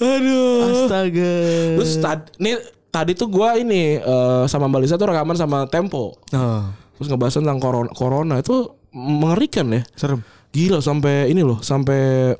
Aduh. 0.00 0.86
Astaga 0.86 1.32
Terus 1.78 1.92
tadi 2.00 2.24
nih 2.40 2.54
tadi 2.90 3.12
tuh 3.14 3.28
gua 3.30 3.54
ini 3.54 4.00
eh, 4.00 4.42
sama 4.46 4.66
Mbak 4.66 4.80
Lisa 4.82 4.96
tuh 4.96 5.08
rekaman 5.10 5.36
sama 5.36 5.66
Tempo. 5.68 6.16
Oh 6.32 6.62
Terus 7.00 7.08
ngebahas 7.08 7.34
tentang 7.40 7.56
corona, 7.56 7.90
corona 7.96 8.34
itu 8.38 8.76
mengerikan 8.94 9.66
ya. 9.70 9.82
Serem 9.96 10.20
Gila 10.50 10.82
sampai 10.82 11.30
ini 11.30 11.46
loh, 11.46 11.62
sampai 11.62 12.34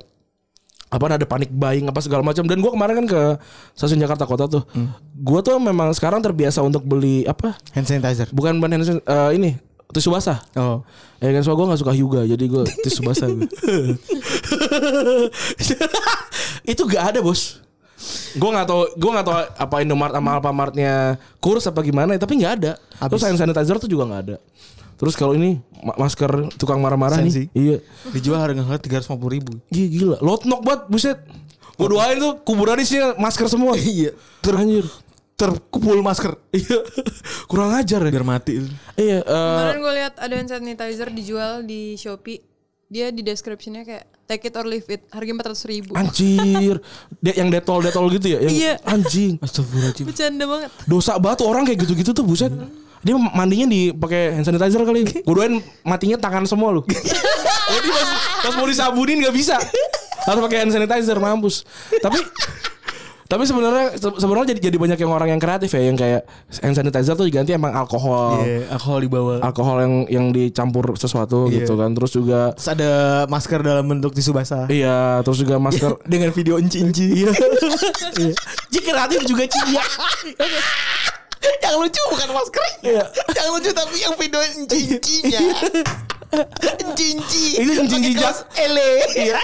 apa 0.91 1.07
ada 1.07 1.23
panik 1.23 1.47
buying 1.47 1.87
apa 1.87 2.03
segala 2.03 2.19
macam 2.19 2.43
dan 2.43 2.59
gua 2.59 2.75
kemarin 2.75 2.99
kan 2.99 3.07
ke 3.07 3.21
stasiun 3.71 4.03
Jakarta 4.03 4.27
Kota 4.27 4.51
tuh. 4.51 4.63
Gua 5.15 5.39
tuh 5.39 5.55
memang 5.55 5.95
sekarang 5.95 6.19
terbiasa 6.19 6.59
untuk 6.59 6.83
beli 6.83 7.23
apa? 7.23 7.55
Hand 7.71 7.87
sanitizer 7.87 8.27
Bukan 8.35 8.59
ban 8.59 8.75
hand 8.75 8.83
sanitizer, 8.83 9.07
eh, 9.07 9.31
ini 9.39 9.55
tisu 9.95 10.11
basah. 10.11 10.43
Oh. 10.59 10.83
Ya 11.21 11.29
kan 11.31 11.43
soal 11.45 11.53
gue 11.53 11.69
gak 11.69 11.81
suka 11.85 11.93
Hyuga 11.93 12.25
Jadi 12.25 12.49
gue 12.49 12.63
tisu 12.81 13.05
basah 13.05 13.29
gue. 13.29 13.45
Itu 16.71 16.89
gak 16.89 17.13
ada 17.13 17.19
bos 17.21 17.61
Gue 18.33 18.49
gak 18.49 18.65
tau 18.65 18.89
Gue 18.97 19.11
gak 19.13 19.25
tau 19.29 19.37
apa 19.37 19.85
Indomaret 19.85 20.17
sama 20.17 20.41
Alfamartnya 20.41 21.21
Kurus 21.37 21.69
apa 21.69 21.85
gimana 21.85 22.17
Tapi 22.17 22.41
gak 22.41 22.53
ada 22.57 22.73
Terus 23.05 23.21
hand 23.21 23.37
sanitizer 23.37 23.77
tuh 23.77 23.85
juga 23.85 24.09
gak 24.09 24.21
ada 24.25 24.35
Terus 25.01 25.17
kalau 25.17 25.33
ini 25.33 25.57
ma- 25.75 25.97
Masker 25.99 26.29
tukang 26.55 26.77
marah-marah 26.77 27.17
nih 27.19 27.49
Iya 27.49 27.81
Dijual 28.07 28.37
harga 28.37 28.61
tiga 28.77 28.95
ratus 28.95 29.09
lima 29.09 29.17
puluh 29.17 29.33
ribu. 29.33 29.51
Gila, 29.67 29.89
gila. 29.89 30.17
Lotnok 30.21 30.61
banget 30.61 30.81
buset 30.85 31.17
Gue 31.73 31.89
doain 31.89 32.15
tuh 32.15 32.37
kuburan 32.39 32.77
isinya 32.77 33.17
masker 33.17 33.49
semua 33.49 33.73
Iya. 33.73 34.13
Teranjir 34.39 34.85
Terkumpul 35.33 35.97
masker. 35.99 36.37
Iya 36.51 36.85
Kurang 37.49 37.73
ajar 37.73 37.97
ya 37.99 38.11
Biar 38.11 38.21
mati. 38.21 38.61
Iya 38.93 39.19
eh, 39.19 39.49
Kemarin 39.57 39.81
gue 39.81 39.93
lihat 39.95 40.13
ada 40.15 40.33
hand 40.35 40.47
sanitizer 40.47 41.09
dijual 41.09 41.65
di 41.65 41.97
Shopee. 41.97 42.45
Dia 42.85 43.07
di 43.07 43.23
descriptionnya 43.23 43.81
kayak 43.81 44.05
take 44.27 44.45
it 44.45 44.53
or 44.53 44.63
leave 44.63 44.85
it. 44.85 45.09
Harga 45.09 45.33
400 45.49 45.65
ribu. 45.65 45.91
Anjir 45.91 46.77
Dia 47.23 47.33
yang 47.35 47.49
detol 47.49 47.81
detol 47.81 48.05
gitu 48.11 48.29
ya 48.29 48.39
yang, 48.39 48.53
Iya. 48.53 48.73
Anjing 48.85 49.41
Astagfirullahaladzim. 49.41 50.05
Bercanda 50.05 50.45
banget. 50.45 50.69
dosa 50.85 51.17
banget 51.17 51.37
tuh 51.39 51.47
orang 51.49 51.65
kayak 51.65 51.79
gitu-gitu 51.81 52.13
tuh 52.13 52.21
buset. 52.21 52.53
Dia 53.01 53.13
mandinya 53.17 53.65
di 53.65 53.89
pakai 53.89 54.35
hand 54.35 54.45
sanitizer 54.45 54.81
kali. 54.81 55.01
Gue 55.25 55.33
doain 55.33 55.57
matinya 55.81 56.15
tangan 56.15 56.45
semua 56.45 56.69
lu. 56.69 56.81
Jadi 57.73 57.89
pas, 57.89 58.09
pas 58.43 58.53
mau 58.53 58.65
disabunin 58.65 59.17
nggak 59.19 59.33
bisa. 59.33 59.57
Harus 60.21 60.41
pakai 60.43 60.57
hand 60.61 60.71
sanitizer 60.71 61.17
mampus. 61.17 61.65
Tapi 61.97 62.21
tapi 63.25 63.47
sebenarnya 63.47 63.95
se- 63.95 64.19
sebenarnya 64.19 64.51
jadi 64.51 64.67
jadi 64.67 64.75
banyak 64.75 64.99
yang 64.99 65.15
orang 65.15 65.31
yang 65.31 65.39
kreatif 65.39 65.71
ya 65.71 65.79
yang 65.81 65.95
kayak 65.95 66.27
hand 66.59 66.75
sanitizer 66.75 67.15
tuh 67.15 67.23
diganti 67.23 67.55
emang 67.55 67.71
alkohol. 67.71 68.43
Iya, 68.43 68.67
alkohol 68.69 68.99
di 68.99 69.07
bawah. 69.07 69.39
Alkohol 69.39 69.77
yang 69.79 69.93
yang 70.11 70.25
dicampur 70.29 70.83
sesuatu 70.93 71.47
Iya. 71.47 71.63
gitu 71.63 71.79
kan. 71.79 71.95
Terus 71.95 72.11
juga 72.11 72.51
Terus 72.53 72.69
ada 72.69 72.91
masker 73.25 73.63
dalam 73.63 73.87
bentuk 73.87 74.11
tisu 74.11 74.35
basah. 74.35 74.67
iya, 74.67 75.23
terus 75.23 75.39
juga 75.39 75.55
masker 75.57 75.95
Dengan 76.11 76.35
video 76.35 76.59
enci-enci. 76.59 77.23
Iya. 77.23 77.31
Iya. 78.19 78.33
Jadi 78.67 78.79
kreatif 78.83 79.21
juga 79.23 79.43
Cia. 79.47 79.83
yang 81.65 81.75
lucu 81.77 82.01
bukan 82.11 82.29
maskernya. 82.33 82.77
Iya. 82.81 83.03
yang 83.37 83.47
lucu 83.53 83.69
tapi 83.73 83.95
yang 83.97 84.13
video 84.17 84.41
enci-encinya. 84.41 85.41
Enci-enci. 86.31 87.59
Itu 87.59 87.71
enci-enci 87.75 88.15
Pakai 88.15 88.23
jas. 88.23 88.47
ele. 88.55 88.89
Iya. 89.19 89.39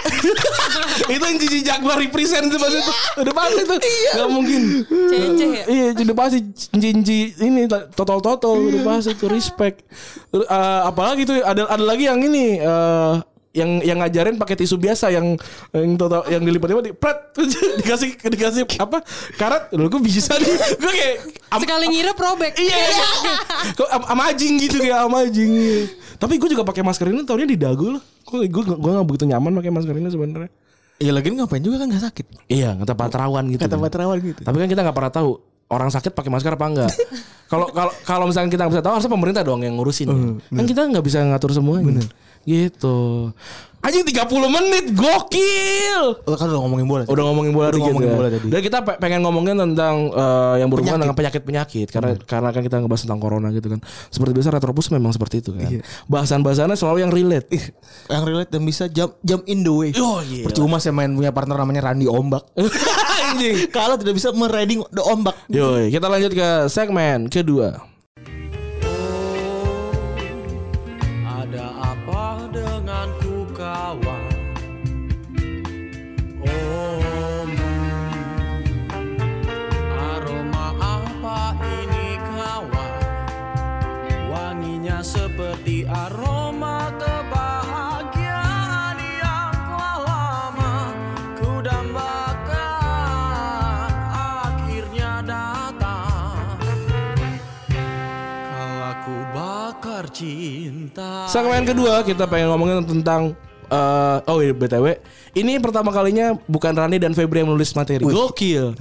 itu 1.14 1.24
yang 1.28 1.36
Cici 1.36 1.58
Jaguar 1.60 2.00
represent 2.00 2.48
itu 2.48 2.56
pasti 2.56 2.78
itu. 2.80 2.92
Udah 3.20 3.34
pasti 3.36 3.60
itu. 3.60 3.76
Gak 4.16 4.30
mungkin. 4.32 4.62
Ceceh 4.88 5.48
ya? 5.52 5.64
Iya, 5.68 5.86
udah 6.08 6.16
pasti 6.16 6.38
Cici 6.56 7.18
ini 7.44 7.68
total 7.92 8.24
total 8.24 8.56
udah 8.56 8.80
pasti 8.88 9.12
itu 9.12 9.26
respect. 9.28 9.84
Eh, 10.32 10.80
apalagi 10.80 11.28
tuh 11.28 11.44
ada 11.44 11.68
ada 11.68 11.84
lagi 11.84 12.08
yang 12.08 12.24
ini 12.24 12.56
eh, 12.56 13.14
yang 13.56 13.80
yang 13.80 13.98
ngajarin 13.98 14.36
pakai 14.36 14.54
tisu 14.54 14.76
biasa 14.76 15.08
yang 15.08 15.34
yang 15.72 15.96
total 15.96 16.20
yang 16.28 16.44
dilipat-lipat 16.44 16.84
di 16.84 16.92
pret 16.92 17.18
dikasih 17.80 18.10
dikasih 18.20 18.62
apa 18.76 19.00
karet 19.34 19.72
lu 19.72 19.88
gue 19.88 20.02
bisa 20.04 20.36
nih 20.36 20.54
gue 20.82 20.92
kayak 20.92 21.16
am- 21.48 21.62
Sekali 21.64 21.84
ngira 21.88 22.12
probek. 22.12 22.52
iya 22.60 22.76
iya. 22.76 23.06
kok 23.72 23.88
am, 23.88 24.02
am 24.04 24.20
anjing 24.20 24.60
gitu 24.60 24.84
kayak 24.84 25.00
am 25.00 25.14
anjing 25.16 25.48
iya. 25.48 25.88
tapi 26.20 26.36
gue 26.36 26.48
juga 26.52 26.62
pakai 26.62 26.84
masker 26.84 27.08
ini 27.08 27.24
tahunnya 27.24 27.48
di 27.48 27.58
dagu 27.58 27.96
loh 27.96 28.02
gue 28.04 28.46
gue 28.46 28.62
gue 28.68 28.90
gak 28.92 29.06
begitu 29.08 29.24
nyaman 29.24 29.56
pakai 29.56 29.72
masker 29.72 29.96
ini 29.96 30.08
sebenarnya 30.12 30.50
Iya 30.98 31.14
lagi 31.14 31.30
ngapain 31.30 31.62
juga 31.62 31.78
kan 31.78 31.94
gak 31.94 32.10
sakit. 32.10 32.26
Iya, 32.50 32.74
kata 32.74 32.98
Pak 32.98 33.14
Terawan 33.14 33.46
gitu. 33.54 33.62
Kata. 33.62 33.78
Pak 33.78 33.90
Terawan 33.94 34.18
gitu. 34.18 34.42
Tapi 34.42 34.56
kan 34.58 34.66
kita 34.66 34.82
nggak 34.82 34.96
pernah 34.98 35.12
tahu 35.14 35.38
orang 35.70 35.94
sakit 35.94 36.10
pakai 36.10 36.26
masker 36.26 36.58
apa 36.58 36.66
enggak. 36.66 36.90
Kalau 37.48 37.64
kalau 37.72 37.88
kalau 38.04 38.24
misalnya 38.28 38.52
kita 38.52 38.68
nggak 38.68 38.74
bisa 38.76 38.84
tahu 38.84 38.92
harusnya 39.00 39.12
pemerintah 39.16 39.40
doang 39.40 39.64
yang 39.64 39.80
ngurusin. 39.80 40.04
kan 40.52 40.64
kita 40.68 40.84
nggak 40.84 41.00
bisa 41.00 41.24
ngatur 41.24 41.56
semuanya. 41.56 42.04
Gitu. 42.42 43.30
Anjing 43.78 44.02
30 44.02 44.26
menit 44.50 44.90
gokil. 44.90 46.02
Oh, 46.26 46.34
kan 46.34 46.50
udah 46.50 46.60
ngomongin 46.60 46.82
bola. 46.84 47.02
Udah 47.06 47.24
ngomongin 47.30 47.54
bola 47.54 47.70
Udah 47.70 47.78
ngomongin 47.80 48.10
ya. 48.10 48.16
bola 48.18 48.28
tadi. 48.28 48.46
Dan 48.50 48.60
kita 48.60 48.78
pe- 48.82 48.98
pengen 48.98 49.22
ngomongin 49.22 49.54
tentang 49.54 50.10
eh, 50.10 50.54
yang 50.58 50.66
berhubungan 50.66 50.98
dengan 50.98 51.14
penyakit-penyakit 51.14 51.86
karena 51.88 52.18
karena 52.18 52.50
kan 52.50 52.62
kita 52.66 52.82
ngebahas 52.82 53.06
tentang 53.06 53.22
corona 53.22 53.54
gitu 53.54 53.70
kan. 53.70 53.78
Seperti 54.10 54.34
biasa 54.34 54.50
Retropus 54.50 54.90
memang 54.90 55.14
seperti 55.14 55.40
itu 55.40 55.54
kan. 55.54 55.70
Bahasan-bahasannya 56.10 56.74
selalu 56.74 57.06
yang 57.06 57.12
relate. 57.14 57.48
yang 58.10 58.26
relate 58.26 58.50
dan 58.50 58.66
bisa 58.66 58.90
jump 58.90 59.14
jump 59.22 59.46
in 59.46 59.62
the 59.62 59.70
way. 59.70 59.90
Oh, 59.94 60.26
iya. 60.26 60.42
Percuma 60.42 60.82
saya 60.82 60.90
main 60.90 61.14
punya 61.14 61.30
partner 61.30 61.54
namanya 61.56 61.86
Randy 61.86 62.10
Ombak. 62.10 62.50
Anjing. 63.30 63.70
Kalau 63.70 63.94
tidak 63.94 64.18
bisa 64.18 64.34
meriding 64.34 64.82
the 64.90 65.00
ombak. 65.00 65.38
Yoi, 65.46 65.88
kita 65.88 66.10
lanjut 66.10 66.34
ke 66.34 66.48
segmen 66.66 67.30
kedua. 67.30 67.87
Segmen 101.28 101.62
kedua 101.68 102.00
kita 102.02 102.24
pengen 102.24 102.48
ngomongin 102.48 102.84
tentang 102.88 103.36
eh, 103.68 104.18
oh 104.24 104.40
iya 104.40 104.56
BTW 104.56 104.96
ini 105.36 105.60
pertama 105.60 105.92
kalinya 105.92 106.34
bukan 106.48 106.72
Rani 106.72 106.96
dan 106.98 107.12
Febri 107.14 107.44
yang 107.44 107.52
menulis 107.52 107.70
materi. 107.76 108.02
Gokil. 108.02 108.74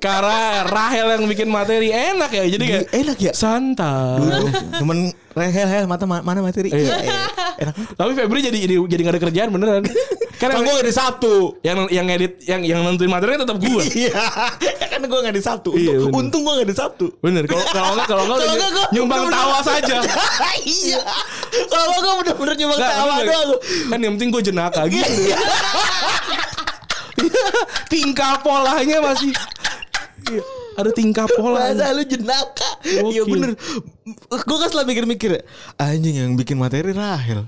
Karena 0.00 0.64
Rahel 0.66 1.06
yang 1.20 1.24
bikin 1.28 1.46
materi 1.46 1.92
enak 1.94 2.30
ya. 2.34 2.44
Jadi 2.48 2.64
kayak 2.64 2.84
Enak 2.90 3.18
ya? 3.20 3.32
santai. 3.36 4.18
Dulu 4.18 4.46
cuman 4.82 4.98
rehel 5.36 5.68
hel 5.68 5.84
mata 5.86 6.08
mana 6.08 6.40
materi. 6.40 6.72
Iya. 6.72 6.98
Iya. 7.04 7.20
Enak. 7.68 7.74
Tapi 7.94 8.10
Febri 8.16 8.40
jadi 8.42 8.58
jadi 8.58 8.74
jadi 8.80 9.00
gak 9.06 9.14
ada 9.14 9.22
kerjaan 9.22 9.48
beneran. 9.54 9.82
Karena 10.44 10.60
Kan 10.60 10.68
gue 10.68 10.74
gak 10.76 10.84
di 10.84 10.92
Sabtu. 10.94 11.34
yang 11.64 11.78
yang 11.88 12.06
edit 12.12 12.32
yang 12.44 12.60
yang 12.60 12.80
nentuin 12.84 13.08
materinya 13.08 13.48
tetap 13.48 13.56
gue. 13.56 13.80
Iya. 13.96 14.12
Kan 14.92 15.00
gue 15.00 15.18
gak 15.24 15.32
di 15.32 15.40
Sabtu. 15.40 15.70
Iya, 15.72 15.96
Untung, 15.96 16.12
bener. 16.12 16.20
untung 16.20 16.40
gue 16.44 16.52
gak 16.60 16.68
di 16.68 16.76
Sabtu. 16.76 17.06
Bener. 17.24 17.42
Kalau 17.48 17.64
kalau 17.72 17.90
enggak 17.96 18.06
kalau 18.12 18.22
enggak 18.28 18.38
Kalau 18.44 18.54
udah 18.60 18.86
nyumbang 18.92 19.24
tawa 19.32 19.58
saja. 19.64 19.96
iya. 20.84 21.00
Kalau 21.64 21.96
gue 21.96 22.12
bener-bener 22.20 22.54
Nggak, 22.60 22.92
tawa 22.92 23.14
doang. 23.24 23.50
Kan 23.88 23.98
yang 23.98 24.12
penting 24.20 24.30
gue 24.30 24.42
jenaka 24.44 24.82
gitu. 24.84 25.12
tingkah 27.88 28.36
polanya 28.40 29.00
masih 29.00 29.32
Iya, 30.24 30.40
ada 30.80 30.88
tingkah 30.88 31.28
pola. 31.28 31.68
Masa 31.68 31.92
lu 31.92 32.00
jenaka. 32.04 32.68
Iya 32.84 33.22
bener 33.24 33.52
Gue 34.28 34.56
kan 34.56 34.68
setelah 34.72 34.88
mikir-mikir 34.88 35.44
Anjing 35.76 36.16
yang 36.16 36.32
bikin 36.32 36.56
materi 36.56 36.92
Rahel 36.92 37.44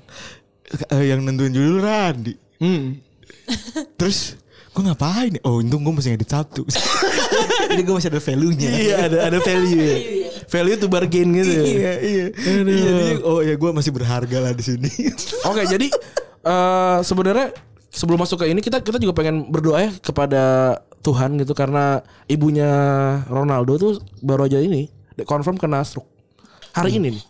Eh, 0.91 1.03
Yang 1.09 1.21
nentuin 1.25 1.53
judul 1.53 1.81
Randi 1.81 2.37
Hmm. 2.59 3.01
Terus 4.01 4.37
Gue 4.77 4.85
ngapain 4.85 5.33
ya? 5.33 5.41
Oh 5.49 5.65
untung 5.65 5.81
gue 5.81 5.95
masih 5.97 6.13
ngedit 6.13 6.29
Sabtu 6.29 6.69
Jadi 7.73 7.81
gue 7.81 7.95
masih 7.97 8.13
ada 8.13 8.21
value-nya 8.21 8.69
Iya 8.69 8.95
ada 9.09 9.19
ada 9.33 9.39
value. 9.41 9.81
ya. 9.81 9.97
value 10.53 10.77
to 10.77 10.87
bargain 10.93 11.33
gitu. 11.33 11.49
ya. 11.49 11.65
Iya 11.65 11.93
iya 12.05 12.27
Iya, 12.37 12.61
jadi, 12.69 13.15
Oh 13.25 13.41
ya 13.41 13.57
gue 13.57 13.71
masih 13.73 13.89
berharga 13.97 14.37
lah 14.45 14.53
di 14.53 14.61
sini 14.61 14.91
Oke, 15.49 15.65
jadi 15.65 15.89
eh 16.47 16.99
sebenarnya 17.01 17.57
sebelum 17.89 18.21
masuk 18.21 18.45
ke 18.45 18.53
ini 18.53 18.61
kita 18.61 18.85
kita 18.85 19.01
juga 19.01 19.17
pengen 19.17 19.49
berdoa 19.49 19.81
ya 19.81 19.91
kepada 20.05 20.77
Tuhan 21.01 21.41
gitu 21.41 21.57
karena 21.57 22.05
ibunya 22.29 22.69
Ronaldo 23.33 23.73
tuh 23.81 23.93
baru 24.21 24.45
aja 24.45 24.61
ini 24.61 24.93
confirm 25.25 25.57
kena 25.57 25.81
stroke. 25.87 26.11
Hari 26.77 27.01
ini 27.01 27.17
nih. 27.17 27.25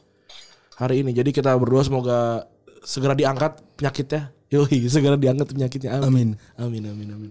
Hari 0.83 1.07
ini. 1.07 1.15
Jadi 1.15 1.31
kita 1.31 1.55
berdoa 1.55 1.87
semoga 1.87 2.51
segera 2.83 3.15
diangkat 3.15 3.63
penyakitnya. 3.79 4.35
Yoi, 4.47 4.87
segera 4.87 5.15
diangkat 5.15 5.51
penyakitnya. 5.51 5.99
Amin. 5.99 6.39
Amin 6.55 6.83
amin 6.85 7.09
amin. 7.11 7.31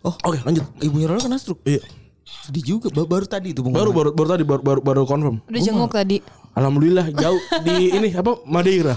Oh 0.00 0.12
Oke, 0.22 0.42
lanjut. 0.42 0.66
Ibunya 0.78 1.06
Roro 1.06 1.20
kena 1.20 1.38
stroke 1.38 1.64
Iya. 1.64 1.80
Sedih 2.44 2.76
juga 2.76 2.88
Ba- 2.90 3.08
Baru 3.08 3.24
tadi 3.24 3.52
itu 3.52 3.60
Baru 3.62 3.88
baru 3.90 4.12
baru 4.12 4.28
tadi 4.30 4.44
baru 4.44 4.60
baru, 4.60 4.80
baru 4.80 5.00
confirm. 5.04 5.40
Udah 5.42 5.60
jenguk 5.60 5.90
tadi. 5.90 6.20
Alhamdulillah 6.52 7.08
jauh 7.10 7.40
di 7.62 7.74
ini 7.96 8.08
apa 8.10 8.36
Madeira. 8.44 8.94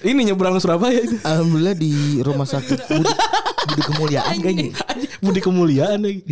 ini 0.00 0.20
nyebrang 0.24 0.58
Surabaya 0.58 1.00
itu. 1.00 1.16
Alhamdulillah 1.20 1.74
di 1.74 1.92
rumah 2.20 2.44
sakit 2.44 2.78
Budi, 2.88 3.14
Budi 3.64 3.82
Kemuliaan 3.84 4.36
kayaknya 4.36 4.70
Budi 5.18 5.40
kemuliaan 5.40 5.98
lagi. 6.00 6.22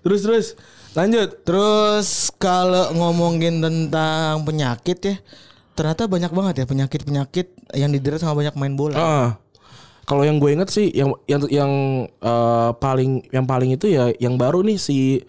Terus 0.00 0.20
terus 0.20 0.46
lanjut. 0.92 1.40
Terus 1.40 2.08
kalau 2.34 2.92
ngomongin 2.92 3.60
tentang 3.60 4.42
penyakit 4.42 4.98
ya, 5.00 5.14
ternyata 5.78 6.10
banyak 6.10 6.32
banget 6.34 6.54
ya 6.58 6.64
penyakit-penyakit 6.66 7.46
yang 7.78 7.94
diderita 7.94 8.26
sama 8.26 8.42
banyak 8.42 8.58
main 8.58 8.74
bola. 8.74 8.98
Ah. 8.98 9.28
Kalau 10.02 10.26
yang 10.26 10.42
gue 10.42 10.50
inget 10.50 10.72
sih 10.74 10.90
yang 10.90 11.14
yang 11.30 11.46
yang 11.46 11.70
eh, 12.10 12.70
paling 12.82 13.22
yang 13.30 13.46
paling 13.46 13.78
itu 13.78 13.86
ya 13.86 14.10
yang 14.18 14.34
baru 14.34 14.66
nih 14.66 14.74
si 14.74 15.22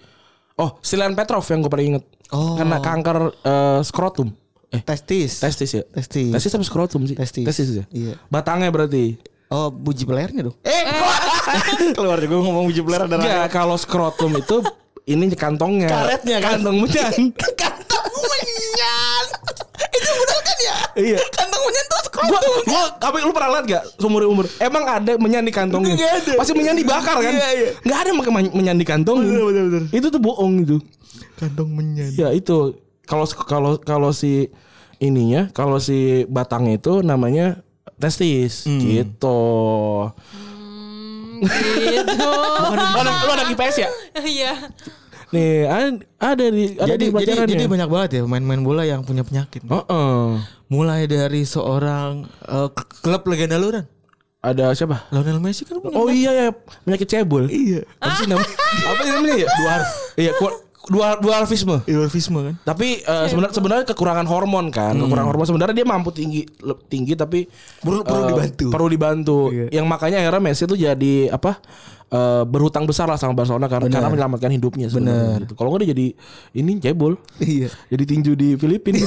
Oh, 0.60 0.76
Silan 0.84 1.16
Petrov 1.16 1.48
yang 1.48 1.64
gue 1.64 1.72
paling 1.72 1.88
inget. 1.96 2.04
Oh. 2.36 2.58
Karena 2.58 2.82
kanker 2.82 3.18
eh, 3.46 3.80
skrotum. 3.86 4.34
Eh, 4.70 4.82
Testis. 4.84 5.40
testis 5.40 5.72
ya? 5.72 5.84
Testis. 5.88 6.30
Testis 6.34 6.52
apa 6.54 6.66
skrotum 6.66 7.02
sih? 7.06 7.16
Testis. 7.16 7.46
Testis 7.46 7.70
ya? 7.74 7.86
Iya. 7.94 8.14
Batangnya 8.28 8.74
berarti. 8.74 9.16
Oh, 9.50 9.74
buji 9.74 10.06
pelernya 10.06 10.52
dong. 10.52 10.58
Eh, 10.62 10.84
keluar 11.98 12.22
juga 12.22 12.38
ngomong 12.38 12.70
buji 12.70 12.82
peler 12.86 13.10
ada 13.10 13.18
Enggak, 13.18 13.50
kalau 13.50 13.74
skrotum 13.80 14.38
itu 14.38 14.62
ini 15.10 15.26
kantongnya. 15.34 15.90
Karetnya 15.90 16.38
kan? 16.38 16.62
Kantong. 16.62 16.76
Kantong 18.20 18.32
menyan. 18.44 19.26
Itu 19.90 20.10
benar 20.12 20.40
kan 20.42 20.58
ya? 20.60 20.76
iya. 21.00 21.20
Kantong 21.32 21.64
menyan 21.64 21.86
tuh 21.88 22.02
Gua, 22.20 22.40
gua, 22.68 22.84
apa 23.00 23.16
lu 23.24 23.32
pernah 23.32 23.50
lihat 23.56 23.66
gak 23.66 23.84
seumur 23.96 24.28
umur? 24.28 24.46
Emang 24.60 24.84
ada 24.84 25.16
menyan 25.16 25.40
di 25.42 25.56
kantongnya? 25.56 25.96
Nggak 25.96 26.14
ada. 26.20 26.32
Pasti 26.36 26.52
menyan 26.52 26.76
dibakar 26.76 27.16
kan? 27.16 27.32
Iya, 27.32 27.50
iya. 27.56 27.70
Nggak 27.80 28.00
ada 28.04 28.10
menyan 28.52 28.76
di 28.76 28.84
kantong. 28.84 29.24
Bener, 29.24 29.44
bener. 29.48 29.84
Itu 29.90 30.12
tuh 30.12 30.20
bohong 30.20 30.68
itu. 30.68 30.78
Kantong 31.40 31.72
menyan. 31.72 32.12
Ya 32.12 32.36
itu 32.36 32.76
kalau 33.08 33.24
kalau 33.26 33.72
kalau 33.80 34.12
si 34.12 34.52
ininya 35.00 35.48
kalau 35.56 35.80
si 35.80 36.28
batangnya 36.28 36.76
itu 36.76 37.00
namanya 37.00 37.64
testis 37.96 38.68
Hmm. 38.68 38.84
gitu. 38.84 39.40
Hmm, 40.36 41.40
gitu. 41.80 42.32
Anak, 43.00 43.14
lu 43.24 43.32
anak 43.32 43.48
IPS 43.56 43.76
ya? 43.80 43.90
Iya. 44.20 44.52
Nih 45.30 45.70
ada, 45.70 45.90
ada 46.18 46.46
di 46.50 46.74
ada 46.74 46.90
Jadi, 46.90 47.06
di 47.06 47.22
jadi, 47.22 47.46
jadi 47.46 47.66
ya. 47.66 47.70
banyak 47.70 47.90
banget 47.90 48.10
ya 48.18 48.22
pemain-pemain 48.26 48.62
bola 48.66 48.84
yang 48.86 49.06
punya 49.06 49.22
penyakit. 49.22 49.62
Heeh. 49.62 50.22
Mulai 50.70 51.06
dari 51.06 51.46
seorang 51.46 52.26
eh, 52.50 52.70
klub 53.06 53.22
legenda 53.30 53.62
lu 53.62 53.70
kan. 53.70 53.86
Ada 54.40 54.72
siapa? 54.72 55.12
Lionel 55.12 55.44
Messi 55.44 55.68
kan 55.68 55.84
punya 55.84 56.00
Oh 56.00 56.08
iya 56.08 56.32
ya 56.32 56.48
penyakit 56.88 57.08
cebol. 57.12 57.52
Iya. 57.52 57.84
Apa 58.00 58.14
sih 58.18 58.26
namanya? 58.26 58.56
Apa 58.90 59.02
sih 59.04 59.12
namanya 59.12 59.36
ya? 59.36 59.48
Dua 59.52 59.76
Iya, 60.16 60.32
dua 60.88 61.20
dualfisme. 61.20 61.84
Eufemisme 61.84 62.40
kan. 62.40 62.56
Tapi 62.64 63.04
eh, 63.04 63.26
sebenarnya 63.28 63.54
sebenarnya 63.54 63.86
kekurangan 63.92 64.26
hormon 64.30 64.72
kan, 64.72 64.96
kekurangan 64.96 65.28
hormon 65.28 65.48
sebenarnya 65.50 65.76
dia 65.76 65.88
mampu 65.88 66.16
tinggi 66.16 66.48
tinggi 66.88 67.20
tapi 67.20 67.44
Perlu- 67.84 68.08
perlu 68.08 68.24
eh, 68.24 68.30
dibantu. 68.32 68.66
Perlu 68.72 68.88
dibantu. 68.88 69.40
Iya. 69.52 69.68
Yang 69.82 69.86
makanya 69.86 70.18
akhirnya 70.24 70.42
Messi 70.42 70.64
tuh 70.64 70.80
jadi 70.80 71.34
apa? 71.36 71.60
eh, 72.10 72.44
berhutang 72.46 72.90
besar 72.90 73.06
lah 73.06 73.22
sama 73.22 73.38
Barcelona 73.38 73.70
karena, 73.70 73.86
karena 73.90 74.10
menyelamatkan 74.10 74.50
hidupnya 74.50 74.90
sebenarnya 74.90 75.46
gitu. 75.46 75.54
Kalau 75.54 75.70
nggak 75.70 75.86
dia 75.86 75.90
jadi 75.94 76.08
ini 76.58 76.82
cebol. 76.82 77.14
Iya. 77.38 77.70
Jadi 77.92 78.04
tinju 78.10 78.32
di 78.34 78.58
Filipina. 78.58 79.06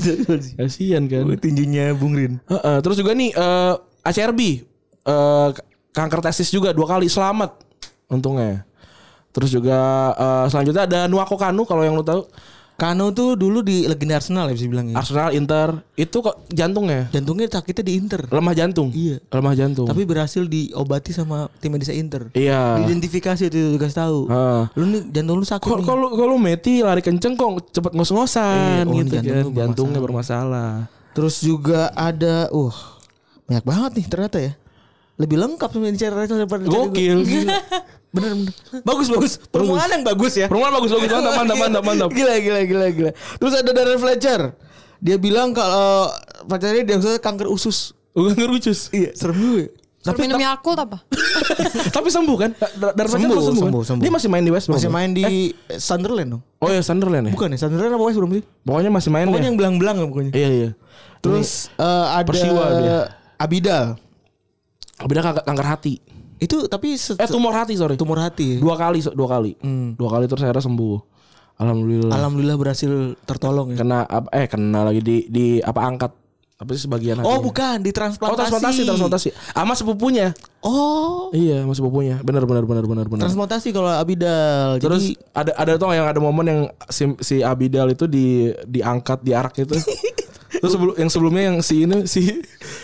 Kasihan 0.58 1.10
kan. 1.10 1.26
Tinjunya 1.42 1.92
Bung 1.98 2.14
Rin. 2.14 2.38
Heeh, 2.46 2.76
terus 2.82 2.96
juga 2.98 3.12
nih 3.18 3.34
eh 3.34 3.74
ACRB 4.06 4.40
eh, 5.06 5.48
kanker 5.90 6.20
testis 6.22 6.52
juga 6.54 6.70
dua 6.70 6.86
kali 6.86 7.10
selamat 7.10 7.58
untungnya. 8.06 8.62
Terus 9.36 9.52
juga 9.52 9.78
eh, 10.16 10.44
selanjutnya 10.48 10.88
ada 10.88 11.00
Nuako 11.04 11.36
Kanu 11.36 11.68
kalau 11.68 11.84
yang 11.84 11.92
lu 11.92 12.00
tahu. 12.00 12.24
Kano 12.76 13.08
tuh 13.08 13.40
dulu 13.40 13.64
di 13.64 13.88
legenda 13.88 14.20
Arsenal 14.20 14.52
ya 14.52 14.54
bisa 14.56 14.68
bilang 14.68 14.92
ya. 14.92 15.00
Arsenal, 15.00 15.32
Inter, 15.32 15.80
itu 15.96 16.20
kok 16.20 16.44
jantungnya 16.52 17.08
Jantungnya 17.08 17.48
sakitnya 17.48 17.88
di 17.88 17.92
Inter. 17.96 18.28
lemah 18.28 18.52
jantung. 18.52 18.92
Iya. 18.92 19.16
Lemah 19.32 19.56
jantung. 19.56 19.88
Tapi 19.88 20.04
berhasil 20.04 20.44
diobati 20.44 21.16
sama 21.16 21.48
tim 21.56 21.72
medisnya 21.72 21.96
Inter. 21.96 22.28
iya. 22.36 22.76
Diidentifikasi 22.76 23.48
itu 23.48 23.80
juga 23.80 23.88
tahu. 23.88 24.28
Heeh. 24.28 24.62
Lu 24.76 24.84
nih 24.92 25.02
jantung 25.08 25.36
lu 25.40 25.46
sakit 25.48 25.64
Kok 25.64 25.78
nih. 25.80 25.86
kalau 25.88 26.08
kalau 26.20 26.36
Meti 26.36 26.84
lari 26.84 27.00
kenceng 27.00 27.32
kok 27.32 27.64
cepet 27.72 27.96
ngos-ngosan 27.96 28.84
oh, 28.84 28.92
gitu 28.92 29.08
kan. 29.16 29.22
jantung 29.24 29.52
lu 29.52 29.56
Jantungnya 29.56 30.00
bermasalah. 30.04 30.72
Terus 31.16 31.40
juga 31.40 31.88
ada 31.96 32.52
uh 32.52 32.76
banyak 33.48 33.64
banget 33.64 33.90
nih 33.96 34.06
ternyata 34.12 34.36
ya. 34.36 34.52
Lebih 35.16 35.40
lengkap 35.40 35.72
sebenarnya 35.72 36.12
Rachel 36.12 36.44
daripada. 36.44 36.68
Gokil. 36.68 37.24
Bener 38.14 38.32
bener. 38.32 38.52
Bagus 38.80 39.06
bagus. 39.08 39.32
Permulaan 39.48 39.90
yang 39.90 40.04
bagus 40.04 40.32
ya. 40.34 40.46
Perumahan 40.46 40.72
bagus 40.74 40.90
bagus 40.92 41.10
mantap 41.10 41.32
mantap 41.40 41.56
mantap 41.58 41.82
mantap. 41.84 42.08
Gila 42.10 42.34
gila 42.38 42.60
gila 42.64 42.86
gila. 42.90 43.10
Terus 43.12 43.52
ada 43.54 43.70
Darren 43.70 43.98
Fletcher. 43.98 44.40
Dia 44.96 45.16
bilang 45.20 45.52
kalau 45.52 46.08
pacarnya 46.46 46.82
dia 46.82 46.94
maksudnya 46.96 47.20
kanker 47.20 47.46
usus. 47.46 47.92
Udah 48.16 48.32
ngerucus. 48.32 48.88
Iya, 48.90 49.12
serem 49.12 49.36
juga. 49.36 49.64
Tapi 50.00 50.22
minum 50.22 50.38
Yakult 50.38 50.78
apa? 50.78 51.02
Tapi 51.96 52.08
sembuh 52.08 52.36
kan? 52.38 52.50
Da- 52.54 52.94
Dari 52.94 53.08
Sembuh, 53.10 53.26
sembuh, 53.26 53.42
sembuh, 53.42 53.58
sembuh, 53.58 53.80
kan? 53.82 53.88
sembuh. 53.90 54.02
Dia 54.06 54.12
masih 54.14 54.28
main 54.30 54.44
di 54.46 54.52
West 54.54 54.66
Brom. 54.70 54.74
Masih 54.78 54.88
kan? 54.88 54.96
main 54.96 55.10
di 55.10 55.24
Sunderland 55.76 56.28
dong. 56.30 56.42
Oh 56.62 56.70
ya 56.70 56.80
Sunderland 56.80 57.24
ya. 57.26 57.32
Bukan 57.34 57.48
ya, 57.52 57.58
Sunderland 57.58 57.92
apa 57.92 58.04
West 58.06 58.16
Brom 58.16 58.30
sih? 58.32 58.44
Pokoknya 58.62 58.90
masih 58.94 59.10
main 59.10 59.26
Pokoknya 59.26 59.42
ya. 59.42 59.48
yang 59.50 59.58
belang-belang 59.58 59.96
ya 59.98 60.04
pokoknya. 60.06 60.32
Iya 60.32 60.48
iya. 60.48 60.70
Terus 61.18 61.68
eh, 61.74 62.06
ada 62.08 62.22
Persiwa 62.24 62.64
dia. 62.78 62.98
Abidal. 63.36 63.86
Kanker, 64.96 65.42
kanker 65.44 65.66
hati. 65.66 65.94
Itu 66.36 66.68
tapi 66.68 66.96
Eh 66.96 67.28
tumor 67.28 67.52
hati 67.56 67.74
sorry. 67.76 67.96
tumor 67.96 68.20
hati. 68.20 68.60
Dua 68.60 68.76
kali 68.76 69.00
dua 69.02 69.28
kali. 69.28 69.56
Dua 69.96 70.08
kali 70.12 70.24
terus 70.28 70.44
akhirnya 70.44 70.64
sembuh. 70.64 70.98
Alhamdulillah. 71.56 72.12
Alhamdulillah 72.12 72.56
berhasil 72.60 73.16
tertolong 73.24 73.72
ya. 73.72 73.80
kena 73.80 74.04
eh 74.28 74.44
kena 74.44 74.84
lagi 74.84 75.00
di 75.00 75.16
di 75.32 75.46
apa 75.64 75.80
angkat. 75.84 76.12
Apa 76.56 76.72
sih 76.72 76.88
sebagian 76.88 77.20
Oh 77.20 77.36
hatinya. 77.36 77.44
bukan 77.44 77.76
di 77.84 77.92
transplantasi. 77.92 78.32
Oh 78.32 78.36
transplantasi 78.40 78.80
transplantasi. 78.88 79.28
Sama 79.52 79.76
sepupunya. 79.76 80.32
Oh 80.64 81.28
Iya, 81.36 81.64
sama 81.68 81.76
sepupunya. 81.76 82.16
Benar 82.24 82.48
benar 82.48 82.64
benar 82.64 82.84
benar 82.88 83.06
benar. 83.12 83.22
transplantasi 83.28 83.76
kalau 83.76 83.92
Abidal. 83.92 84.80
Terus 84.80 85.12
Jadi 85.12 85.20
ada 85.36 85.52
ada 85.52 85.72
tuh 85.76 85.92
yang 85.92 86.08
ada 86.08 86.16
momen 86.16 86.44
yang 86.48 86.60
si, 86.88 87.12
si 87.20 87.44
Abidal 87.44 87.92
itu 87.92 88.08
di 88.08 88.56
diangkat 88.64 89.20
diarak 89.20 89.52
itu. 89.60 89.76
Terus 90.66 90.74
sebelum 90.74 90.94
yang 90.98 91.10
sebelumnya 91.10 91.42
yang 91.46 91.56
si 91.62 91.86
ini 91.86 91.96
si 92.04 92.20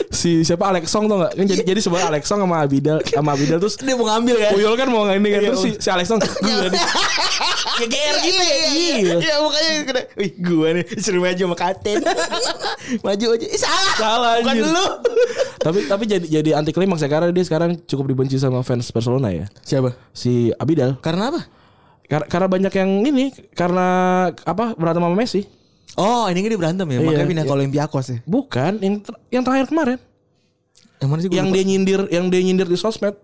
si 0.09 0.31
siapa 0.47 0.71
Alex 0.71 0.87
Song 0.87 1.11
tuh 1.11 1.19
gak? 1.19 1.35
Kan 1.35 1.45
jadi 1.45 1.63
jadi 1.67 1.81
sebenarnya 1.83 2.09
Alex 2.15 2.25
Song 2.31 2.39
sama 2.39 2.63
Abidal 2.63 3.03
sama 3.03 3.35
Abidal 3.35 3.59
terus 3.59 3.75
dia 3.75 3.99
mau 3.99 4.07
ngambil 4.07 4.35
kan? 4.39 4.51
Puyol 4.55 4.75
kan 4.79 4.87
mau 4.87 5.03
ini 5.11 5.29
kan 5.29 5.41
Iya, 5.43 5.49
terus 5.51 5.61
si, 5.61 5.71
si 5.77 5.89
Alex 5.91 6.07
Song 6.07 6.23
gue 6.23 6.67
nih. 6.71 6.83
GR 7.83 8.17
gitu 8.23 8.43
ya. 8.43 8.57
Iya, 8.71 9.15
iya 9.19 9.35
makanya 9.41 9.71
kena. 9.83 10.03
Wih, 10.15 10.31
gua 10.39 10.69
nih 10.79 10.85
suruh 11.01 11.19
maju 11.19 11.43
sama 11.43 11.57
Katen. 11.59 11.99
maju 13.07 13.27
aja. 13.35 13.47
Ih, 13.49 13.59
salah. 13.59 13.95
Salah 13.99 14.33
Bukan 14.45 14.57
lu. 14.71 14.87
tapi 15.67 15.79
tapi 15.91 16.05
jadi 16.07 16.27
jadi 16.27 16.51
anti 16.55 16.71
klimaks 16.71 17.03
ya 17.03 17.11
karena 17.11 17.35
dia 17.35 17.43
sekarang 17.43 17.75
cukup 17.87 18.07
dibenci 18.07 18.37
sama 18.39 18.63
fans 18.63 18.87
Barcelona 18.95 19.35
ya. 19.35 19.47
Siapa? 19.67 19.95
Si 20.15 20.55
Abidal. 20.55 21.01
Karena 21.03 21.33
apa? 21.35 21.41
Kar- 22.07 22.29
karena 22.29 22.47
banyak 22.47 22.73
yang 22.77 22.91
ini 23.09 23.25
karena 23.57 23.87
apa 24.45 24.77
berantem 24.77 25.03
sama 25.03 25.17
Messi. 25.17 25.43
Oh, 25.95 26.25
ini 26.27 26.41
dia 26.43 26.57
berantem 26.57 26.87
ya. 26.87 26.95
Iya, 26.95 27.05
Makanya 27.05 27.27
pindah 27.27 27.45
iya. 27.45 27.51
ke 27.51 27.55
Olympiakos 27.55 28.07
ya. 28.07 28.19
Bukan 28.23 28.73
yang 28.79 28.95
ter- 28.99 29.21
yang 29.29 29.43
terakhir 29.43 29.67
kemarin. 29.69 29.99
Yang 30.97 31.09
mana 31.09 31.21
sih 31.21 31.29
yang 31.29 31.47
lupa. 31.47 31.55
dia 31.55 31.65
nyindir 31.65 32.01
yang 32.09 32.27
dia 32.27 32.41
nyindir 32.41 32.65
di 32.65 32.77
sosmed 32.77 33.15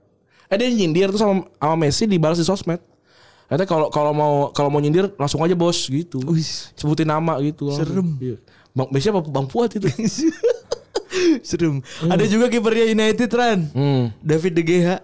eh 0.48 0.56
dia 0.56 0.66
nyindir 0.66 1.08
tuh 1.08 1.16
sama 1.16 1.32
sama 1.54 1.76
Messi 1.78 2.04
dibalas 2.04 2.34
di 2.34 2.42
sosmed 2.42 2.80
katanya 3.46 3.64
kalau 3.64 3.86
kalau 3.86 4.10
mau 4.10 4.32
kalau 4.50 4.66
mau 4.66 4.76
nyindir 4.76 5.12
langsung 5.14 5.40
aja 5.40 5.52
bos 5.52 5.86
gitu 5.86 6.18
Wih. 6.22 6.42
sebutin 6.74 7.06
nama 7.06 7.38
gitu 7.38 7.70
Serem. 7.70 8.18
Iya. 8.18 8.36
bang 8.72 8.88
Messi 8.90 9.06
apa 9.08 9.22
bang 9.22 9.46
Fuad 9.46 9.70
itu 9.72 9.86
Serem. 11.42 11.80
Ada 12.02 12.24
juga 12.24 12.46
kipernya 12.46 12.84
United 12.86 13.30
Ran. 13.30 13.60
hmm. 13.68 14.04
David 14.20 14.52
De 14.52 14.62
Gea. 14.62 14.96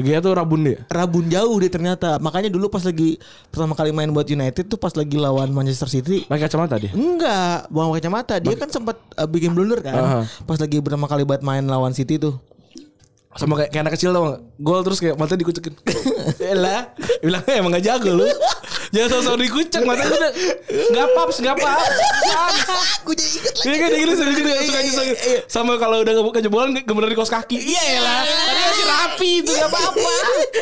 Gea 0.00 0.18
tuh 0.22 0.32
rabun 0.34 0.60
dia 0.64 0.78
Rabun 0.88 1.26
jauh 1.30 1.56
dia 1.60 1.70
ternyata. 1.70 2.16
Makanya 2.22 2.48
dulu 2.48 2.70
pas 2.70 2.82
lagi 2.82 3.18
pertama 3.50 3.74
kali 3.74 3.90
main 3.90 4.10
buat 4.10 4.26
United 4.26 4.64
tuh 4.66 4.78
pas 4.78 4.92
lagi 4.94 5.16
lawan 5.18 5.50
Manchester 5.50 5.88
City. 5.90 6.24
pakai 6.26 6.46
kacamata 6.46 6.78
dia 6.78 6.90
Enggak, 6.94 7.68
buang 7.68 7.92
kacamata. 7.94 8.38
Dia 8.38 8.54
kan 8.54 8.68
sempat 8.70 8.96
uh, 9.18 9.28
bikin 9.28 9.52
blunder 9.52 9.82
kan. 9.82 9.94
Aha. 9.94 10.20
Pas 10.46 10.58
lagi 10.58 10.78
pertama 10.82 11.06
kali 11.06 11.22
buat 11.26 11.42
main 11.42 11.64
lawan 11.66 11.94
City 11.94 12.18
tuh. 12.18 12.38
sama 13.38 13.54
kayak, 13.54 13.70
kayak 13.70 13.82
anak 13.86 13.94
kecil 13.94 14.10
gak? 14.10 14.40
Gol 14.58 14.80
terus 14.82 14.98
kayak 14.98 15.14
mata 15.14 15.38
dikucekin 15.38 15.70
Elah 16.50 16.90
Bilangnya 17.22 17.54
emang 17.62 17.70
gak 17.70 17.86
jago 17.86 18.10
lu 18.18 18.26
Jangan 18.88 19.08
sosok 19.10 19.34
dikucek 19.38 19.82
Mata 19.82 20.02
udah 20.02 20.32
Gak 20.68 21.08
paps 21.12 21.36
Gak 21.38 21.56
paps 21.56 21.88
Aku 22.98 23.10
jadi 23.12 23.28
inget 23.30 23.52
Iya 23.58 23.76
kan 23.76 23.88
dia 23.88 23.98
gitu 23.98 24.12
suka 24.14 24.30
gitu 24.30 24.50
suka 24.64 24.80
suka 24.82 25.04
sama 25.46 25.72
kalau 25.76 26.00
udah 26.00 26.12
nggak 26.12 26.34
kejebolan 26.34 26.70
kebeneran 26.78 27.10
di 27.10 27.16
kos 27.16 27.28
kaki. 27.28 27.56
Iya 27.58 27.98
lah. 27.98 28.20
Tadi 28.22 28.60
masih 28.60 28.86
rapi 28.86 29.30
itu 29.40 29.50
gak 29.50 29.66
apa-apa. 29.66 30.12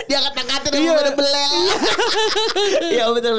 Dia 0.05 0.17
angkat-angkatin 0.19 0.71
Iya. 0.73 0.81
sama 0.81 0.97
pada 0.97 1.13
belel. 1.13 1.53
Iya 2.87 3.05
betul. 3.11 3.37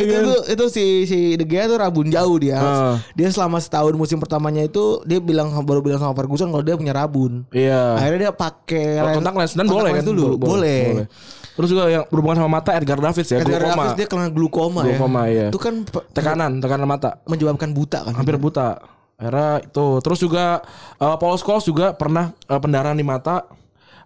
itu 0.00 0.18
tuh 0.22 0.40
itu 0.46 0.64
si 0.68 0.84
si 1.04 1.18
De 1.34 1.44
Gea 1.44 1.66
tuh 1.66 1.76
rabun 1.76 2.08
jauh 2.08 2.36
dia. 2.38 2.58
Ah. 2.58 2.94
Dia 3.12 3.28
selama 3.28 3.58
setahun 3.58 3.92
musim 3.92 4.18
pertamanya 4.18 4.62
itu 4.62 5.02
dia 5.04 5.18
bilang 5.18 5.50
baru 5.62 5.80
bilang 5.80 6.00
sama 6.00 6.14
Ferguson 6.14 6.48
kalau 6.48 6.62
dia 6.62 6.74
punya 6.74 6.94
rabun. 6.94 7.44
Iya. 7.50 7.98
Akhirnya 7.98 8.20
dia 8.20 8.32
pakai 8.32 8.84
kontak 9.12 9.34
lens 9.34 9.52
dan 9.52 9.66
boleh 9.66 9.90
kan 9.92 10.04
dulu. 10.04 10.24
Bo- 10.36 10.54
Boleh. 10.54 11.06
Terus 11.54 11.70
juga 11.70 11.86
yang 11.86 12.02
berhubungan 12.10 12.42
sama 12.42 12.50
mata 12.50 12.74
Edgar 12.74 12.98
Davids 12.98 13.30
ya, 13.30 13.38
Edgar. 13.38 13.62
Davids 13.62 13.94
dia 13.94 14.06
kena 14.24 14.32
glukoma, 14.32 14.80
Glukoma, 14.88 15.28
ya. 15.28 15.32
iya. 15.32 15.46
Itu 15.52 15.60
kan 15.60 15.84
Tekanan, 16.16 16.64
tekanan 16.64 16.88
mata. 16.88 17.20
menyebabkan 17.28 17.76
buta 17.76 18.08
kan. 18.08 18.16
Hampir 18.16 18.40
buta. 18.40 18.80
Era 19.20 19.60
itu. 19.60 19.86
Terus 20.00 20.18
juga 20.18 20.64
uh, 20.98 21.16
Paul 21.20 21.36
Scholes 21.36 21.68
juga 21.68 21.92
pernah 21.92 22.32
uh, 22.48 22.58
pendarahan 22.58 22.96
di 22.96 23.04
mata. 23.04 23.44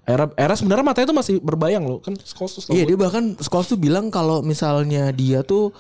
Era 0.08 0.24
era 0.40 0.56
sebenarnya 0.56 0.84
matanya 0.84 1.06
itu 1.12 1.16
masih 1.16 1.34
berbayang 1.38 1.84
loh. 1.84 2.00
Kan 2.00 2.16
Scholes 2.18 2.58
tuh 2.58 2.72
Iya 2.72 2.88
dia 2.88 2.96
bahkan 2.96 3.36
Scholes 3.38 3.68
tuh 3.68 3.76
bilang 3.76 4.08
kalau 4.08 4.40
misalnya 4.40 5.12
dia 5.12 5.44
tuh 5.44 5.70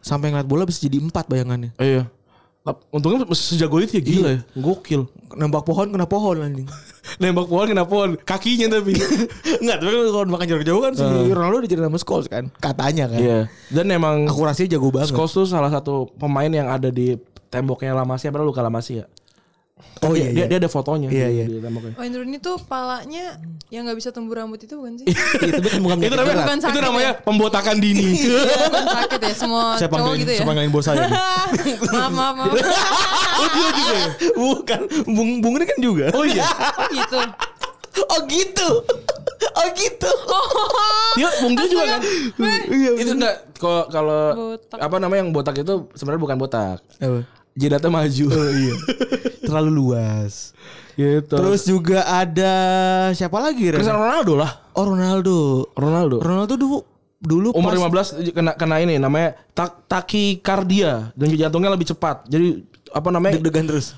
sampai 0.00 0.32
ngeliat 0.32 0.48
bola 0.48 0.64
bisa 0.64 0.84
jadi 0.84 1.00
empat 1.00 1.28
bayangannya. 1.28 1.72
Iya. 1.80 2.08
Untungnya 2.64 3.28
sejago 3.36 3.76
itu 3.76 4.00
ya 4.00 4.02
gila 4.02 4.28
ya. 4.32 4.40
Gokil. 4.56 5.04
Nembak 5.36 5.68
pohon 5.68 5.92
kena 5.92 6.08
pohon 6.08 6.40
anjing. 6.40 6.64
Nembak 7.20 7.44
pohon 7.44 7.68
kena 7.68 7.84
pohon. 7.84 8.16
Kakinya 8.16 8.80
tapi. 8.80 8.96
Enggak, 9.60 9.84
tapi 9.84 9.92
kalau 10.08 10.32
makan 10.32 10.46
jauh-jauh 10.48 10.80
kan 10.80 10.92
si 10.96 11.04
Ronaldo 11.04 11.60
dicari 11.60 11.84
nama 11.84 12.00
Scholes 12.00 12.24
kan. 12.24 12.48
Katanya 12.64 13.12
kan. 13.12 13.20
Iya. 13.20 13.38
Dan 13.68 13.92
emang 13.92 14.24
Akurasinya 14.24 14.80
jago 14.80 14.88
banget. 14.88 15.12
Scholes 15.12 15.36
tuh 15.36 15.44
salah 15.44 15.68
satu 15.68 16.08
pemain 16.16 16.48
yang 16.48 16.72
ada 16.72 16.88
di 16.88 17.20
temboknya 17.52 17.92
Lamasi 17.92 18.32
apa 18.32 18.40
luka 18.40 18.64
ya. 18.88 19.04
Oh 20.04 20.14
dia, 20.14 20.30
iya, 20.30 20.30
dia, 20.30 20.38
iya. 20.38 20.46
dia 20.54 20.58
ada 20.62 20.70
fotonya 20.70 21.08
Iya, 21.10 21.26
iya. 21.32 21.44
Wayne 21.98 22.14
Rooney 22.14 22.38
tuh 22.38 22.62
palanya 22.62 23.40
yang 23.74 23.82
nggak 23.88 23.98
bisa 23.98 24.14
tumbuh 24.14 24.38
rambut 24.38 24.62
itu 24.62 24.78
bukan 24.78 25.02
sih? 25.02 25.06
Iya, 25.42 25.58
kan 25.58 25.80
bukan 25.82 25.96
Itu 25.98 26.14
namanya 26.14 26.36
Bukan 26.44 26.56
itu 26.60 26.64
sakit 26.68 26.82
namanya 26.84 27.10
ya? 27.10 27.24
pembotakan 27.26 27.76
dini. 27.82 28.06
Iya, 28.22 28.38
sakit 29.02 29.20
ya 29.24 29.32
semua 29.34 29.64
saya 29.80 29.88
cowok 29.90 29.98
panggilin, 29.98 30.20
gitu 30.22 30.30
ya. 30.30 30.38
saya 30.38 30.46
panggilin 30.46 30.70
bos 30.70 30.84
saya. 30.86 31.06
maaf 31.90 32.12
maaf 32.14 32.34
maaf. 32.38 32.52
oh 33.40 33.48
dia 33.50 33.68
juga 33.74 33.94
ya? 33.96 34.08
Bukan, 34.38 34.80
Bung 35.10 35.30
Bung 35.42 35.54
ini 35.58 35.66
kan 35.66 35.78
juga. 35.82 36.06
oh 36.14 36.24
iya. 36.28 36.44
Oh, 36.46 36.86
gitu. 36.94 37.20
Oh 38.04 38.20
gitu. 38.30 38.68
Oh 39.54 39.68
gitu. 39.74 40.10
Dia 41.18 41.28
mungkin 41.42 41.66
juga 41.66 41.84
kan. 41.98 42.00
Iya. 42.70 42.90
itu 43.02 43.12
enggak 43.16 43.36
kalau 43.58 43.82
kalau 43.90 44.22
apa 44.70 44.96
namanya 45.02 45.26
yang 45.26 45.32
botak 45.34 45.58
itu 45.58 45.90
sebenarnya 45.98 46.22
bukan 46.22 46.38
botak. 46.38 46.78
Apa? 47.02 47.43
Jidatnya 47.54 47.90
maju. 47.90 48.24
Oh 48.28 48.50
iya. 48.50 48.74
Terlalu 49.46 49.70
luas. 49.72 50.52
gitu. 50.94 51.34
Terus 51.34 51.62
juga 51.64 52.06
ada 52.06 52.52
siapa 53.12 53.38
lagi? 53.38 53.66
Cristiano 53.70 53.98
Ronaldo 53.98 54.32
lah. 54.38 54.50
Oh 54.74 54.86
Ronaldo. 54.86 55.66
Ronaldo. 55.74 56.16
Ronaldo 56.18 56.54
dulu 56.54 56.78
dulu 57.18 57.48
Umur 57.56 57.72
pas- 57.88 58.14
15 58.14 58.30
kena 58.30 58.52
kena 58.52 58.76
ini 58.78 59.00
namanya 59.00 59.32
tak 59.50 59.88
takikardia 59.88 61.10
dan 61.14 61.26
jantungnya 61.32 61.70
lebih 61.70 61.88
cepat. 61.88 62.26
Jadi 62.26 62.62
apa 62.90 63.08
namanya? 63.10 63.38
deg-degan 63.38 63.66
terus. 63.66 63.94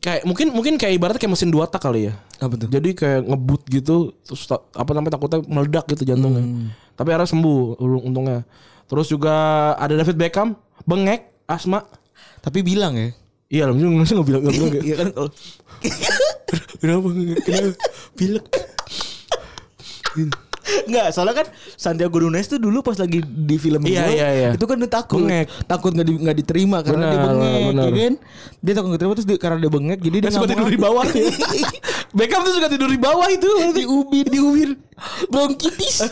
kayak 0.00 0.24
mungkin 0.24 0.48
mungkin 0.48 0.80
kayak 0.80 0.96
ibaratnya 0.96 1.20
kayak 1.20 1.34
mesin 1.36 1.52
dua 1.52 1.68
tak 1.68 1.84
kali 1.84 2.08
ya. 2.08 2.16
Apa 2.40 2.56
tuh? 2.56 2.72
Jadi 2.72 2.96
kayak 2.96 3.20
ngebut 3.20 3.62
gitu 3.68 4.16
terus 4.24 4.48
ta- 4.48 4.64
apa 4.72 4.90
namanya 4.96 5.20
takutnya 5.20 5.44
meledak 5.44 5.84
gitu 5.92 6.08
jantungnya. 6.08 6.40
Hmm. 6.40 6.72
Tapi 6.96 7.08
akhirnya 7.12 7.28
sembuh 7.28 7.58
untungnya. 8.00 8.48
Terus 8.88 9.12
juga 9.12 9.34
ada 9.76 9.92
David 9.92 10.16
Beckham 10.16 10.56
bengek 10.88 11.28
asma. 11.44 11.84
Tapi 12.40 12.64
bilang 12.64 12.96
ya. 12.96 13.12
Iya 13.50 13.66
lah, 13.66 13.74
masa 13.74 14.14
nggak 14.14 14.28
bilang 14.30 14.42
nggak 14.46 14.54
bilang 14.54 14.70
Iya 14.78 14.94
kan 14.94 15.08
kalau 15.10 15.30
kenapa 16.80 17.08
kenapa 17.42 17.74
pilek. 18.14 18.46
Enggak, 20.60 21.06
soalnya 21.10 21.34
kan 21.34 21.46
Santiago 21.74 22.16
Nunes 22.16 22.44
tuh 22.44 22.56
dulu 22.56 22.80
pas 22.80 22.94
lagi 22.94 23.18
di 23.20 23.56
film 23.56 23.80
Iya, 23.82 24.04
iya, 24.06 24.28
iya. 24.30 24.50
itu 24.52 24.64
kan 24.64 24.76
dia 24.76 24.86
takut, 24.86 25.20
Bengek. 25.20 25.48
takut 25.64 25.90
nggak 25.90 26.04
di, 26.04 26.14
nggak 26.18 26.36
diterima 26.36 26.78
karena 26.80 27.04
dia 27.06 27.18
Benar, 27.18 27.32
bengek, 27.32 27.60
benar. 27.66 27.84
ya 27.86 27.92
kan? 27.96 28.14
Dia 28.60 28.72
takut 28.72 28.86
nggak 28.86 28.98
diterima 28.98 29.14
terus 29.14 29.26
dia- 29.26 29.40
karena 29.40 29.56
dia 29.58 29.70
bengek, 29.70 29.98
jadi 29.98 30.16
dia 30.16 30.22
Dia 30.22 30.30
suka 30.30 30.40
nggak 30.42 30.52
tidur 30.54 30.68
di 30.68 30.78
bawah. 30.78 31.04
Beckham 32.18 32.40
tuh 32.42 32.52
suka 32.52 32.68
tidur 32.68 32.90
di 32.90 32.98
bawah 32.98 33.28
itu. 33.28 33.50
di 33.70 33.84
ubin, 33.84 34.26
di 34.26 34.38
ubin, 34.38 34.70
bronkitis. 35.28 35.96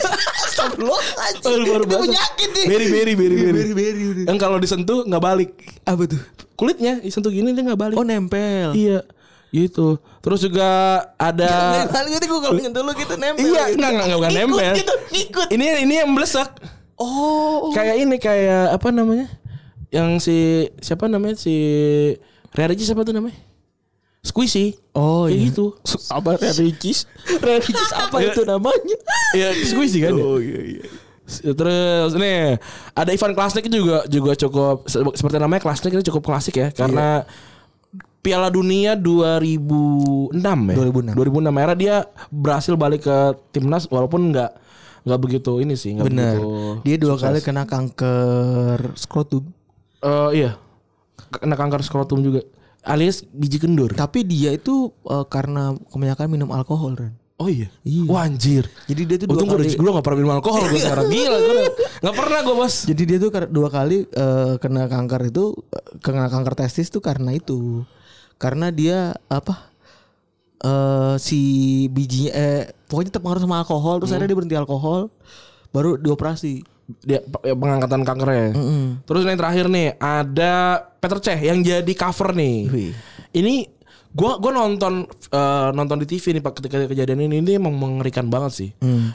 Oh, 0.59 1.55
luar 1.55 1.81
Itu 1.81 1.95
penyakit 1.97 2.49
nih. 2.51 2.65
Beri 2.67 2.85
beri. 2.85 3.13
beri, 3.15 3.35
beri, 3.39 3.71
beri. 3.71 4.23
Yang 4.27 4.37
kalau 4.37 4.59
disentuh 4.59 5.07
nggak 5.07 5.23
balik. 5.23 5.55
Apa 5.83 6.03
tuh? 6.03 6.19
Kulitnya 6.53 6.99
disentuh 6.99 7.31
gini 7.31 7.55
dia 7.55 7.63
nggak 7.63 7.79
balik. 7.79 7.95
Oh 7.95 8.03
nempel. 8.03 8.75
Iya. 8.75 9.07
Gitu. 9.49 9.97
Terus 10.21 10.39
juga 10.41 10.69
ada 11.17 11.85
Paling 11.89 12.11
nanti 12.13 12.27
gue 12.29 12.39
kalau 12.39 12.53
nyentuh 12.53 12.81
lu 12.85 12.93
gitu 12.93 13.15
nempel. 13.17 13.41
Iya, 13.41 13.73
gitu. 13.73 13.81
enggak 13.81 13.89
enggak 13.89 14.05
enggak 14.05 14.19
bukan 14.19 14.33
nempel. 14.37 14.71
gitu, 14.77 14.93
ikut. 15.25 15.47
Ini 15.49 15.65
ini 15.83 15.93
yang 16.05 16.09
melesak. 16.13 16.49
Oh. 16.99 17.71
Kayak 17.71 17.95
ini 17.97 18.15
kayak 18.19 18.77
apa 18.77 18.93
namanya? 18.93 19.25
Yang 19.89 20.09
si 20.21 20.37
siapa 20.79 21.09
namanya 21.09 21.39
si 21.39 21.55
Ricis 22.53 22.85
siapa 22.85 23.01
tuh 23.01 23.15
namanya? 23.15 23.37
Squishy. 24.19 24.75
Oh 24.91 25.25
Kayak 25.25 25.39
iya. 25.39 25.47
gitu. 25.49 25.65
Apa 26.17 26.35
Ricis? 26.35 27.07
Ricis 27.45 27.89
apa 27.95 28.19
itu 28.19 28.43
namanya? 28.43 28.97
Ya 29.31 29.49
squishy 29.63 30.03
kan. 30.03 30.11
ya? 30.13 30.21
Oh 30.21 30.37
iya 30.37 30.59
iya. 30.77 30.85
Terus 31.29 32.17
nih 32.17 32.57
ada 32.91 33.09
Ivan 33.13 33.31
Klasnik 33.31 33.69
juga 33.69 34.03
juga 34.09 34.33
cukup 34.35 34.89
se- 34.89 34.99
seperti 35.15 35.37
namanya 35.39 35.61
Klasnik 35.63 35.93
itu 35.93 36.09
cukup 36.11 36.25
klasik 36.25 36.57
ya 36.57 36.67
karena 36.73 37.23
Piala 38.19 38.51
Dunia 38.51 38.99
2006 38.99 40.35
ya. 40.43 40.75
2006. 40.75 41.15
2006 41.15 41.63
era 41.63 41.73
dia 41.73 41.95
berhasil 42.29 42.73
balik 42.75 43.07
ke 43.07 43.17
timnas 43.51 43.87
walaupun 43.87 44.35
nggak 44.35 44.51
nggak 45.07 45.19
begitu 45.23 45.63
ini 45.63 45.79
sih 45.79 45.95
nggak 45.95 46.05
Benar. 46.11 46.35
begitu. 46.35 46.49
Dia 46.83 46.95
dua 46.99 47.15
kali 47.15 47.39
kena 47.39 47.63
kanker 47.63 48.79
skrotum. 48.99 49.47
Eh, 50.03 50.29
iya. 50.35 50.51
Kena 51.31 51.55
kanker 51.55 51.79
skrotum 51.79 52.19
juga. 52.19 52.43
Alias 52.83 53.23
biji 53.23 53.59
kendur. 53.59 53.91
Tapi 53.95 54.27
dia 54.27 54.51
itu 54.51 54.91
eh, 55.07 55.25
karena 55.31 55.75
kebanyakan 55.87 56.27
minum 56.27 56.49
alkohol, 56.51 56.99
Ren. 56.99 57.15
Oh 57.39 57.47
iya. 57.47 57.71
Iya. 57.87 58.03
Wah 58.03 58.27
anjir. 58.27 58.67
Jadi 58.91 59.01
dia 59.07 59.15
tuh 59.15 59.27
dua 59.31 59.39
Untung 59.39 59.55
gue 59.55 59.63
kali. 59.63 59.79
gue 59.79 59.91
gak 59.95 60.03
pernah 60.03 60.19
minum 60.19 60.33
alkohol 60.35 60.63
gue 60.67 60.75
sekarang 60.83 61.07
gila 61.07 61.37
gue 61.39 61.55
Gak 62.03 62.15
pernah 62.19 62.39
gue 62.43 62.55
bos 62.59 62.75
Jadi 62.83 63.01
dia 63.07 63.15
tuh 63.15 63.31
dua 63.47 63.69
kali 63.71 64.03
eh, 64.03 64.53
kena 64.59 64.91
kanker 64.91 65.31
itu 65.31 65.55
kena 66.03 66.27
kanker 66.27 66.59
testis 66.59 66.91
tuh 66.91 66.99
karena 66.99 67.31
itu. 67.31 67.87
Karena 68.39 68.71
dia 68.71 69.13
apa? 69.27 69.69
eh 70.59 71.15
si 71.23 71.39
bijinya 71.87 72.31
eh 72.35 72.75
pokoknya 72.91 73.15
terpengaruh 73.15 73.41
sama 73.47 73.63
alkohol 73.63 74.03
terus 74.03 74.11
akhirnya 74.11 74.27
dia 74.27 74.37
berhenti 74.43 74.57
alkohol 74.59 75.07
baru 75.71 75.95
dioperasi. 75.95 76.67
Dia 77.05 77.21
ya, 77.45 77.53
pengangkatan 77.53 78.01
kankernya 78.01 78.49
Terus 79.05 79.21
yang 79.21 79.37
terakhir 79.37 79.69
nih 79.69 79.93
Ada 80.01 80.81
Peter 80.97 81.21
Cech 81.21 81.37
yang 81.37 81.61
jadi 81.61 81.93
cover 81.93 82.33
nih 82.33 82.65
Wih. 82.65 82.91
Ini 83.29 83.69
gua 84.09 84.41
gua 84.41 84.57
nonton 84.57 85.05
eh, 85.05 85.69
nonton 85.69 86.01
di 86.01 86.09
TV 86.09 86.33
nih 86.33 86.41
pak 86.41 86.57
ketika 86.57 86.89
kejadian 86.89 87.29
ini 87.29 87.45
ini 87.45 87.61
emang 87.61 87.77
mengerikan 87.77 88.25
banget 88.25 88.51
sih. 88.57 88.69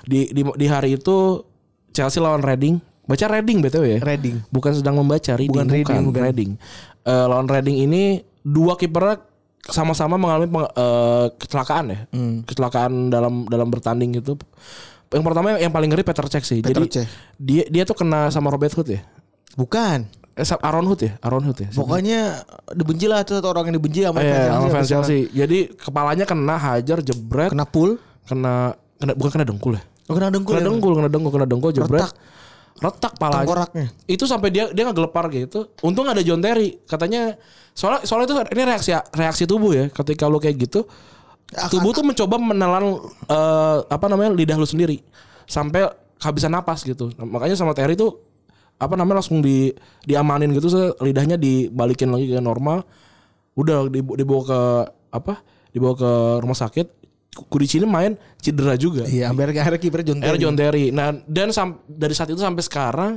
Di, 0.06 0.30
di 0.30 0.46
di 0.46 0.66
hari 0.70 0.94
itu 0.94 1.42
Chelsea 1.90 2.22
lawan 2.22 2.46
Reading. 2.46 2.78
Baca 3.10 3.26
Reading 3.26 3.58
btw 3.58 3.84
ya. 3.84 3.98
Reading. 4.06 4.38
Bukan 4.54 4.72
sedang 4.78 4.94
membaca 4.94 5.34
Reading. 5.34 5.50
Bukan 5.50 5.66
Reading, 5.66 6.02
bukan. 6.14 6.22
Reading. 6.30 6.50
Eh, 7.02 7.26
lawan 7.26 7.50
Reading 7.50 7.90
ini 7.90 8.22
dua 8.44 8.76
kipernya 8.76 9.24
sama-sama 9.64 10.14
mengalami 10.14 10.44
peng- 10.46 10.68
eh, 10.70 11.26
kecelakaan 11.34 11.84
ya. 11.88 11.98
Hmm. 12.12 12.44
Kecelakaan 12.44 13.08
dalam 13.08 13.48
dalam 13.48 13.66
bertanding 13.66 14.12
itu. 14.14 14.36
Yang 15.08 15.24
pertama 15.24 15.56
yang, 15.56 15.68
yang 15.68 15.72
paling 15.72 15.88
ngeri 15.88 16.04
Peter 16.04 16.26
Cech 16.28 16.44
sih. 16.44 16.60
Peter 16.60 16.84
Jadi 16.84 16.92
Cech. 16.92 17.08
dia 17.38 17.64
dia 17.66 17.82
tuh 17.82 17.96
kena 17.96 18.28
sama 18.28 18.52
Robert 18.52 18.72
Hood 18.72 18.92
ya. 18.92 19.00
Bukan. 19.54 20.04
Eh, 20.34 20.42
Aaron 20.42 20.82
Hood 20.84 21.00
ya, 21.00 21.12
Aaron 21.22 21.46
Hood 21.46 21.62
ya. 21.62 21.68
Pokoknya 21.70 22.42
dibenci 22.74 23.06
lah 23.06 23.22
tuh 23.22 23.38
orang 23.40 23.70
yang 23.70 23.78
dibenci 23.78 24.02
sama 24.02 24.18
Eh, 24.18 24.26
fans 24.26 24.66
sekarang. 24.66 24.84
Chelsea. 24.84 25.30
Jadi 25.30 25.70
kepalanya 25.72 26.26
kena 26.26 26.58
hajar, 26.58 26.98
jebret, 27.00 27.54
kena, 27.54 27.62
Kena 27.62 27.66
pool, 27.70 27.90
kena, 28.26 28.74
bukan 29.14 29.30
kena 29.30 29.46
dengkul 29.46 29.78
ya? 29.78 29.82
oh, 30.10 30.12
kena 30.12 30.34
dengkul. 30.34 30.52
Kena 30.52 30.60
ya? 30.60 30.66
dengkul, 30.66 30.92
kena 30.98 31.06
dengkul, 31.08 31.30
kena 31.30 31.46
dengkul, 31.46 31.70
jebret. 31.70 32.02
Retak. 32.02 32.12
Retak 32.84 33.16
palanya. 33.16 33.48
Tengkoraknya. 33.48 33.86
Itu 34.04 34.28
sampai 34.28 34.52
dia 34.52 34.68
dia 34.68 34.84
ngegelepar 34.84 35.32
gitu. 35.32 35.72
Untung 35.80 36.04
ada 36.04 36.20
John 36.20 36.44
Terry. 36.44 36.76
Katanya 36.84 37.40
soalnya 37.72 38.04
soalnya 38.04 38.26
itu 38.28 38.34
ini 38.52 38.62
reaksi 38.68 38.90
reaksi 39.16 39.44
tubuh 39.48 39.72
ya. 39.72 39.84
Ketika 39.88 40.28
lu 40.28 40.36
kayak 40.36 40.68
gitu, 40.68 40.84
tubuh 41.72 41.96
tuh 41.96 42.04
mencoba 42.04 42.36
menelan 42.36 43.00
eh, 43.28 43.78
apa 43.88 44.06
namanya 44.12 44.36
lidah 44.36 44.60
lu 44.60 44.68
sendiri 44.68 45.00
sampai 45.48 45.88
kehabisan 46.20 46.52
napas 46.52 46.84
gitu. 46.84 47.12
Nah, 47.16 47.24
makanya 47.24 47.56
sama 47.56 47.72
Terry 47.72 47.96
tuh 47.96 48.20
apa 48.76 48.98
namanya 48.98 49.22
langsung 49.22 49.38
di 49.38 49.70
diamanin 50.02 50.50
gitu 50.52 50.68
lidahnya 51.00 51.40
dibalikin 51.40 52.12
lagi 52.12 52.32
ke 52.32 52.40
normal. 52.42 52.84
Udah 53.54 53.86
dibawa 53.92 54.42
ke 54.44 54.60
apa? 55.14 55.34
Dibawa 55.70 55.94
ke 55.94 56.10
rumah 56.42 56.58
sakit. 56.58 57.03
Kudicini 57.34 57.82
main 57.84 58.14
cedera 58.38 58.78
juga. 58.78 59.02
Iya, 59.04 59.28
hampir 59.28 59.50
akhirnya 59.50 59.76
kiper 59.76 60.06
John 60.06 60.22
Terry. 60.22 60.38
John 60.38 60.54
Terry. 60.54 60.84
Nah, 60.88 61.10
dan 61.26 61.50
sam- 61.50 61.82
dari 61.84 62.14
saat 62.14 62.30
itu 62.30 62.38
sampai 62.38 62.62
sekarang 62.62 63.12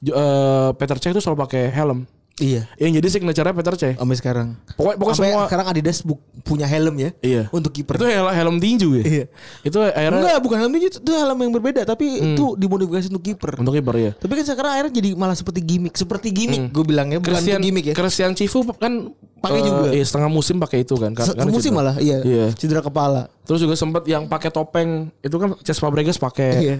eh, 0.00 0.70
Peter 0.78 0.96
Cech 0.96 1.10
itu 1.10 1.18
selalu 1.18 1.38
pakai 1.42 1.74
helm. 1.74 2.06
Iya. 2.38 2.62
Yang 2.78 2.90
jadi 2.98 3.08
signature 3.10 3.50
Peter 3.50 3.74
Cech. 3.74 3.94
Sampai 3.98 4.16
sekarang. 4.16 4.48
Pokoknya 4.74 4.96
pokoknya 4.96 5.16
Sampai 5.16 5.30
semua 5.30 5.42
sekarang 5.46 5.66
Adidas 5.66 5.98
bu- 6.00 6.22
punya 6.40 6.64
helm 6.64 6.94
ya. 6.96 7.10
Iya. 7.18 7.42
Untuk 7.50 7.70
kiper. 7.70 7.98
Itu 7.98 8.06
helm, 8.06 8.26
helm 8.28 8.56
tinju 8.56 8.88
ya. 8.94 9.04
Iya. 9.04 9.24
Itu 9.60 9.78
akhirnya 9.82 10.18
Enggak, 10.18 10.38
bukan 10.40 10.56
helm 10.58 10.72
itu, 10.76 10.88
itu 10.96 11.12
helm 11.12 11.38
yang 11.38 11.52
berbeda, 11.52 11.82
tapi 11.82 12.06
itu 12.32 12.44
dimodifikasi 12.54 13.06
untuk 13.08 13.24
kiper. 13.24 13.52
untuk 13.58 13.74
kiper 13.74 13.94
ya. 13.96 14.10
Tapi 14.14 14.32
kan 14.32 14.44
sekarang 14.44 14.72
akhirnya 14.72 14.92
jadi 14.94 15.10
malah 15.14 15.34
seperti 15.34 15.60
gimmick, 15.60 15.94
seperti 15.94 16.28
gimmick 16.30 16.70
gue 16.70 16.84
bilangnya 16.84 17.18
bukan 17.18 17.34
Christian 17.34 17.58
gimmick 17.58 17.90
ya. 17.90 17.94
Christian 17.94 18.32
Cifu 18.32 18.62
kan 18.72 19.10
Pakai 19.38 19.58
eh, 19.58 19.64
juga. 19.64 19.88
Iya, 19.92 20.02
setengah 20.02 20.26
musim 20.28 20.58
pakai 20.58 20.82
itu 20.82 20.98
kan. 20.98 21.14
Se- 21.14 21.30
Karena 21.30 21.46
musim 21.46 21.70
cedera. 21.70 21.78
malah 21.78 21.96
iya, 22.02 22.18
Iya. 22.20 22.46
cedera 22.58 22.82
kepala. 22.82 23.30
Terus 23.46 23.62
juga 23.62 23.78
sempat 23.78 24.02
yang 24.02 24.26
pakai 24.26 24.50
topeng 24.50 25.14
itu 25.16 25.36
kan 25.38 25.54
Cesc 25.62 25.78
Fabregas 25.78 26.18
pakai. 26.18 26.50
Iya. 26.58 26.76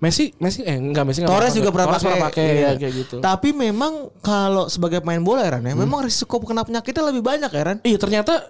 Messi 0.00 0.32
Messi 0.36 0.60
eh 0.62 0.74
enggak 0.74 1.04
Messi 1.04 1.20
enggak 1.20 1.30
Torres 1.30 1.52
juga 1.52 1.68
pernah 1.68 1.88
pakai. 1.92 2.16
pakai 2.18 2.46
Iya. 2.46 2.60
ya 2.66 2.70
kayak 2.74 2.94
gitu. 2.96 3.14
Tapi 3.20 3.48
memang 3.52 3.92
kalau 4.18 4.64
sebagai 4.66 4.98
pemain 4.98 5.20
bola 5.20 5.44
ya 5.44 5.50
Ran, 5.52 5.62
ya, 5.62 5.74
memang 5.74 6.00
risiko 6.02 6.40
kena 6.40 6.62
penyakitnya 6.62 7.04
lebih 7.04 7.20
banyak 7.20 7.48
ya 7.48 7.62
Ran. 7.62 7.78
Iya 7.80 7.96
ternyata 7.96 8.48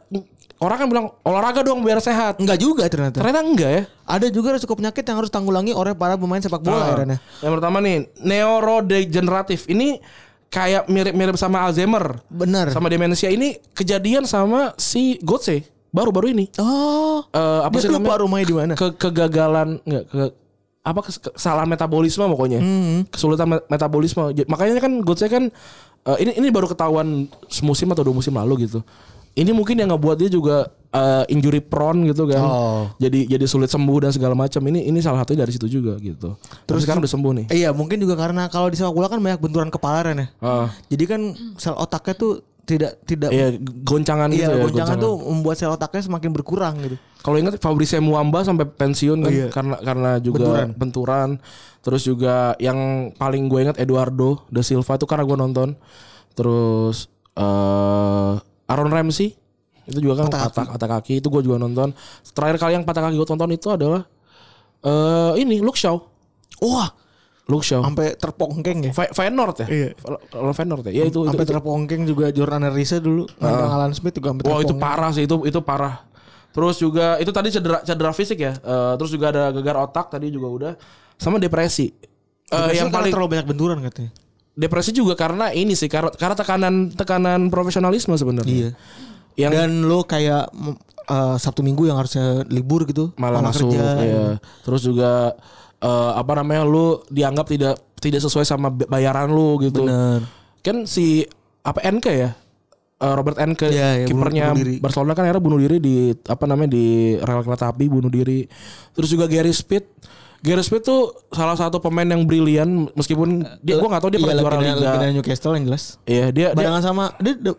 orang 0.59 0.77
kan 0.77 0.87
bilang 0.87 1.07
olahraga 1.21 1.61
dong 1.61 1.81
biar 1.81 1.99
sehat. 1.99 2.39
Enggak 2.39 2.55
juga 2.57 2.87
ternyata. 2.87 3.19
Ternyata 3.19 3.41
enggak 3.41 3.71
ya. 3.71 3.83
Ada 4.07 4.27
juga 4.29 4.55
risiko 4.55 4.73
penyakit 4.73 5.03
yang 5.03 5.17
harus 5.17 5.27
tanggulangi 5.29 5.73
oleh 5.73 5.91
para 5.93 6.15
pemain 6.15 6.39
sepak 6.39 6.63
bola 6.63 6.77
ya 6.81 6.87
Ah. 6.87 6.99
Ran. 6.99 7.09
ya. 7.09 7.19
Yang 7.41 7.53
pertama 7.53 7.77
nih, 7.81 7.97
neurodegeneratif. 8.21 9.67
Ini 9.67 9.99
kayak 10.47 10.87
mirip-mirip 10.87 11.35
sama 11.35 11.63
Alzheimer. 11.63 12.23
Benar. 12.27 12.71
Sama 12.71 12.87
demensia 12.87 13.27
ini 13.27 13.59
kejadian 13.73 14.23
sama 14.23 14.75
si 14.77 15.19
Gotse 15.21 15.63
baru-baru 15.91 16.31
ini. 16.31 16.47
Oh. 16.59 17.27
Eh, 17.29 17.39
apa 17.61 17.75
Dia 17.75 17.83
sih 17.83 17.89
lupa 17.89 18.15
namanya? 18.15 18.21
rumahnya 18.21 18.47
di 18.47 18.55
mana. 18.55 18.73
Ke 18.75 18.89
kegagalan 18.93 19.83
enggak 19.83 20.05
ke 20.07 20.25
apa 20.81 21.01
kes- 21.05 21.21
kesalahan 21.21 21.69
metabolisme 21.69 22.25
pokoknya. 22.25 22.61
Hmm. 22.61 23.05
Kesulitan 23.13 23.47
me- 23.47 23.65
metabolisme. 23.69 24.33
Makanya 24.49 24.81
kan 24.81 24.93
Gotse 25.05 25.29
kan 25.29 25.53
eh, 26.09 26.17
ini 26.25 26.33
ini 26.41 26.49
baru 26.49 26.69
ketahuan 26.69 27.29
semusim 27.53 27.93
atau 27.93 28.01
dua 28.01 28.17
musim 28.17 28.33
lalu 28.33 28.65
gitu. 28.69 28.81
Ini 29.31 29.55
mungkin 29.55 29.79
yang 29.79 29.95
ngebuat 29.95 30.17
dia 30.19 30.27
juga 30.27 30.67
eh, 30.91 31.25
injury 31.31 31.63
prone 31.63 32.09
gitu 32.11 32.27
kan. 32.27 32.43
Oh. 32.43 32.83
Jadi 32.99 33.29
jadi 33.29 33.45
sulit 33.47 33.71
sembuh 33.71 34.09
dan 34.09 34.11
segala 34.11 34.35
macam. 34.35 34.59
Ini 34.59 34.89
ini 34.89 34.99
salah 34.99 35.23
satunya 35.23 35.45
dari 35.45 35.53
situ 35.55 35.69
juga 35.69 36.01
gitu. 36.01 36.35
Terus 36.67 36.83
sekarang 36.83 37.05
udah 37.05 37.13
sembuh 37.13 37.33
nih. 37.39 37.47
Iya 37.53 37.71
mungkin 37.77 38.01
juga 38.01 38.17
karena 38.17 38.49
kalau 38.49 38.73
di 38.73 38.77
sepak 38.81 38.91
bola 38.91 39.07
kan 39.07 39.21
banyak 39.21 39.39
benturan 39.39 39.71
kepala 39.71 40.03
Ren 40.09 40.25
ya. 40.25 40.27
Ah. 40.41 40.67
Jadi 40.89 41.05
kan 41.07 41.21
sel 41.61 41.77
otaknya 41.77 42.15
tuh 42.19 42.33
tidak 42.71 42.93
tidak 43.03 43.31
Iya, 43.35 43.59
goncangan 43.83 44.31
iya, 44.31 44.47
gitu 44.47 44.53
ya. 44.55 44.63
goncangan 44.65 44.97
tuh 44.97 45.15
membuat 45.19 45.57
sel 45.59 45.71
otaknya 45.71 46.03
semakin 46.03 46.31
berkurang 46.31 46.75
gitu. 46.79 46.97
Kalau 47.21 47.37
ingat 47.37 47.59
Fabrice 47.59 47.99
Muamba 47.99 48.41
sampai 48.41 48.65
pensiun 48.65 49.19
kan 49.21 49.27
Oh, 49.27 49.35
iya. 49.35 49.49
karena 49.51 49.77
karena 49.83 50.11
juga 50.19 50.39
Benturan. 50.47 50.69
benturan. 50.73 51.29
Terus 51.81 52.03
juga 52.03 52.35
yang 52.57 52.79
paling 53.13 53.45
gue 53.47 53.61
ingat 53.61 53.77
Eduardo 53.77 54.47
da 54.49 54.61
Silva 54.61 54.95
itu 54.95 55.05
karena 55.05 55.25
gue 55.25 55.37
nonton. 55.37 55.69
Terus 56.33 57.11
eh 57.35 58.35
Aaron 58.67 58.89
Ramsey 58.89 59.35
itu 59.85 59.99
juga 59.99 60.23
kan 60.23 60.31
patah, 60.31 60.71
patah 60.71 60.89
kaki 60.97 61.19
itu 61.19 61.29
gue 61.29 61.43
juga 61.43 61.59
nonton. 61.59 61.91
Terakhir 62.31 62.57
kali 62.57 62.73
yang 62.75 62.85
patah 62.85 63.03
kaki 63.03 63.17
gue 63.17 63.27
tonton 63.27 63.51
itu 63.51 63.67
adalah 63.69 64.07
eh 64.81 65.33
ini 65.37 65.59
Luke 65.59 65.77
Shaw. 65.77 65.99
Wah, 66.61 66.89
Luke 67.51 67.67
Shaw. 67.67 67.83
sampai 67.83 68.15
terpongkeng 68.15 68.79
ya. 68.87 68.93
Fe- 68.95 69.11
Feyenoord 69.11 69.57
ya? 69.61 69.67
Iya. 69.67 69.89
Kalau 70.31 70.55
Feyenoord 70.55 70.85
ya? 70.87 70.93
Ya 70.95 71.05
itu 71.11 71.27
Sampai 71.27 71.43
terpongkeng 71.45 72.07
juga 72.07 72.31
Jordan 72.31 72.71
Risa 72.71 73.03
dulu. 73.03 73.27
Nandang 73.43 73.73
Alan 73.75 73.91
Smith 73.91 74.15
juga 74.15 74.31
sampai 74.31 74.45
Wah 74.47 74.61
itu 74.63 74.75
parah 74.79 75.11
sih 75.11 75.27
itu 75.27 75.35
itu 75.43 75.59
parah. 75.59 76.07
Terus 76.51 76.79
juga 76.79 77.19
itu 77.19 77.31
tadi 77.31 77.51
cedera 77.51 77.83
cedera 77.83 78.15
fisik 78.15 78.39
ya. 78.39 78.55
Eh, 78.55 78.93
terus 78.95 79.11
juga 79.11 79.35
ada 79.35 79.51
gegar 79.51 79.75
otak 79.77 80.15
tadi 80.15 80.31
juga 80.31 80.47
udah 80.47 80.73
sama 81.19 81.43
depresi. 81.43 81.91
Depresi 82.47 82.79
yang 82.79 82.91
karena 82.91 82.99
paling 83.03 83.13
terlalu 83.15 83.31
banyak 83.35 83.47
benturan 83.47 83.79
katanya. 83.83 84.11
depresi 84.51 84.91
juga 84.91 85.15
karena 85.15 85.55
ini 85.55 85.73
sih 85.73 85.87
karena 85.87 86.11
karena 86.13 86.35
tekanan 86.35 86.75
tekanan 86.93 87.41
profesionalisme 87.49 88.13
sebenarnya. 88.19 88.51
Iya. 88.51 88.71
Yang 89.39 89.53
Dan 89.57 89.71
lo 89.87 90.03
kayak 90.03 90.51
eh, 91.07 91.37
Sabtu 91.39 91.63
Minggu 91.63 91.87
yang 91.87 91.97
harusnya 91.97 92.43
libur 92.51 92.83
gitu, 92.85 93.15
malah 93.15 93.41
masuk 93.41 93.71
ya. 93.73 94.37
Terus 94.67 94.83
juga 94.83 95.39
eh, 95.81 96.13
apa 96.15 96.33
namanya 96.37 96.63
lu 96.63 97.01
dianggap 97.09 97.47
tidak 97.47 97.75
tidak 97.97 98.21
sesuai 98.21 98.45
sama 98.45 98.69
bayaran 98.71 99.29
lu 99.29 99.61
gitu. 99.61 99.85
Bener. 99.85 100.25
Kan 100.61 100.85
si 100.85 101.25
apa 101.61 101.81
NK 101.83 102.07
ya? 102.11 102.31
Eh, 103.01 103.13
Robert 103.17 103.37
NK 103.37 103.63
Iya, 103.69 103.89
iya, 104.05 104.07
kipernya. 104.07 104.53
Barcelona 104.79 105.17
kan 105.17 105.25
akhirnya 105.25 105.41
bunuh 105.41 105.57
diri 105.57 105.81
di 105.81 105.95
apa 106.29 106.45
namanya 106.45 106.77
di 106.77 107.17
rel 107.17 107.41
kereta 107.41 107.73
api 107.73 107.89
bunuh 107.89 108.09
diri. 108.09 108.45
Terus 108.93 109.09
juga 109.09 109.25
Gary 109.25 109.53
Speed. 109.53 109.85
Gary 110.41 110.61
Speed 110.61 110.85
tuh 110.85 111.13
salah 111.29 111.53
satu 111.53 111.81
pemain 111.81 112.05
yang 112.05 112.25
brilian 112.25 112.89
meskipun 112.93 113.45
dia 113.61 113.77
gua 113.77 113.93
nggak 113.93 114.03
tahu 114.05 114.11
dia 114.13 114.21
iya, 114.21 114.25
pernah 114.25 114.41
juara 114.41 114.57
legenda- 114.57 114.77
liga. 114.77 114.91
legenda 114.97 115.17
Newcastle 115.17 115.53
yang 115.57 115.65
jelas. 115.69 115.85
Iya, 116.05 116.27
dia 116.29 116.47
dia, 116.53 116.57
Barengan 116.57 116.81
sama 116.81 117.05
dia, 117.21 117.35
dia 117.37 117.53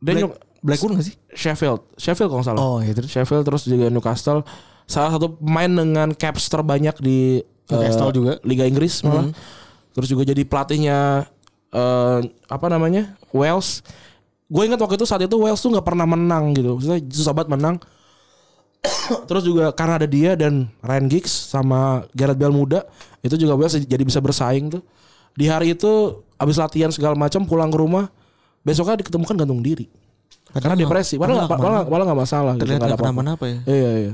dia 0.00 0.14
Black, 0.24 0.40
Blackwood 0.64 0.96
gak 0.96 1.04
sih? 1.04 1.14
Sheffield. 1.32 1.80
Sheffield 1.96 2.30
kalau 2.32 2.44
salah. 2.44 2.60
Oh, 2.60 2.78
iya, 2.80 2.92
terus? 2.92 3.08
Sheffield 3.08 3.44
terus 3.44 3.64
juga 3.64 3.88
Newcastle. 3.88 4.40
Salah 4.84 5.12
satu 5.12 5.36
pemain 5.36 5.68
dengan 5.68 6.12
caps 6.12 6.48
terbanyak 6.48 6.96
di 7.00 7.40
Newcastle 7.70 8.10
eh, 8.10 8.14
juga. 8.14 8.32
Liga 8.44 8.64
Inggris 8.68 9.00
malah. 9.04 9.32
Terus 9.94 10.08
juga 10.10 10.22
jadi 10.26 10.42
pelatihnya 10.44 11.28
eh 11.74 12.18
apa 12.50 12.66
namanya? 12.68 13.14
Wales. 13.34 13.82
Gue 14.46 14.68
ingat 14.68 14.78
waktu 14.78 15.00
itu 15.00 15.06
saat 15.08 15.24
itu 15.24 15.36
Wales 15.40 15.58
tuh 15.58 15.72
nggak 15.72 15.86
pernah 15.86 16.06
menang 16.06 16.52
gitu. 16.54 16.76
Maksudnya 16.76 17.00
susah 17.10 17.32
banget 17.32 17.50
menang. 17.56 17.76
Terus 19.28 19.42
juga 19.42 19.72
karena 19.72 19.96
ada 19.96 20.08
dia 20.08 20.36
dan 20.36 20.68
Ryan 20.84 21.06
Giggs 21.08 21.32
sama 21.32 22.04
Gareth 22.12 22.36
Bale 22.36 22.52
muda, 22.52 22.80
itu 23.24 23.34
juga 23.40 23.56
Wales 23.56 23.74
jadi 23.80 24.04
bisa 24.04 24.20
bersaing 24.20 24.68
tuh. 24.78 24.82
Di 25.34 25.50
hari 25.50 25.74
itu 25.74 26.22
abis 26.38 26.60
latihan 26.60 26.92
segala 26.94 27.18
macam 27.18 27.42
pulang 27.42 27.72
ke 27.72 27.78
rumah, 27.80 28.06
besoknya 28.62 29.02
diketemukan 29.02 29.34
gantung 29.34 29.64
diri. 29.64 29.90
Karena 30.54 30.78
depresi, 30.78 31.18
padahal 31.18 31.50
nggak 32.06 32.20
masalah. 32.20 32.52
gitu, 32.54 32.62
Terlihat 32.62 32.78
nggak 32.78 32.86
ada 32.86 32.94
nggak 32.94 33.10
kenapa-napa 33.10 33.44
ya. 33.50 33.58
Iya 33.66 33.90
iya. 33.98 34.12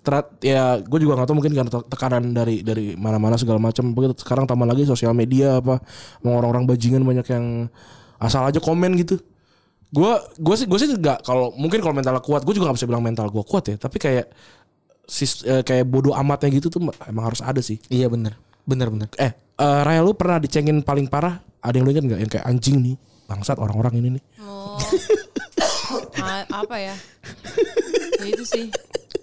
Terat, 0.00 0.26
ya 0.40 0.78
gue 0.80 0.98
juga 1.02 1.18
nggak 1.18 1.28
tahu 1.28 1.36
mungkin 1.42 1.52
karena 1.52 1.68
te- 1.68 1.88
tekanan 1.90 2.32
dari 2.32 2.62
dari 2.64 2.94
mana-mana 2.96 3.36
segala 3.36 3.60
macam. 3.60 3.90
Begitu 3.92 4.22
sekarang 4.22 4.48
tambah 4.48 4.64
lagi 4.64 4.88
sosial 4.88 5.12
media 5.12 5.60
apa, 5.60 5.82
mau 6.24 6.38
orang-orang 6.40 6.64
bajingan 6.64 7.04
banyak 7.04 7.26
yang 7.28 7.68
asal 8.16 8.46
aja 8.46 8.62
komen 8.62 8.96
gitu. 8.96 9.20
Gue 9.90 10.14
gue 10.38 10.54
sih 10.56 10.64
gue 10.70 10.78
sih 10.78 10.88
nggak 10.94 11.26
kalau 11.26 11.52
mungkin 11.58 11.82
kalau 11.82 11.92
mental 11.92 12.16
kuat, 12.22 12.46
gue 12.46 12.54
juga 12.56 12.70
nggak 12.70 12.78
bisa 12.80 12.88
bilang 12.88 13.02
mental 13.04 13.28
gue 13.28 13.44
kuat 13.44 13.68
ya. 13.68 13.76
Tapi 13.76 13.98
kayak 13.98 14.26
sis, 15.04 15.42
eh, 15.42 15.66
kayak 15.66 15.84
bodoh 15.90 16.14
amatnya 16.14 16.48
gitu 16.54 16.70
tuh 16.70 16.80
emang 17.10 17.26
harus 17.28 17.42
ada 17.42 17.58
sih. 17.60 17.82
Iya 17.90 18.06
bener. 18.06 18.38
Bener 18.62 18.88
bener. 18.88 19.10
Eh, 19.18 19.34
eh 19.34 19.80
Raya 19.84 20.00
lu 20.00 20.14
pernah 20.14 20.38
dicengin 20.38 20.80
paling 20.80 21.10
parah? 21.10 21.42
Ada 21.60 21.76
yang 21.76 21.84
lu 21.84 21.92
ingat 21.92 22.04
nggak 22.06 22.20
yang 22.24 22.30
kayak 22.30 22.46
anjing 22.46 22.76
nih, 22.80 22.94
bangsat 23.28 23.58
orang-orang 23.60 24.00
ini 24.00 24.08
nih. 24.16 24.24
Oh. 24.40 24.78
A- 26.22 26.48
apa 26.64 26.76
ya? 26.78 26.94
ya 28.22 28.26
itu 28.30 28.44
sih. 28.46 28.70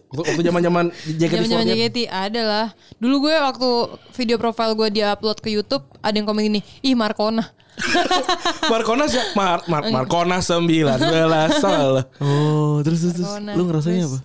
Waktu 0.07 0.23
waktu 0.31 0.43
zaman-zaman 0.47 0.85
jaket 1.19 1.35
Zaman-zaman 1.43 1.65
JKT 1.67 1.97
ada 2.07 2.41
lah. 2.47 2.67
Dulu 2.95 3.27
gue 3.27 3.35
waktu 3.35 3.69
video 4.15 4.37
profile 4.39 4.71
gue 4.71 4.87
dia 4.87 5.11
upload 5.11 5.43
ke 5.43 5.51
YouTube 5.51 5.83
ada 5.99 6.15
yang 6.15 6.23
komen 6.23 6.47
gini, 6.47 6.61
"Ih 6.79 6.95
Markona." 6.95 7.43
Markona 8.73 9.05
sih 9.05 9.21
Mar, 9.37 9.61
Mar, 9.69 9.83
Markona 9.93 10.41
19 10.41 10.65
salah. 11.61 12.05
Oh, 12.17 12.81
terus 12.81 13.05
terus, 13.05 13.13
terus. 13.21 13.29
Lu 13.53 13.63
ngerasainnya 13.69 14.07
Terus 14.07 14.15
apa? 14.17 14.19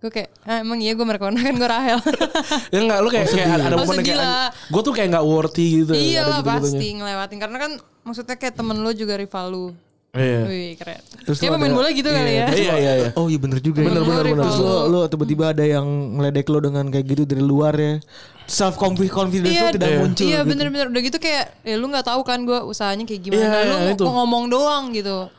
Gue 0.00 0.08
kayak, 0.08 0.28
ah, 0.48 0.64
emang 0.64 0.80
iya 0.80 0.96
gue 0.96 1.04
Markona 1.04 1.36
kan 1.40 1.54
gue 1.54 1.68
Rahel. 1.68 2.00
ya 2.72 2.78
enggak 2.80 2.98
lu 3.04 3.08
kayak, 3.12 3.26
kayak 3.30 3.48
ada, 3.52 3.76
Oh, 3.76 3.84
momen 3.84 4.00
kayak 4.00 4.52
gue 4.72 4.82
tuh 4.84 4.92
kayak 4.96 5.08
enggak 5.12 5.26
worthy 5.28 5.66
gitu. 5.84 5.92
iya 5.92 6.24
ada 6.24 6.28
lah 6.28 6.38
gitu-gitunya. 6.40 6.60
pasti 6.64 6.86
ngelewatin 6.96 7.38
karena 7.38 7.56
kan 7.60 7.72
maksudnya 8.04 8.36
kayak 8.40 8.54
temen 8.56 8.76
lu 8.80 8.90
juga 8.96 9.14
rival 9.20 9.46
lu. 9.52 9.66
Iya. 10.10 10.40
Wih 10.50 10.70
keren. 10.74 10.98
Terus 11.22 11.38
lu 11.38 11.54
pemain 11.54 11.70
bola 11.70 11.88
gitu 11.94 12.10
kali 12.10 12.32
ya. 12.34 12.46
Iya 12.50 12.74
iya 12.74 12.92
iya. 12.98 13.08
Oh 13.14 13.30
iya 13.30 13.38
bener 13.38 13.62
juga 13.62 13.86
Bener, 13.86 14.02
ya. 14.02 14.06
bener, 14.06 14.24
bener. 14.26 14.42
Terus 14.42 14.58
rival 14.58 14.74
lo, 14.90 14.90
lo 14.90 15.00
tiba-tiba 15.06 15.44
ada 15.54 15.62
yang 15.62 15.86
ngeledek 16.18 16.46
lo 16.50 16.58
dengan 16.58 16.84
kayak 16.90 17.06
gitu 17.06 17.22
dari 17.22 17.42
luar 17.46 17.74
ya. 17.78 17.94
Self 18.50 18.74
confidence 18.74 19.46
Iya, 19.46 19.70
lo 19.70 19.74
tidak 19.78 19.88
iya. 19.94 19.98
muncul. 20.02 20.24
Iya 20.26 20.38
gitu. 20.42 20.48
bener-bener 20.50 20.86
udah 20.90 21.02
gitu 21.06 21.18
kayak 21.22 21.44
ya 21.62 21.74
lu 21.78 21.86
nggak 21.86 22.06
tahu 22.10 22.20
kan 22.26 22.42
gue 22.42 22.58
usahanya 22.66 23.06
kayak 23.06 23.22
gimana. 23.22 23.46
Iya, 23.46 23.60
lu 23.70 23.76
iya, 23.86 23.90
itu. 23.94 24.02
ngomong 24.02 24.44
doang 24.50 24.90
gitu. 24.90 25.30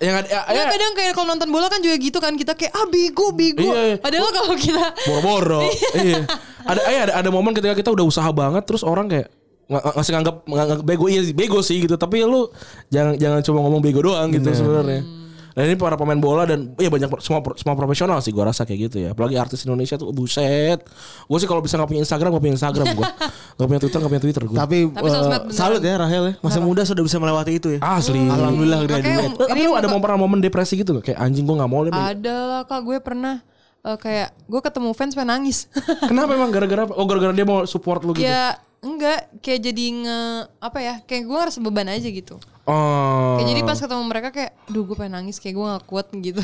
Yang 0.00 0.14
ada 0.24 0.28
ya, 0.32 0.40
Ya, 0.48 0.54
ya, 0.56 0.64
kadang 0.70 0.92
kayak 0.96 1.12
kalau 1.12 1.26
nonton 1.28 1.48
bola 1.50 1.66
kan 1.66 1.82
juga 1.82 1.96
gitu 1.98 2.18
kan 2.22 2.32
kita 2.38 2.54
kayak 2.54 2.72
ah 2.72 2.86
bego 2.86 3.34
bego. 3.34 3.66
Iya, 3.66 3.82
iya. 3.82 3.96
Padahal 3.98 4.30
kalau 4.30 4.54
kita 4.54 4.84
boro-boro. 5.10 5.60
iya. 6.06 6.22
Ada 6.64 6.80
eh, 6.86 7.00
ada 7.10 7.12
ada 7.18 7.28
momen 7.34 7.50
ketika 7.50 7.74
kita 7.74 7.90
udah 7.90 8.06
usaha 8.06 8.30
banget 8.30 8.62
terus 8.62 8.86
orang 8.86 9.10
kayak 9.10 9.26
nggak 9.70 9.82
nggak- 9.86 9.94
ngasih 9.96 10.12
nganggap 10.18 10.36
nganggap 10.44 10.78
bego 10.82 11.06
iya 11.06 11.22
sih 11.22 11.34
bego 11.34 11.62
sih 11.62 11.78
gitu 11.78 11.94
tapi 11.94 12.26
lu 12.26 12.50
jangan 12.90 13.14
jangan 13.14 13.40
cuma 13.46 13.58
ngomong 13.62 13.80
bego 13.80 14.02
doang 14.02 14.28
gitu 14.34 14.50
sebenarnya. 14.50 15.22
Dan 15.50 15.66
ini 15.66 15.74
para 15.74 15.98
pemain 15.98 16.16
bola 16.16 16.46
dan 16.46 16.72
ya 16.78 16.86
banyak 16.86 17.10
semua 17.18 17.42
semua 17.58 17.74
profesional 17.74 18.22
sih 18.22 18.30
gua 18.30 18.54
rasa 18.54 18.62
kayak 18.62 18.80
gitu 18.90 18.96
ya. 19.02 19.08
Apalagi 19.12 19.34
artis 19.34 19.66
Indonesia 19.66 19.98
tuh 19.98 20.14
buset. 20.14 20.78
Gue 21.26 21.38
sih 21.42 21.48
kalau 21.50 21.58
bisa 21.58 21.74
nggak 21.74 21.90
punya 21.90 22.02
Instagram 22.06 22.30
nggak 22.30 22.44
punya 22.46 22.54
Instagram 22.54 22.86
gue. 22.94 23.06
Nggak 23.60 23.68
punya 23.68 23.80
Twitter 23.82 23.98
nggak 24.00 24.12
punya 24.14 24.22
Twitter 24.24 24.42
gue. 24.48 24.56
Tapi, 24.56 24.78
Tapi 24.88 25.08
eh, 25.10 25.52
salut 25.52 25.82
ya 25.84 26.00
Rahel 26.00 26.22
ya. 26.22 26.34
Masa 26.40 26.64
muda 26.64 26.80
sudah 26.86 27.02
bisa 27.04 27.20
melewati 27.20 27.60
itu 27.60 27.68
ya. 27.76 27.78
Asli. 27.82 28.24
Alhamdulillah 28.24 28.88
udah 28.88 28.96
Makanya 28.96 29.16
duit. 29.20 29.30
Tapi 29.36 29.58
ini 29.58 29.68
lu 29.68 29.74
ada 29.76 29.88
mau 29.92 30.00
pernah 30.00 30.16
momen 30.16 30.40
depresi 30.40 30.80
gitu 30.80 30.96
gak? 30.96 31.12
Kayak 31.12 31.18
anjing 31.18 31.44
gue 31.44 31.56
gak 31.60 31.68
mau 31.68 31.82
ada 31.84 32.34
lah 32.46 32.62
kak 32.64 32.80
gue 32.80 32.96
pernah 33.04 33.44
eh, 33.84 33.98
kayak 34.00 34.32
gue 34.48 34.60
ketemu 34.64 34.88
fans 34.96 35.12
pengen 35.12 35.28
nangis. 35.28 35.68
Kenapa 36.08 36.30
emang 36.40 36.48
gara-gara 36.48 36.88
apa? 36.88 36.94
Oh 36.96 37.04
gara-gara 37.04 37.36
dia 37.36 37.44
mau 37.44 37.68
support 37.68 38.00
lu 38.00 38.16
gitu. 38.16 38.24
ya 38.24 38.56
enggak 38.80 39.28
kayak 39.44 39.60
jadi 39.60 39.84
nge 39.92 40.20
apa 40.56 40.78
ya 40.80 40.94
kayak 41.04 41.22
gue 41.28 41.36
ngerasa 41.36 41.58
beban 41.60 41.88
aja 41.88 42.08
gitu. 42.08 42.36
Oh. 42.70 43.34
Kayak 43.34 43.48
jadi 43.50 43.60
pas 43.66 43.78
ketemu 43.82 44.04
mereka 44.06 44.28
kayak, 44.30 44.52
duh 44.70 44.86
gue 44.86 44.94
pengen 44.94 45.18
nangis 45.18 45.42
kayak 45.42 45.58
gue 45.58 45.66
gak 45.74 45.86
kuat 45.90 46.06
gitu. 46.14 46.38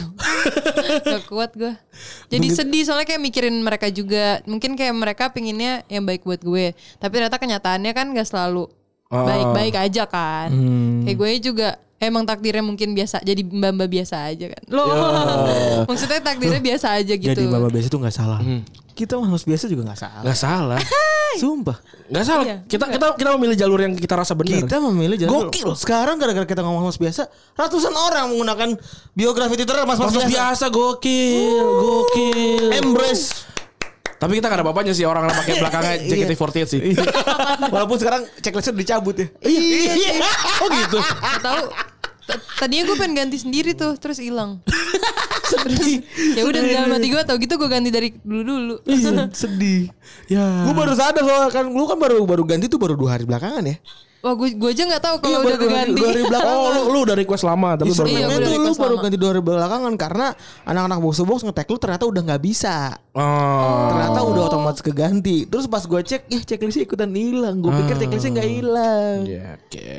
gak 1.12 1.22
kuat 1.30 1.54
gue. 1.54 1.70
Jadi 2.32 2.46
sedih 2.50 2.82
soalnya 2.82 3.06
kayak 3.06 3.22
mikirin 3.22 3.54
mereka 3.62 3.86
juga. 3.94 4.42
Mungkin 4.42 4.74
kayak 4.74 4.94
mereka 4.96 5.24
pinginnya 5.30 5.86
yang 5.86 6.02
baik 6.02 6.26
buat 6.26 6.42
gue. 6.42 6.74
Tapi 6.98 7.12
ternyata 7.14 7.38
kenyataannya 7.38 7.92
kan 7.94 8.10
gak 8.10 8.26
selalu 8.26 8.66
Ah. 9.06 9.22
baik-baik 9.22 9.74
aja 9.78 10.02
kan. 10.10 10.50
Hmm. 10.50 11.06
Kayak 11.06 11.16
gue 11.22 11.30
juga 11.38 11.68
emang 12.02 12.26
takdirnya 12.26 12.64
mungkin 12.66 12.90
biasa 12.90 13.22
jadi 13.22 13.38
mbak-mbak 13.46 13.86
biasa 13.86 14.26
aja 14.26 14.46
kan. 14.50 14.62
Loh. 14.66 14.90
Maksudnya 15.90 16.18
takdirnya 16.26 16.58
biasa 16.58 16.86
aja 16.98 17.14
gitu. 17.14 17.30
Jadi 17.30 17.46
bapak 17.46 17.70
biasa 17.70 17.86
itu 17.86 17.98
nggak 18.02 18.16
salah. 18.16 18.42
Hmm. 18.42 18.66
Kita 18.96 19.20
manusia 19.20 19.44
biasa 19.44 19.68
juga 19.68 19.92
nggak 19.92 20.00
salah. 20.00 20.22
Gak 20.24 20.38
salah. 20.40 20.80
Sumpah. 21.36 21.76
Gak 22.08 22.24
salah. 22.24 22.44
Iya, 22.48 22.56
kita 22.64 22.88
kita 22.88 23.06
kita 23.20 23.28
memilih 23.36 23.56
jalur 23.60 23.76
yang 23.84 23.92
kita 23.92 24.16
rasa 24.16 24.32
benar. 24.32 24.64
Kita 24.64 24.80
memilih 24.80 25.20
jalur. 25.20 25.52
Gokil. 25.52 25.76
Sekarang 25.76 26.16
gara-gara 26.16 26.48
kita 26.48 26.64
ngomong 26.64 26.88
mas 26.88 26.96
biasa, 26.96 27.28
ratusan 27.52 27.92
orang 27.92 28.32
menggunakan 28.32 28.72
biografi 29.12 29.60
Twitter 29.60 29.76
mas 29.84 30.00
mas 30.00 30.16
Masuk 30.16 30.24
biasa. 30.24 30.32
biasa 30.32 30.64
gokil, 30.72 31.60
gokil. 31.60 32.72
Embrace. 32.72 33.44
Tapi 34.16 34.40
kita 34.40 34.48
gak 34.48 34.56
ada 34.56 34.64
apa-apanya 34.64 34.96
sih 34.96 35.04
orang 35.04 35.28
yang 35.28 35.36
pakai 35.36 35.54
belakangnya 35.60 35.94
JKT48 36.08 36.56
sih. 36.64 36.80
Walaupun 37.76 38.00
sekarang 38.00 38.24
checklistnya 38.40 38.72
udah 38.72 38.80
dicabut 38.80 39.14
ya. 39.20 39.26
Iya. 39.44 40.24
Oh 40.64 40.68
gitu. 40.72 40.98
Tahu. 41.44 41.64
Tadinya 42.58 42.82
gue 42.90 42.96
pengen 42.96 43.14
ganti 43.14 43.38
sendiri 43.38 43.76
tuh, 43.76 43.94
terus 44.00 44.18
hilang. 44.18 44.64
Terus 45.66 46.02
ya 46.38 46.42
udah 46.46 46.60
dalam 46.62 46.90
hati 46.94 47.06
gue 47.10 47.22
tau 47.26 47.36
gitu 47.36 47.54
gue 47.58 47.68
ganti 47.68 47.90
dari 47.90 48.08
dulu 48.22 48.42
dulu. 48.42 48.74
Iya, 48.86 49.26
sedih. 49.42 49.90
Ya. 50.30 50.64
Gue 50.64 50.74
baru 50.74 50.92
sadar 50.94 51.22
soalnya 51.22 51.50
kan 51.50 51.64
lu 51.66 51.84
kan 51.90 51.98
baru 51.98 52.22
baru 52.22 52.42
ganti 52.46 52.70
tuh 52.70 52.78
baru 52.78 52.94
dua 52.94 53.18
hari 53.18 53.24
belakangan 53.26 53.64
ya. 53.66 53.76
Wah 54.26 54.34
gue 54.34 54.58
gue 54.58 54.70
aja 54.74 54.82
nggak 54.82 54.98
tahu 54.98 55.16
kalau 55.22 55.30
Iya, 55.30 55.38
udah 55.38 55.58
baru 55.62 55.92
dua 55.94 56.08
hari 56.10 56.22
belakangan. 56.26 56.58
Oh, 56.58 56.66
lu, 56.66 56.80
lu 56.90 56.98
udah 57.06 57.14
request 57.14 57.44
lama 57.46 57.68
tapi 57.78 57.94
baru 57.94 58.06
Iya, 58.10 58.10
Sebenarnya 58.10 58.26
gua 58.26 58.34
tuh 58.34 58.42
dari 58.42 58.58
lu 58.58 58.72
baru 58.74 58.94
ganti 58.98 59.16
dua 59.16 59.30
hari 59.30 59.42
belakangan 59.46 59.92
karena 59.94 60.26
anak-anak 60.66 60.98
box 60.98 61.14
to 61.14 61.24
box 61.24 61.38
ngetek 61.46 61.68
lu 61.70 61.78
ternyata 61.78 62.04
udah 62.10 62.22
nggak 62.26 62.42
bisa. 62.42 62.76
Oh. 63.14 63.86
Ternyata 63.94 64.18
udah 64.26 64.42
otomatis 64.50 64.82
keganti. 64.82 65.46
Terus 65.46 65.70
pas 65.70 65.80
gue 65.80 66.00
cek, 66.02 66.26
ya 66.26 66.40
checklistnya 66.42 66.82
ikutan 66.82 67.14
hilang. 67.14 67.62
Gue 67.62 67.70
pikir 67.70 67.94
checklistnya 67.96 68.30
nggak 68.34 68.50
hilang. 68.50 69.16
Ya, 69.24 69.46
oke. 69.54 69.94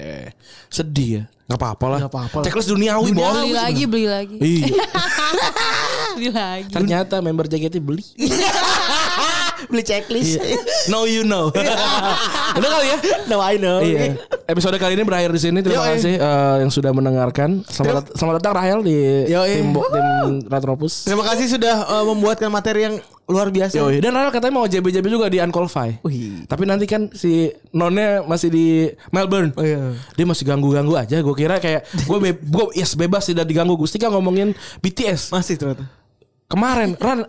Sedih 0.67 1.09
ya. 1.09 1.23
Gak 1.47 1.63
apa-apa 1.63 1.85
lah. 1.87 1.99
Nggak 2.03 2.11
apa-apa 2.11 2.35
lah. 2.35 2.43
Checklist 2.43 2.67
duniawi, 2.67 3.09
bos. 3.15 3.31
Beli 3.31 3.55
lagi, 3.55 3.83
beli 3.87 4.07
lagi, 4.11 4.35
Iya. 4.35 4.67
beli 6.19 6.29
lagi. 6.29 6.73
Ternyata 6.75 7.23
member 7.23 7.47
JKT 7.47 7.79
beli. 7.79 8.03
Beli 9.67 9.83
checklist. 9.83 10.39
No 10.87 11.03
you 11.03 11.21
know. 11.21 11.51
Udah 12.57 12.69
kali 12.71 12.87
ya? 12.87 12.97
no 13.27 13.37
I 13.39 13.59
know. 13.59 13.83
Iya. 13.83 14.15
Episode 14.47 14.79
kali 14.79 14.95
ini 14.95 15.03
berakhir 15.03 15.29
di 15.29 15.41
sini. 15.41 15.59
Terima 15.59 15.83
Yoi. 15.83 15.99
kasih 15.99 16.13
eh, 16.15 16.55
yang 16.63 16.71
sudah 16.71 16.91
mendengarkan. 16.91 17.67
Selamat, 17.67 18.07
dat- 18.07 18.11
selamat 18.15 18.33
datang 18.39 18.53
Rahel 18.55 18.79
di 18.81 18.97
Yoi. 19.27 19.59
tim, 19.59 19.75
Bo- 19.75 19.87
tim 19.87 20.07
Retropus. 20.47 21.03
Terima 21.03 21.27
kasih 21.27 21.51
sudah 21.51 21.83
uh, 21.83 22.05
membuatkan 22.07 22.47
materi 22.47 22.87
yang 22.87 22.95
luar 23.27 23.51
biasa. 23.51 23.75
Yoi. 23.75 23.99
Dan 23.99 24.15
Rahel 24.15 24.31
katanya 24.31 24.55
mau 24.55 24.65
JB-JB 24.65 25.05
juga 25.11 25.27
di 25.27 25.43
Unqualified. 25.43 25.99
Wih. 26.07 26.47
Tapi 26.47 26.63
nanti 26.63 26.87
kan 26.87 27.11
si 27.11 27.51
Nonnya 27.75 28.23
masih 28.23 28.47
di 28.47 28.87
Melbourne. 29.11 29.51
Oh, 29.53 29.67
iya. 29.67 29.91
Dia 30.15 30.23
masih 30.23 30.47
ganggu-ganggu 30.47 30.95
aja. 30.95 31.19
Gue 31.19 31.35
kira 31.35 31.59
kayak 31.59 31.83
gue 31.91 32.17
be 32.17 32.31
gue 32.33 32.65
yes 32.73 32.95
bebas 32.95 33.27
tidak 33.27 33.43
diganggu. 33.43 33.75
Gustika 33.75 34.07
ngomongin 34.07 34.55
BTS. 34.79 35.35
Masih 35.35 35.59
ternyata. 35.59 35.83
Kemarin 36.47 36.95
Ran 36.95 37.27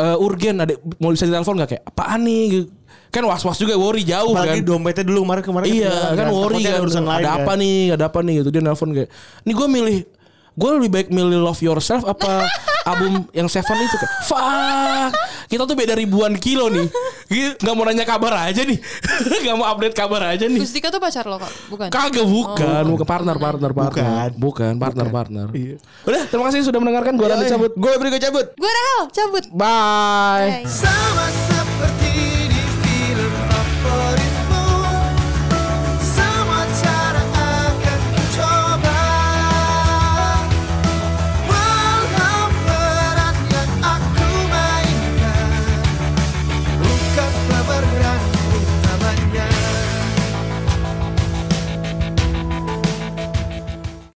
eh, 0.00 0.24
urgen 0.24 0.56
ada 0.58 0.74
mau 0.96 1.12
bisa 1.12 1.24
ditelepon 1.24 1.54
nggak 1.56 1.70
kayak 1.70 1.84
apaan 1.86 2.20
nih? 2.24 2.42
Gitu. 2.50 2.68
Kan 3.10 3.26
was-was 3.26 3.58
juga 3.58 3.74
worry 3.74 4.06
jauh 4.06 4.30
Apalagi 4.32 4.62
kan. 4.62 4.70
dompetnya 4.70 5.02
dulu 5.02 5.26
kemarin 5.26 5.42
kemarin 5.42 5.66
Iya 5.66 5.90
ketinggalan 5.90 6.14
kan 6.14 6.26
worry 6.30 6.62
kan 6.62 6.70
ada 6.70 6.80
urusan 6.80 7.04
lain 7.04 7.18
ada 7.18 7.30
kan. 7.30 7.38
apa 7.42 7.52
nih 7.58 7.76
ada 7.90 8.04
apa 8.06 8.18
nih 8.22 8.34
gitu 8.38 8.48
dia 8.50 8.62
nelpon 8.62 8.90
kayak 8.94 9.08
ini 9.42 9.52
gue 9.52 9.66
milih 9.66 9.96
gue 10.54 10.70
lebih 10.80 10.90
baik 10.90 11.08
milih 11.14 11.40
Love 11.42 11.62
Yourself 11.62 12.02
apa 12.06 12.46
album 12.86 13.28
yang 13.36 13.48
Seven 13.50 13.76
itu 13.80 13.96
kayak 13.96 14.14
fuck! 14.24 15.12
Kita 15.50 15.66
tuh 15.66 15.74
beda 15.74 15.98
ribuan 15.98 16.38
kilo 16.38 16.70
nih. 16.70 16.86
Nggak 17.58 17.74
mau 17.74 17.84
nanya 17.84 18.06
kabar 18.06 18.46
aja 18.46 18.62
nih. 18.62 18.78
Nggak 19.42 19.56
mau 19.58 19.66
update 19.66 19.94
kabar 19.98 20.22
aja 20.30 20.46
nih. 20.46 20.62
Gustika 20.62 20.88
tuh 20.88 21.02
pacar 21.02 21.26
lo 21.26 21.42
kak, 21.42 21.52
bukan? 21.68 21.88
kagak 21.90 22.26
bukan. 22.26 22.82
Bukan 22.86 23.06
partner 23.06 23.36
partner 23.36 23.70
partner. 23.74 24.30
Bukan. 24.38 24.74
Partner 24.78 25.08
partner. 25.10 25.46
Udah 26.06 26.22
terima 26.30 26.44
kasih 26.48 26.66
sudah 26.66 26.78
mendengarkan. 26.78 27.18
Gue 27.18 27.26
Randy 27.26 27.50
cabut. 27.50 27.72
Gue 27.74 27.92
beri 27.98 28.08
gue 28.14 28.22
cabut. 28.22 28.46
Gue 28.54 28.70
Rahel, 28.70 29.02
cabut. 29.10 29.44
bye. 29.52 30.62
Bye. 30.62 30.70
Sama 30.70 31.26